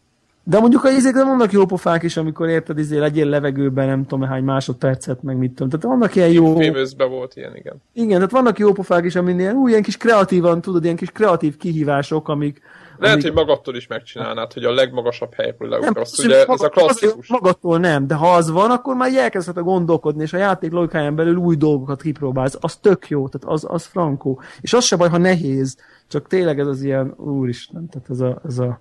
[0.47, 4.05] De mondjuk a izék nem vannak jó pofák is, amikor érted, izé legyél levegőben, nem
[4.05, 5.69] tudom hány másodpercet, meg mit tudom.
[5.69, 6.55] Tehát vannak ilyen jó...
[6.55, 7.81] Fémőzbe volt ilyen, igen.
[7.93, 11.11] Igen, tehát vannak jó pofák is, amin ilyen, új, ilyen kis kreatívan, tudod, ilyen kis
[11.11, 12.61] kreatív kihívások, amik...
[12.97, 13.27] Lehet, amik...
[13.27, 16.19] hogy magadtól is megcsinálnád, hogy a legmagasabb helyről leugrasz.
[16.19, 17.27] Ugye maga, ez a klasszikus.
[17.27, 21.15] Magadtól nem, de ha az van, akkor már elkezdhet a gondolkodni, és a játék logikáján
[21.15, 22.57] belül új dolgokat kipróbálsz.
[22.59, 24.41] Az tök jó, tehát az, az frankó.
[24.61, 25.77] És az se baj, ha nehéz,
[26.07, 28.79] csak tényleg ez az ilyen, úristen, tehát ez a, ez a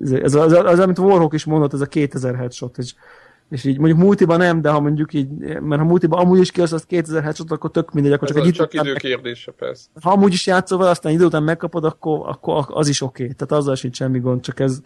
[0.00, 2.94] ez az, az, az, amit Warhawk is mondott, ez a 2000 headshot, és,
[3.50, 5.28] és így mondjuk multiban nem, de ha mondjuk így,
[5.60, 8.52] mert ha multiban amúgy is az 2000 headshot, akkor tök mindegy, akkor ez csak egy
[8.52, 9.88] csak idő kérdése, persze.
[10.02, 13.22] Ha amúgy is játszol vele, aztán idő után megkapod, akkor, akkor az is oké.
[13.22, 13.34] Okay.
[13.34, 14.80] Tehát azzal sincs semmi gond, csak ez,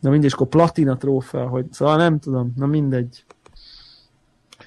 [0.00, 3.24] na mindegy, akkor platina trófea, hogy szóval nem tudom, na mindegy.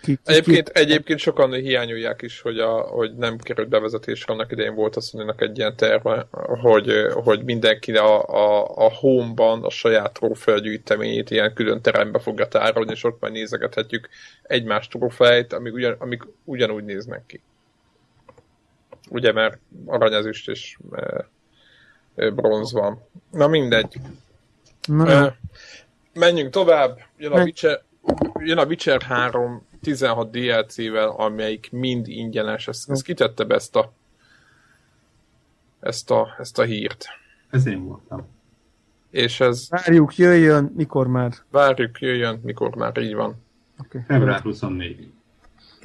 [0.04, 0.80] Ki, ki, egyébként, ki...
[0.80, 5.34] egyébként sokan hiányolják is, hogy, a, hogy nem került bevezetésre, annak idején volt a sony
[5.38, 6.28] egy ilyen terve,
[6.62, 12.48] hogy, hogy mindenki a, a, a home-ban a saját trófea gyűjteményét ilyen külön terembe fogja
[12.48, 14.10] tárolni, és ott majd nézegethetjük
[14.44, 17.42] egymás trófeáit, amik, ugyan, amik ugyanúgy néznek ki.
[19.10, 21.30] Ugye, mert aranyezüst és e,
[22.16, 23.02] e, bronz van.
[23.32, 23.96] Na mindegy.
[24.88, 25.10] Na.
[25.10, 25.38] E,
[26.14, 27.00] menjünk tovább.
[27.18, 27.82] Jön a Witcher,
[28.40, 32.68] jön a Witcher 3 16 DLC-vel, amelyik mind ingyenes.
[32.68, 33.92] Ezt, ezt kitette be ezt a,
[35.80, 37.06] ezt a, ezt a hírt.
[37.50, 38.26] Ez én voltam.
[39.12, 39.68] És ez...
[39.70, 41.34] Várjuk, jöjjön, mikor már?
[41.52, 43.36] Várjuk, jöjjön, mikor már, így van.
[43.86, 44.02] Okay.
[44.08, 45.12] Február 24.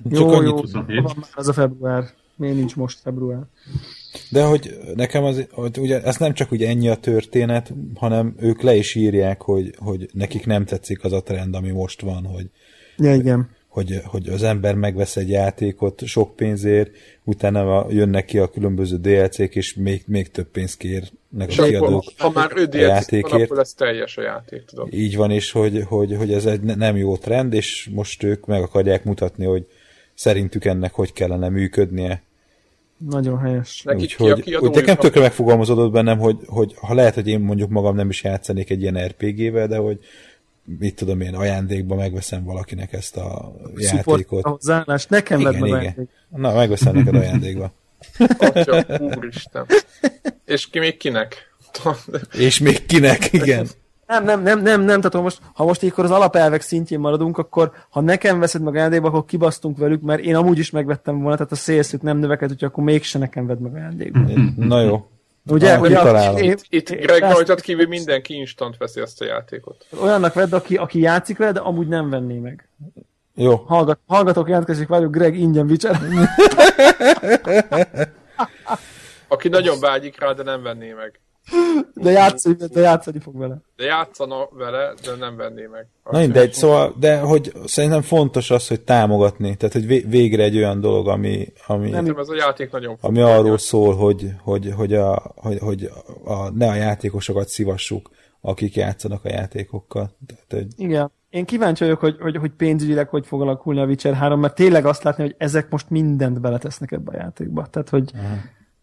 [0.09, 1.03] Jó, Csak jó, 27.
[1.03, 2.05] van már az a február.
[2.37, 3.43] Miért nincs most február?
[4.31, 8.61] De hogy nekem az, hogy ugye ez nem csak ugye ennyi a történet, hanem ők
[8.63, 12.51] le is írják, hogy, hogy nekik nem tetszik az a trend, ami most van, hogy,
[12.97, 16.91] ja, igen hogy, hogy az ember megvesz egy játékot sok pénzért,
[17.25, 22.31] utána jönnek ki a különböző DLC-k, és még, még több pénzt kérnek a kiadók Ha
[22.31, 23.31] már ő DLC játékért.
[23.31, 24.89] van, akkor lesz teljes a játék, tudom.
[24.93, 28.63] Így van, és hogy, hogy, hogy ez egy nem jó trend, és most ők meg
[28.63, 29.67] akarják mutatni, hogy
[30.15, 32.23] szerintük ennek hogy kellene működnie.
[33.11, 33.85] Nagyon helyes.
[33.87, 37.97] Úgyhogy, ki hogy nekem tökre megfogalmazódott bennem, hogy, hogy ha lehet, hogy én mondjuk magam
[37.97, 39.99] nem is játszanék egy ilyen RPG-vel, de hogy
[40.79, 44.45] mit tudom én, ajándékba megveszem valakinek ezt a játékot.
[44.45, 46.09] Hozzáállás, nekem igen, meg igen.
[46.29, 47.73] Na, megveszem neked ajándékba.
[48.39, 48.85] Atya,
[49.17, 49.67] úristen.
[50.45, 51.53] És ki még kinek?
[52.33, 53.69] És még kinek, igen.
[54.07, 57.73] Nem, nem, nem, nem, nem, tehát most, ha most így az alapelvek szintjén maradunk, akkor
[57.91, 61.53] ha nekem veszed meg ajándékba, akkor kibasztunk velük, mert én amúgy is megvettem volna, tehát
[61.53, 64.21] a szélszük nem növekedett, úgyhogy akkor mégse nekem vedd meg ajándékba.
[64.57, 65.09] Na jó.
[65.51, 69.87] Ugye, ah, ugye Itt, itt Greg rajtad kívül mindenki instant veszi ezt a játékot.
[70.03, 72.69] Olyannak vedd, aki, aki játszik vele, de amúgy nem venné meg.
[73.35, 73.55] Jó.
[73.55, 76.01] Hallgat, hallgatok, jelentkezik várjuk Greg ingyen Witcher.
[79.29, 81.21] aki nagyon vágyik rá, de nem venné meg.
[81.95, 83.57] De, játszani, de játszani fog vele.
[83.77, 85.87] De játszana vele, de nem venné meg.
[86.11, 90.81] Na mindegy, szóval, de hogy szerintem fontos az, hogy támogatni, tehát hogy végre egy olyan
[90.81, 93.59] dolog, ami, ami, nem, ez a játék nagyon ami arról játék.
[93.59, 95.91] szól, hogy, hogy, hogy, a, hogy, hogy
[96.25, 100.11] a, ne a játékosokat szivassuk, akik játszanak a játékokkal.
[100.27, 100.85] Tehát, hogy...
[100.85, 101.11] Igen.
[101.31, 104.87] Én kíváncsi vagyok, hogy, hogy, hogy pénzügyileg hogy fog alakulni a Witcher 3, mert tényleg
[104.87, 107.67] azt látni, hogy ezek most mindent beletesznek ebbe a játékba.
[107.67, 108.39] Tehát, hogy uh-huh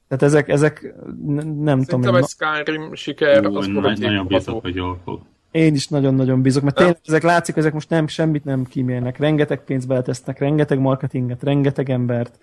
[0.07, 0.93] tehát ezek, ezek
[1.25, 2.15] nem Szerintem tudom.
[2.15, 5.21] egy Skyrim siker, Jó, az nagy, nagyon bízok, hogy jól fog.
[5.51, 9.17] Én is nagyon-nagyon bízok, mert tényleg ezek látszik, ezek most nem semmit nem kímélnek.
[9.17, 12.39] Rengeteg pénzt beletesznek, rengeteg marketinget, rengeteg embert,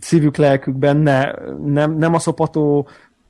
[0.00, 1.34] szívük, lelkük benne,
[1.64, 2.88] nem, nem a szopató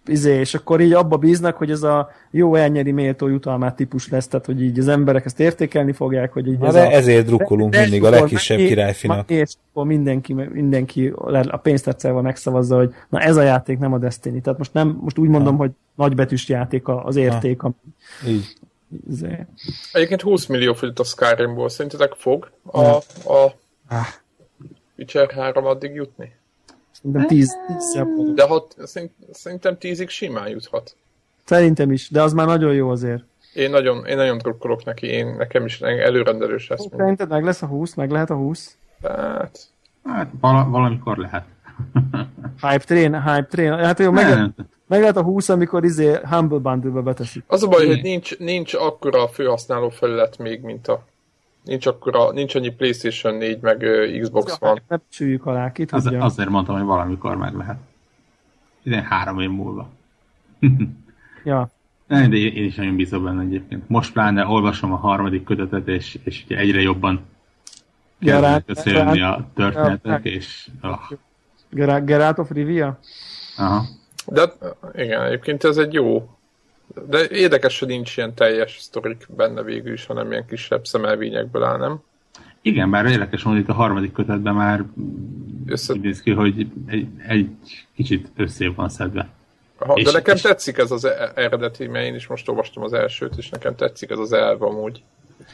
[0.09, 4.27] izé, és akkor így abba bíznak, hogy ez a jó elnyeri méltó jutalmát típus lesz,
[4.29, 6.91] tehát hogy így az emberek ezt értékelni fogják, hogy így ez de a...
[6.91, 9.31] ezért drukkolunk de, mindig a legkisebb királyfinak.
[9.31, 11.13] És akkor mindenki, mindenki
[11.49, 14.43] a pénztárcával megszavazza, hogy na ez a játék nem a Destiny.
[14.43, 15.63] Tehát most nem, most úgy mondom, ha.
[15.63, 17.61] hogy nagybetűs játék az érték.
[17.61, 17.71] Ha.
[18.27, 18.57] Így.
[19.11, 19.47] Izé.
[19.93, 21.69] Egyébként 20 millió fogyott a Skyrimból.
[21.69, 23.55] Szerintetek fog a, a, a
[24.97, 26.37] Witcher 3 addig jutni?
[26.91, 28.03] Szerintem tíz, tíz
[28.35, 28.77] De hat,
[29.33, 30.97] szerintem tízig simán juthat.
[31.45, 33.25] Szerintem is, de az már nagyon jó azért.
[33.55, 36.87] Én nagyon, én nagyon drukkolok neki, én, nekem is előrendelős lesz.
[36.97, 37.95] Szerinted meg lesz a 20?
[37.95, 38.77] Meg lehet a 20?
[39.03, 39.59] Hát...
[40.05, 41.45] Hát val- valamikor lehet.
[42.67, 43.73] hype train, hype train.
[43.73, 44.51] Hát jó, meg, lehet,
[44.87, 47.45] meg lehet a 20, amikor izé Humble Bundle-be beteszik.
[47.47, 51.05] Az a baj, hogy nincs, nincs akkora a felhasználó felület még, mint a
[51.69, 54.81] Nincs, akkora, nincs annyi PlayStation 4 meg uh, Xbox van.
[54.89, 57.77] Ne csüljük alá, ki Az, azért mondtam, hogy valamikor meg lehet.
[58.83, 59.89] Idén három év múlva.
[61.45, 61.71] ja.
[62.07, 63.89] Nem, de én is nagyon bízom benne egyébként.
[63.89, 67.21] Most pláne olvasom a harmadik kötetet, és, és ugye egyre jobban
[68.21, 70.69] kezdnek összejönni a történetek, és...
[70.83, 71.11] Oh.
[72.05, 72.99] Geralt of Rivia?
[73.57, 73.85] Aha.
[74.27, 74.53] De
[74.95, 76.38] igen, egyébként ez egy jó
[77.09, 81.79] de érdekes, hogy nincs ilyen teljes sztorik benne végül is, hanem ilyen kisebb szemelvényekből áll,
[81.79, 82.01] nem?
[82.63, 84.85] Igen, bár érdekes hogy itt a harmadik kötetben már
[85.67, 85.93] Össze...
[85.93, 87.49] úgy néz ki, hogy egy, egy
[87.95, 89.29] kicsit össze van szedve.
[89.79, 90.41] Ha, és, de nekem és...
[90.41, 94.11] tetszik ez az e- eredeti, mert én is most olvastam az elsőt, és nekem tetszik
[94.11, 95.03] ez az elv amúgy.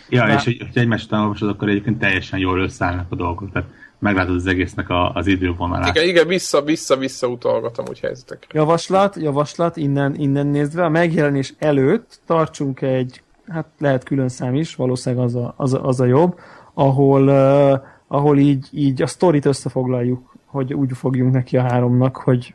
[0.09, 0.37] Ja, Már...
[0.37, 3.53] és hogy, hogy egymást olvasod, akkor egyébként teljesen jól összeállnak a dolgok.
[3.53, 3.69] Tehát
[4.05, 5.97] meglátod az egésznek a, az idővonalát.
[5.97, 8.59] Igen, igen, vissza, vissza, vissza utalgatom úgy helyzetekre.
[8.59, 14.75] Javaslat, javaslat, innen, innen nézve, a megjelenés előtt tartsunk egy, hát lehet külön szám is,
[14.75, 16.39] valószínűleg az a, az a, az a jobb,
[16.75, 22.55] ahol, uh, ahol így, így a sztorit összefoglaljuk, hogy úgy fogjunk neki a háromnak, hogy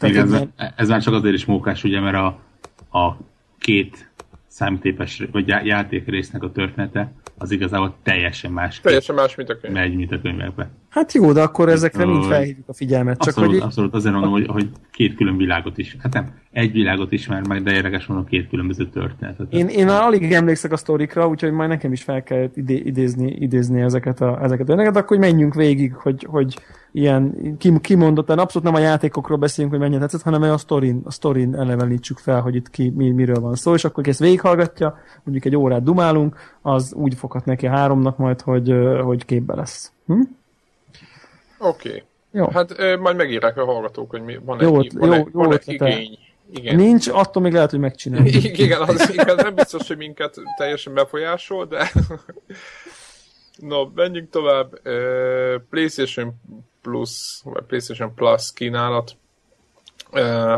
[0.00, 2.26] igen, ez, ez már csak azért is mókás, ugye, mert a,
[2.98, 3.16] a
[3.58, 4.10] két
[4.52, 8.80] számítépes, vagy játékrésznek a története az igazából teljesen más.
[8.80, 9.74] Teljesen más, mint a könyv.
[9.74, 10.70] Megy, mint a könyvekben.
[10.92, 13.18] Hát jó, de akkor ezekre mind felhívjuk a figyelmet.
[13.18, 13.60] Csak abszolút, hogy...
[13.60, 15.96] abszolút azért mondom, hogy, hogy két külön világot is.
[15.98, 19.52] Hát nem, egy világot ismer meg, de érdekes mondom, két különböző történetet.
[19.52, 23.80] Én, én alig emlékszek a sztorikra, úgyhogy majd nekem is fel kell idé, idézni, idézni
[23.80, 26.58] ezeket a, ezeket a de akkor menjünk végig, hogy, hogy
[26.92, 31.54] ilyen kimondottan, abszolút nem a játékokról beszélünk, hogy mennyire tetszett, hanem a sztorin, a sztorin
[31.54, 35.56] elevenítsük fel, hogy itt ki, mi, miről van szó, és akkor ezt végighallgatja, mondjuk egy
[35.56, 39.92] órát dumálunk, az úgy foghat neki a háromnak majd, hogy, hogy képbe lesz.
[40.06, 40.20] Hm?
[41.62, 41.88] Oké.
[41.88, 42.02] Okay.
[42.30, 42.48] Jó.
[42.48, 45.52] Hát majd megírják a hallgatók, hogy mi, van jó, egy, van jó, egy, jó van
[45.52, 46.18] egy igény.
[46.52, 46.76] Igen.
[46.76, 48.44] Nincs, attól még lehet, hogy megcsináljuk.
[48.58, 51.92] Igen, az, igen, nem biztos, hogy minket teljesen befolyásol, de...
[53.68, 54.80] no, menjünk tovább.
[55.70, 56.34] PlayStation
[56.82, 59.16] Plus, vagy PlayStation Plus kínálat.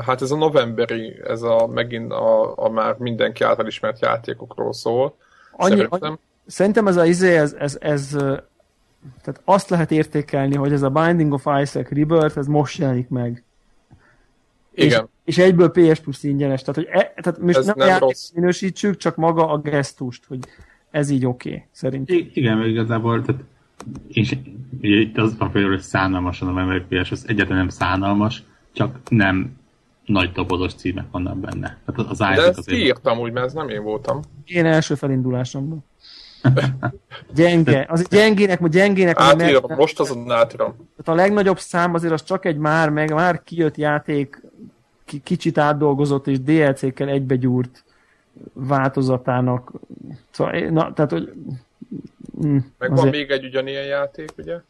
[0.07, 5.17] Hát ez a novemberi, ez a megint a, a már mindenki által ismert játékokról szól.
[5.53, 8.17] Annyi, Szerintem, annyi, szerintem ez a izé, ez, ez, ez,
[9.23, 13.43] tehát azt lehet értékelni, hogy ez a Binding of Isaac Rebirth, ez most jelenik meg.
[14.75, 15.09] Igen.
[15.25, 16.63] És, és egyből PS Plus ingyenes.
[16.63, 18.31] Tehát, hogy e, tehát most ez nem, nem rossz.
[18.31, 20.39] minősítsük, csak maga a gesztust, hogy
[20.91, 22.17] ez így oké, okay, szerintem.
[22.17, 23.43] I- igen, mert igazából, tehát
[24.09, 24.37] és
[24.81, 28.99] ugye itt az van például, hogy szánalmasan a Memory PS, az egyáltalán nem szánalmas, csak
[29.09, 29.57] nem
[30.05, 31.79] nagy dobozos címek vannak benne.
[31.85, 34.21] Tehát az De ezt kiírtam úgy, mert ez nem én voltam.
[34.45, 35.85] Én első felindulásomban.
[37.35, 37.87] Gyenge.
[37.89, 39.21] Az gyengének, gyengének...
[39.21, 40.75] Átírom, meg, most azon átírom.
[40.77, 44.41] Tehát a legnagyobb szám azért az csak egy már, meg már kijött játék,
[45.23, 47.85] kicsit átdolgozott és DLC-kkel egybegyúrt
[48.53, 49.73] változatának.
[50.31, 51.33] Szóval, na, tehát, hogy...
[52.47, 53.01] Mm, meg azért...
[53.01, 54.61] van még egy ugyanilyen játék, ugye?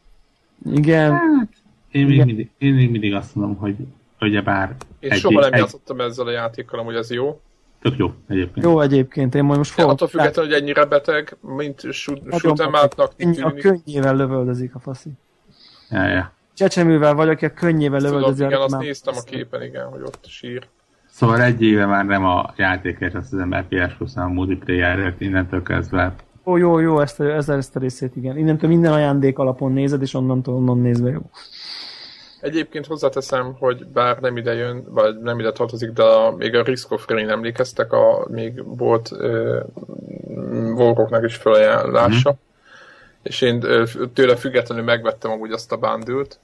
[0.73, 1.11] Igen.
[1.11, 1.49] Hát,
[1.91, 3.77] én, még mindig, én még mindig azt mondom, hogy
[4.21, 4.75] ugye bár...
[4.99, 5.59] Én egy, soha nem egy...
[5.59, 7.41] játszottam ezzel a játékkal, hogy ez jó.
[7.85, 8.67] Tök jó egyébként.
[8.67, 9.91] Jó egyébként, én majd most fogok.
[9.91, 13.13] attól függetlenül, hogy ennyire beteg, mint shoot'em átnak
[13.43, 15.11] A könnyével lövöldözik a faszi.
[15.91, 16.33] Ja, ja.
[16.55, 18.47] Csecsemővel vagy, aki a könnyével lövöldözik.
[18.47, 20.67] Igen, azt néztem a képen, igen, hogy ott sír.
[21.11, 25.63] Szóval egy éve már nem a játékért, azt az ember PS plus a multiplayer innentől
[25.63, 26.15] kezdve.
[26.45, 28.39] Ó, jó, jó, ezt, ezt, ezt a részét, igen.
[28.39, 31.31] Innentől minden ajándék alapon nézed, és onnantól onnan nézve jó.
[32.45, 36.63] Egyébként hozzáteszem, hogy bár nem ide jön, vagy nem ide tartozik, de a, még a
[36.63, 39.65] Risk of Rain emlékeztek, a, még volt uh,
[41.25, 42.39] is felajánlása, mm-hmm.
[43.23, 43.61] és én
[44.15, 46.39] tőle függetlenül megvettem amúgy azt a bándült,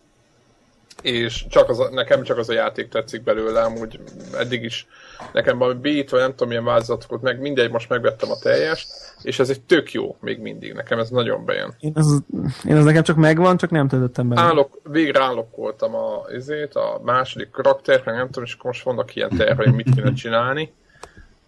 [1.02, 4.00] és csak az, nekem csak az a játék tetszik belőle, amúgy
[4.38, 4.86] eddig is
[5.32, 8.88] nekem valami beat, vagy nem tudom milyen változatokat, meg mindegy, most megvettem a teljest,
[9.22, 11.74] és ez egy tök jó még mindig, nekem ez nagyon bejön.
[11.80, 12.22] Én az,
[12.64, 14.40] én az nekem csak megvan, csak nem töltöttem be.
[14.40, 19.14] Állok, végre állokkoltam a, izét, a második karakter, meg nem tudom, és akkor most vannak
[19.14, 20.72] ilyen terve, hogy mit kéne csinálni.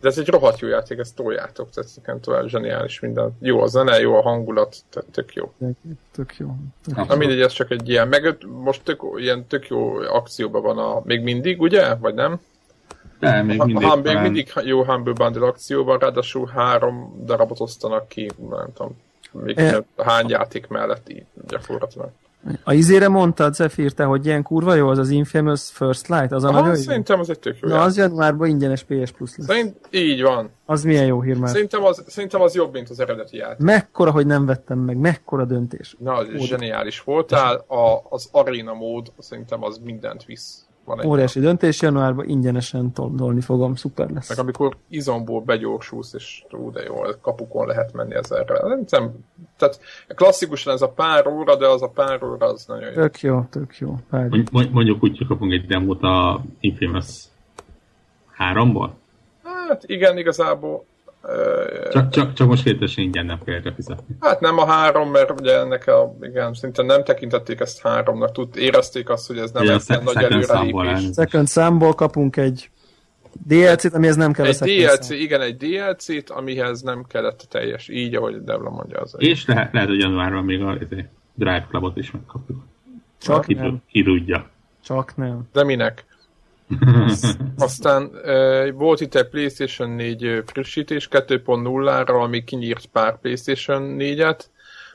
[0.00, 3.36] De ez egy rohadt jó játék, ezt toljátok, tehát nekem tovább zseniális minden.
[3.40, 5.52] Jó a zene, jó a hangulat, tehát tök jó.
[5.58, 6.56] Tök jó.
[6.84, 7.04] Tök jó.
[7.04, 11.02] Na mindegy, ez csak egy ilyen, meg most tök, ilyen tök jó akcióban van a,
[11.04, 11.94] még mindig, ugye?
[11.94, 12.40] Vagy nem?
[13.22, 13.86] Nem, még mindig.
[13.86, 18.96] Ha, még mindig jó Humble Bundle akcióban, ráadásul három darabot osztanak ki, nem tudom,
[19.30, 19.82] még e...
[19.96, 22.08] hány játék mellett így gyakorlatilag.
[22.64, 26.32] A izére mondtad, Zephyr, te, hogy ilyen kurva jó az az Infamous First Light?
[26.32, 27.68] Az a Aha, nagyon szerintem az egy tök jó.
[27.68, 29.46] Na, az januárban ingyenes PS Plus lesz.
[29.46, 30.50] Szerint, így van.
[30.64, 31.50] Az milyen jó hír már.
[31.50, 33.66] Szerintem az, szerintem az jobb, mint az eredeti játék.
[33.66, 35.96] Mekkora, hogy nem vettem meg, mekkora döntés.
[35.98, 37.54] Na, az is zseniális voltál.
[37.54, 40.66] A, az arena mód szerintem az mindent visz.
[40.84, 41.50] Van egy Óriási olyan.
[41.50, 44.28] döntés, januárban ingyenesen tolni fogom, szuper lesz.
[44.28, 48.68] Meg amikor izomból begyorsulsz, és ú, de jó, kapukon lehet menni ezerre.
[48.68, 48.84] Nem,
[49.56, 52.94] tehát klasszikusan ez a pár óra, de az a pár óra az nagyon jó.
[52.94, 53.96] Tök jó, tök jó.
[54.50, 57.24] Mondjuk úgy, hogy kapunk egy demót a Infamous
[58.38, 58.90] 3-ból?
[59.42, 60.84] Hát igen, igazából
[61.90, 64.16] csak, csak, csak most kérdés ingyen nem kell fizetni.
[64.20, 68.56] Hát nem a három, mert ugye ennek a, igen, szinte nem tekintették ezt háromnak, tud,
[68.56, 71.08] érezték azt, hogy ez nem egy nagy előrelépés.
[71.14, 72.70] Second számból kapunk egy
[73.46, 75.18] DLC-t, amihez nem kell egy DLC, szám.
[75.18, 79.00] igen, egy DLC-t, amihez nem kellett a teljes, így, ahogy Devla mondja.
[79.00, 80.78] Az És lehet, lehet, hogy januárban még a
[81.34, 82.62] Drive Clubot is megkapjuk.
[83.18, 83.82] Csak ki, nem.
[83.90, 84.50] Ki tudja.
[84.84, 85.48] Csak nem.
[85.52, 86.04] De minek?
[87.58, 88.10] Aztán
[88.74, 94.40] volt itt egy PlayStation 4 frissítés 2.0-ra, ami kinyírt pár PlayStation 4-et,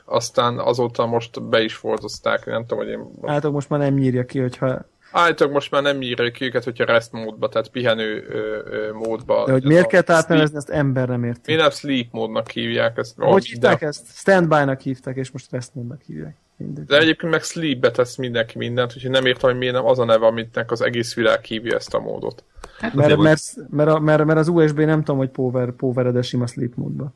[0.04, 3.00] aztán azóta most be is fordozták, nem tudom, hogy én...
[3.26, 4.86] Hát most már nem nyírja ki, hogyha...
[5.12, 8.38] Állítólag most már nem nyírja ki őket, hogyha rest módba, tehát pihenő ö,
[8.70, 9.44] ö, módba.
[9.46, 11.52] De hogy miért kell átnevezni, ezt ember nem érti.
[11.52, 13.14] Mi nem sleep módnak hívják ezt.
[13.16, 14.06] Hogy hívták ezt?
[14.14, 16.36] Standby-nak hívták, és most rest módnak hívják.
[16.58, 16.84] Mindegy.
[16.84, 20.04] De egyébként meg sleepbe tesz mindenki mindent, úgyhogy nem értem, hogy miért nem az a
[20.04, 22.44] neve, amitnek az egész világ hívja ezt a módot.
[22.78, 23.40] Hát mert, mert,
[23.70, 27.12] mert, a, mert, mert, az USB nem tudom, hogy power, power de sima sleep módba.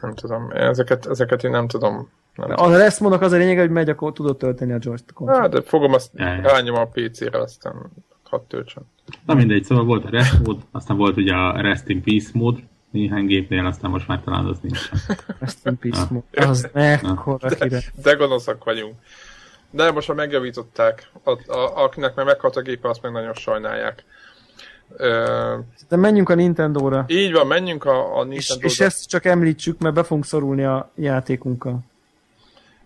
[0.00, 2.10] Nem tudom, ezeket, ezeket én nem tudom.
[2.34, 2.72] Nem a tudom.
[2.72, 5.92] rest módnak az a lényeg, hogy megy, akkor tudod tölteni a joystick Hát, de fogom
[5.92, 6.10] azt,
[6.42, 7.74] rányom a PC-re, aztán
[8.24, 8.82] hadd töltsön.
[9.26, 12.62] Na mindegy, szóval volt a rest mód, aztán volt ugye a rest in peace mód,
[12.92, 14.90] néhány gépnél, aztán most már talán az nincs.
[15.64, 16.22] In peace mód.
[16.32, 18.94] Az mekkora de, de gonoszak vagyunk.
[19.70, 21.10] De most már megjavították.
[21.24, 24.04] A, a, akinek meg meghalt a gépe, azt meg nagyon sajnálják.
[25.88, 27.04] De menjünk a Nintendo-ra.
[27.08, 28.66] Így van, menjünk a, a Nintendo-ra.
[28.66, 31.80] És, és ezt csak említsük, mert be fogunk szorulni a játékunkkal.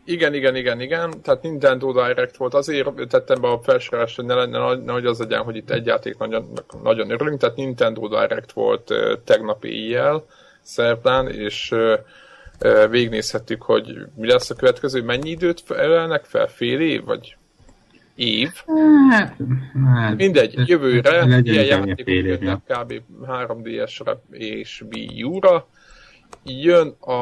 [0.09, 1.23] Igen, igen, igen, igen.
[1.23, 2.55] Tehát Nintendo Direct volt.
[2.55, 6.17] Azért tettem be a felsorás, hogy ne lenne hogy az legyen, hogy itt egy játék
[6.17, 6.53] nagyon,
[6.83, 7.41] nagyon örülünk.
[7.41, 8.93] Tehát Nintendo Direct volt
[9.25, 10.25] tegnap éjjel,
[10.63, 11.75] szerdán, és
[12.91, 15.03] végignézhettük, hogy mi lesz a következő.
[15.03, 16.47] Mennyi időt felelnek fel?
[16.47, 17.05] Fél év?
[17.05, 17.37] Vagy
[18.15, 18.51] év?
[19.11, 19.37] Hát,
[19.95, 23.01] hát Mindegy, jövőre ilyen játékok kb.
[23.27, 25.69] 3DS-re és Wii U-ra
[26.47, 27.19] jön a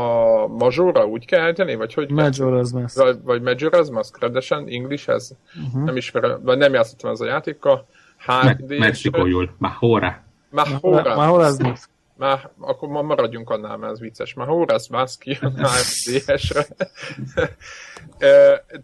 [0.47, 1.75] Majora, úgy kell ejteni?
[1.75, 2.97] Vagy hogy Majora's Mask.
[2.99, 4.69] Vagy, vagy Majora's Mask, rendesen
[5.09, 5.31] ez?
[5.67, 5.85] Uh-huh.
[5.85, 7.87] Nem ismerem, vagy nem játszottam ez a játékkal.
[8.27, 8.79] 3D.
[8.79, 9.51] Mexikójul.
[9.59, 10.23] Mahora.
[10.51, 11.15] Mahora.
[11.17, 11.91] Majora's Mask.
[12.17, 14.35] Már, akkor ma maradjunk annál, mert ez vicces.
[14.35, 16.67] Már Horace Mask jön 3DS-re.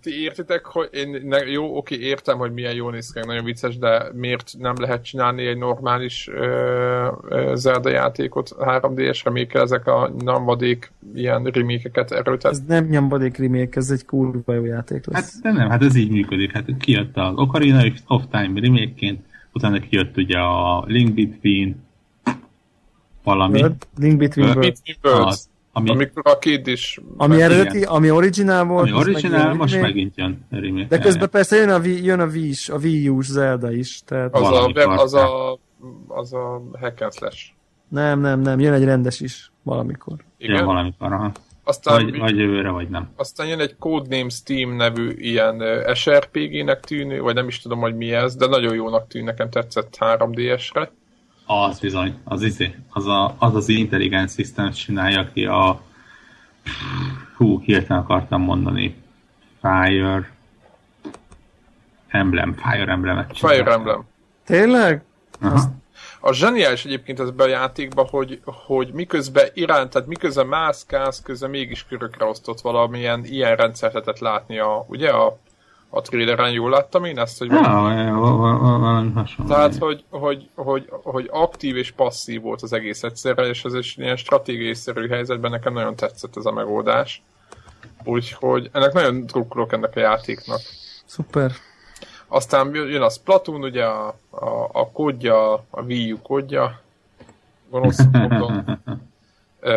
[0.03, 3.79] Ti értitek, hogy én, ne, jó, oké, értem, hogy milyen jó néz ki, nagyon vicces,
[3.79, 9.87] de miért nem lehet csinálni egy normális ö, ö, Zelda játékot 3DS-re, még kell ezek
[9.87, 12.59] a nyomvadék ilyen remékeket erőltetni?
[12.59, 15.43] Ez nem nyomvadék remake, ez egy kurva jó játék lesz.
[15.43, 16.53] Hát nem, hát ez így működik.
[16.53, 19.15] Hát kijött az Ocarina of Time remake
[19.53, 21.89] utána kijött ugye a Link Between,
[23.25, 23.61] valami.
[23.61, 24.81] Bird, Link Between Birds.
[25.03, 27.01] Az, ami, Amikor a két is...
[27.17, 28.91] Ami eredeti, ami originál volt.
[28.91, 29.93] Ami originál, most remake.
[29.93, 30.87] megint jön remake.
[30.89, 34.03] De közben persze jön a Wii, jön a Wii is, a Wii U-s Zelda is.
[34.05, 35.59] Tehát az, a, web, az, a,
[36.09, 37.47] az a hack and slash.
[37.89, 40.17] Nem, nem, nem, jön egy rendes is valamikor.
[40.39, 40.57] Igen?
[40.57, 41.33] Jön valamikor, aha.
[41.65, 43.11] Aztán, vagy, vagy jövőre, vagy nem.
[43.17, 45.63] Aztán jön egy Codename Steam nevű ilyen
[45.95, 49.97] SRPG-nek tűnő, vagy nem is tudom, hogy mi ez, de nagyon jónak tűn, nekem tetszett
[50.01, 50.91] 3DS-re.
[51.53, 55.81] Az bizony, az izé, az a, az, az Intelligent Systems csinálja, aki a
[57.37, 58.97] hú, hirtelen akartam mondani
[59.61, 60.31] Fire
[62.09, 64.05] Emblem, Fire Emblem-et Fire Emblem.
[64.45, 65.03] Tényleg?
[65.41, 65.61] Aha.
[66.21, 71.51] A zseniális egyébként ez be a játékba, hogy, hogy miközben iránt, tehát miközben mászkálsz, közben
[71.51, 75.39] mégis körökre osztott valamilyen ilyen rendszert lehetett látni a, ugye a
[75.91, 79.51] a traileren jól láttam én ezt, hogy valami hasonló.
[79.53, 83.95] Tehát, hogy, hogy, hogy, hogy aktív és passzív volt az egész egyszerre, és ez egy
[83.97, 87.23] ilyen stratégiai szerű helyzetben nekem nagyon tetszett ez a megoldás.
[88.05, 90.61] Úgyhogy ennek nagyon drukkolok ennek a játéknak.
[91.05, 91.53] Szuper.
[92.29, 96.81] Aztán jön a Splatoon, ugye a, a, a kódja, a Wii U kódja.
[97.71, 98.79] Gonosz módon.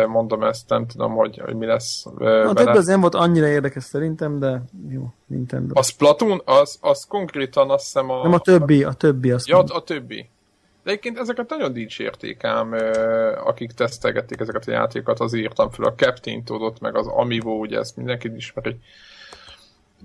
[0.06, 2.52] mondom ezt, nem tudom, hogy, hogy mi lesz vele.
[2.66, 5.78] Hát ez nem volt annyira érdekes szerintem, de jó, Nintendo.
[5.78, 8.22] A Splatoon, az, az konkrétan azt hiszem a...
[8.22, 10.28] Nem a többi, a többi azt Ja, a többi.
[10.82, 12.74] De egyébként ezeket nagyon dicsérték ám,
[13.44, 17.78] akik tesztelgették ezeket a játékokat, az írtam fel a Captain tudott, meg az Amiibo, ugye
[17.78, 18.76] ezt mindenki ismeri.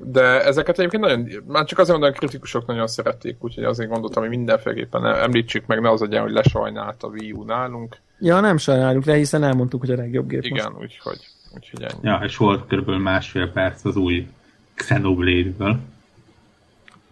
[0.04, 4.32] De ezeket egyébként nagyon, már csak azért mondom, kritikusok nagyon szerették, úgyhogy azért gondoltam, hogy
[4.32, 7.98] mindenféleképpen említsük meg, ne az legyen, hogy lesajnált a Wii U nálunk.
[8.20, 10.84] Ja, nem sajnáljuk le, hiszen elmondtuk, hogy a legjobb gép Igen, most.
[10.84, 11.20] úgyhogy,
[11.56, 12.00] úgyhogy ennyi.
[12.02, 12.90] Ja, és volt kb.
[12.90, 14.28] másfél perc az új
[14.74, 15.80] Xenoblade-ből,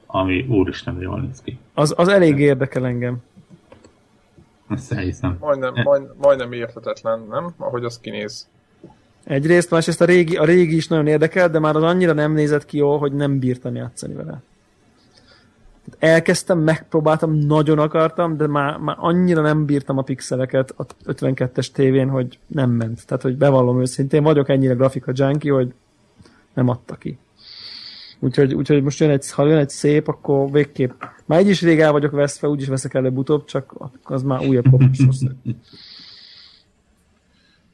[0.06, 1.58] ami úristen jól néz ki.
[1.74, 3.18] Az, az elég érdekel engem.
[4.70, 5.38] Ezt elhiszem.
[5.40, 7.54] Majdnem, majd, majdnem érthetetlen, nem?
[7.58, 8.48] Ahogy az kinéz.
[9.24, 12.66] Egyrészt, másrészt a régi, a régi is nagyon érdekel, de már az annyira nem nézett
[12.66, 14.42] ki jól, hogy nem bírtam játszani vele.
[16.00, 22.10] Elkezdtem, megpróbáltam, nagyon akartam, de már, már annyira nem bírtam a pixeleket a 52-es tévén,
[22.10, 23.06] hogy nem ment.
[23.06, 25.74] Tehát, hogy bevallom őszintén, vagyok ennyire grafika junkie, hogy
[26.54, 27.18] nem adta ki.
[28.20, 30.92] Úgyhogy, úgyhogy most jön egy, ha jön egy szép, akkor végképp.
[31.26, 33.74] Már egy is rég el vagyok veszve, úgyis veszek előbb-utóbb, csak
[34.04, 35.00] az már újabb kopus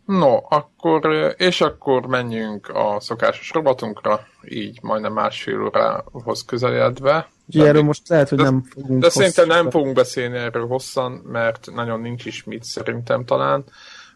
[0.06, 4.20] No, akkor, és akkor menjünk a szokásos robotunkra,
[4.50, 7.28] így majdnem másfél órához közeledve.
[7.46, 11.12] Ugye erről most lehet, hogy de, nem fogunk De szerintem nem fogunk beszélni erről hosszan,
[11.12, 13.64] mert nagyon nincs is mit szerintem talán.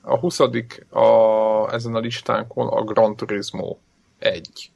[0.01, 0.39] A 20.
[0.39, 0.49] A,
[1.71, 3.77] ezen a listánkon a Gran Turismo
[4.19, 4.71] 1.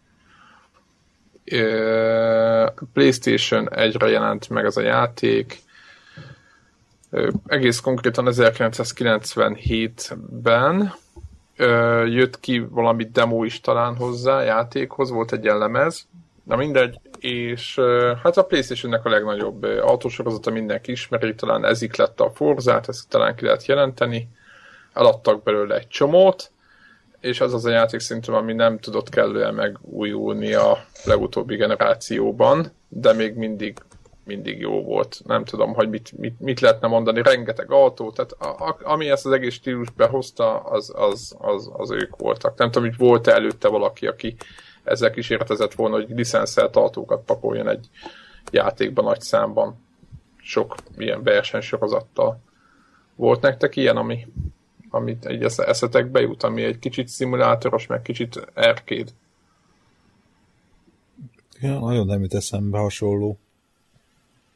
[2.93, 5.61] PlayStation 1-re jelent meg ez a játék,
[7.47, 10.93] egész konkrétan 1997-ben
[12.05, 16.07] jött ki valami demo is talán hozzá játékhoz, volt egy jellemez,
[16.43, 17.79] na mindegy, és
[18.23, 23.35] hát a Playstation-nek a legnagyobb autósorozata mindenki ismeri, talán ezik lett a Forzát, ezt talán
[23.35, 24.29] ki lehet jelenteni,
[24.93, 26.51] eladtak belőle egy csomót,
[27.19, 33.13] és az az a játék szerintem, ami nem tudott kellően megújulni a legutóbbi generációban, de
[33.13, 33.77] még mindig
[34.23, 35.21] mindig jó volt.
[35.25, 37.21] Nem tudom, hogy mit, mit, mit lehetne mondani.
[37.21, 41.91] Rengeteg autó, tehát a, a, ami ezt az egész stílus behozta, az, az, az, az
[41.91, 42.57] ők voltak.
[42.57, 44.35] Nem tudom, hogy volt-e előtte valaki, aki
[44.83, 47.89] ezzel kísérletezett volna, hogy licenszelt autókat pakoljon egy
[48.51, 49.85] játékban nagy számban.
[50.37, 52.39] Sok ilyen versenysorozattal.
[53.15, 54.27] Volt nektek ilyen, ami,
[54.89, 59.11] amit egy eszetekbe jut, ami egy kicsit szimulátoros, meg kicsit arcade?
[61.59, 63.39] Ja, nagyon nem jut eszembe hasonló.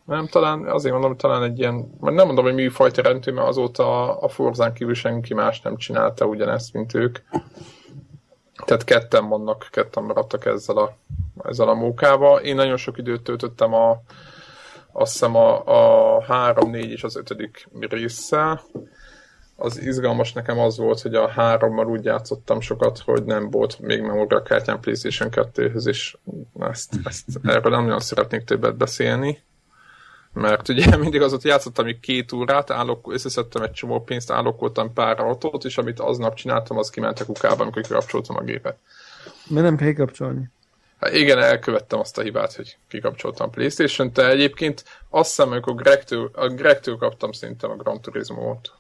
[0.06, 3.48] Nem, talán azért mondom, hogy talán egy ilyen, mert nem mondom, hogy műfajta rendű, mert
[3.48, 7.18] azóta a Forzán kívül senki más nem csinálta ugyanezt, mint ők.
[8.66, 10.96] Tehát ketten vannak, ketten maradtak ezzel a,
[11.44, 12.40] ezzel a mókával.
[12.40, 14.02] Én nagyon sok időt töltöttem a,
[14.92, 15.64] azt hiszem a,
[16.16, 17.68] a 3, 4 és az 5.
[17.90, 18.62] résszel.
[19.56, 24.02] Az izgalmas nekem az volt, hogy a hárommal úgy játszottam sokat, hogy nem volt még
[24.02, 26.18] memóriakártyám PlayStation 2-höz, és
[26.60, 29.44] ezt, ezt, erről nem nagyon szeretnék többet beszélni
[30.36, 34.94] mert ugye mindig az ott játszottam még két órát, állok, összeszedtem egy csomó pénzt, állokkoltam
[34.94, 38.78] pár autót, és amit aznap csináltam, az kiment a kukába, amikor kikapcsoltam a gépet.
[39.48, 40.50] Mert nem kell kikapcsolni.
[41.00, 45.76] Hát igen, elkövettem azt a hibát, hogy kikapcsoltam a Playstation, de egyébként azt hiszem, amikor
[45.76, 48.72] Gregtől, a Gregtől kaptam szerintem a Gran Turismo-t.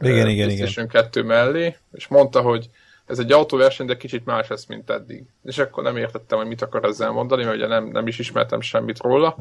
[0.00, 1.02] Igen, igen, PlayStation igen.
[1.02, 2.70] 2 mellé, és mondta, hogy
[3.06, 5.24] ez egy autóverseny, de kicsit más lesz, mint eddig.
[5.44, 8.60] És akkor nem értettem, hogy mit akar ezzel mondani, mert ugye nem, nem is ismertem
[8.60, 9.36] semmit róla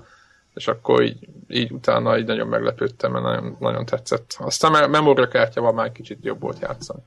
[0.57, 4.35] és akkor így, így utána így nagyon meglepődtem, mert nagyon, nagyon tetszett.
[4.39, 7.01] Aztán a memóriakártyával már kicsit jobb volt játszani.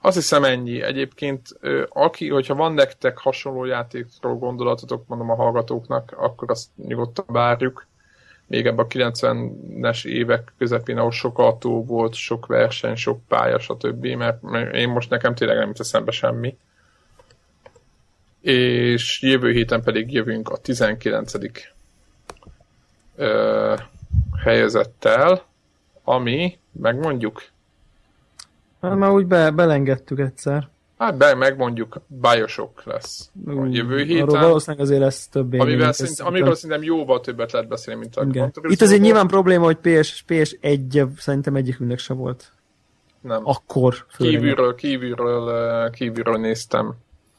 [0.00, 0.82] Azt hiszem ennyi.
[0.82, 1.48] Egyébként,
[1.88, 7.86] aki, hogyha van nektek hasonló játékról gondolatotok, mondom a hallgatóknak, akkor azt nyugodtan várjuk.
[8.46, 14.06] Még ebben a 90-es évek közepén, ahol sok autó volt, sok verseny, sok pálya, stb.
[14.06, 14.42] Mert
[14.74, 16.56] én most nekem tényleg nem jut eszembe semmi.
[18.40, 21.34] És jövő héten pedig jövünk a 19
[23.16, 23.74] ö,
[24.44, 25.44] helyezettel,
[26.04, 27.42] ami, megmondjuk?
[28.80, 30.68] Hát már úgy be, belengedtük egyszer.
[30.98, 34.28] Hát be, megmondjuk, Bioshock lesz a jövő héten.
[34.28, 38.50] Arról valószínűleg azért lesz több amivel szint, amiről szerintem jóval többet lehet beszélni, mint a.
[38.62, 42.52] Itt azért nyilván probléma, hogy PS, PS 1 szerintem egyikünknek se volt.
[43.20, 43.40] Nem.
[43.44, 44.06] Akkor.
[44.16, 46.94] Kívülről, kívülről, kívülről néztem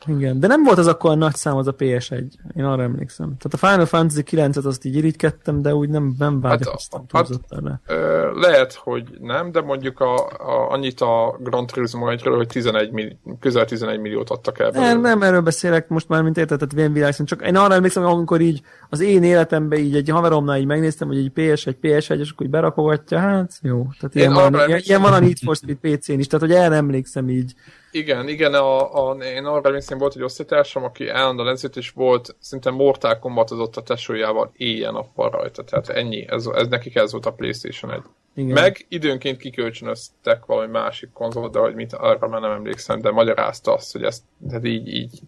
[0.05, 2.23] igen, de nem volt az akkor a nagy szám az a PS1,
[2.55, 3.35] én arra emlékszem.
[3.37, 7.79] Tehát a Final Fantasy 9-et azt így irigykedtem, de úgy nem, nem vágyakoztam hát, hát.
[7.85, 12.91] Ö, lehet, hogy nem, de mondjuk a, a, annyit a Gran Turismo 1 hogy 11
[12.91, 14.69] millió, közel 11 milliót adtak el.
[14.69, 18.11] Nem, nem erről beszélek most már, mint érted, tehát világ, csak én arra emlékszem, hogy
[18.11, 22.31] amikor így az én életemben így egy haveromnál így megnéztem, hogy egy PS1, PS1, és
[22.31, 23.87] akkor így berakogatja, hát jó.
[23.99, 26.75] Tehát ilyen, van, ilyen, ilyen van a Need for Speed PC-n is, tehát hogy erre
[26.75, 27.53] emlékszem így.
[27.97, 32.35] Igen, igen, a, a, én arra emlékszem, volt egy osztálytársam, aki állandóan edzett, és volt,
[32.39, 35.63] szinte Mortal Kombat a tesójával éjjel nappal rajta.
[35.63, 38.01] Tehát ennyi, ez, ez nekik ez volt a Playstation 1.
[38.37, 38.53] Igen.
[38.53, 43.73] Meg időnként kikölcsönöztek valami másik konzolt, de hogy mit, arra már nem emlékszem, de magyarázta
[43.73, 45.19] azt, hogy ezt, tehát így, így.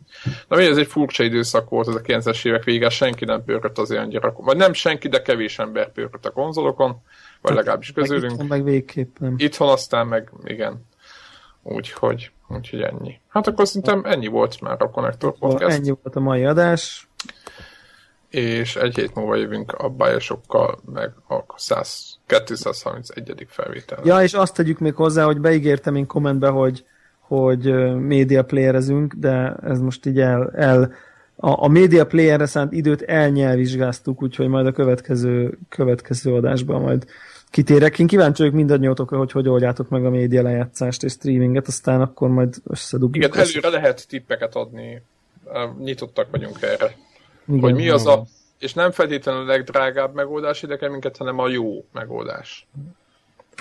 [0.47, 3.77] Na mi, ez egy furcsa időszak volt, ez a 90-es évek vége, senki nem pörgött
[3.77, 6.89] az annyira, vagy nem senki, de kevés ember pörgött a konzolokon,
[7.41, 8.37] vagy hát, legalábbis közülünk.
[8.37, 9.35] Meg, meg végképp nem.
[9.37, 10.87] Itthon aztán meg, igen.
[11.63, 13.19] Úgyhogy, úgyhogy ennyi.
[13.27, 15.77] Hát akkor szerintem ennyi volt már a Connector Podcast.
[15.77, 17.09] Ennyi volt a mai adás.
[18.30, 23.45] És egy hét múlva jövünk a bájosokkal, meg a 100, 231.
[23.49, 23.99] felvétel.
[24.03, 26.85] Ja, és azt tegyük még hozzá, hogy beígértem én kommentbe, hogy,
[27.19, 30.93] hogy média playerezünk, de ez most így el, el
[31.35, 37.05] a, a média playerre szánt időt elnyelvizsgáztuk, úgyhogy majd a következő, következő adásban majd
[37.49, 37.99] kitérek.
[37.99, 42.30] Én kíváncsi vagyok mindannyiótokra, hogy hogy oldjátok meg a média lejátszást és streaminget, aztán akkor
[42.30, 43.26] majd összedugjuk.
[43.26, 45.01] Igen, előre lehet tippeket adni.
[45.80, 46.95] Nyitottak vagyunk erre.
[47.47, 48.26] Igen, hogy mi az a,
[48.59, 52.67] és nem feltétlenül a legdrágább megoldás ide minket, hanem a jó megoldás.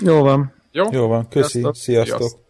[0.00, 0.52] Jó van.
[0.72, 0.84] Jó?
[0.90, 1.74] Jó van, köszi, sziasztok.
[1.74, 2.46] sziasztok.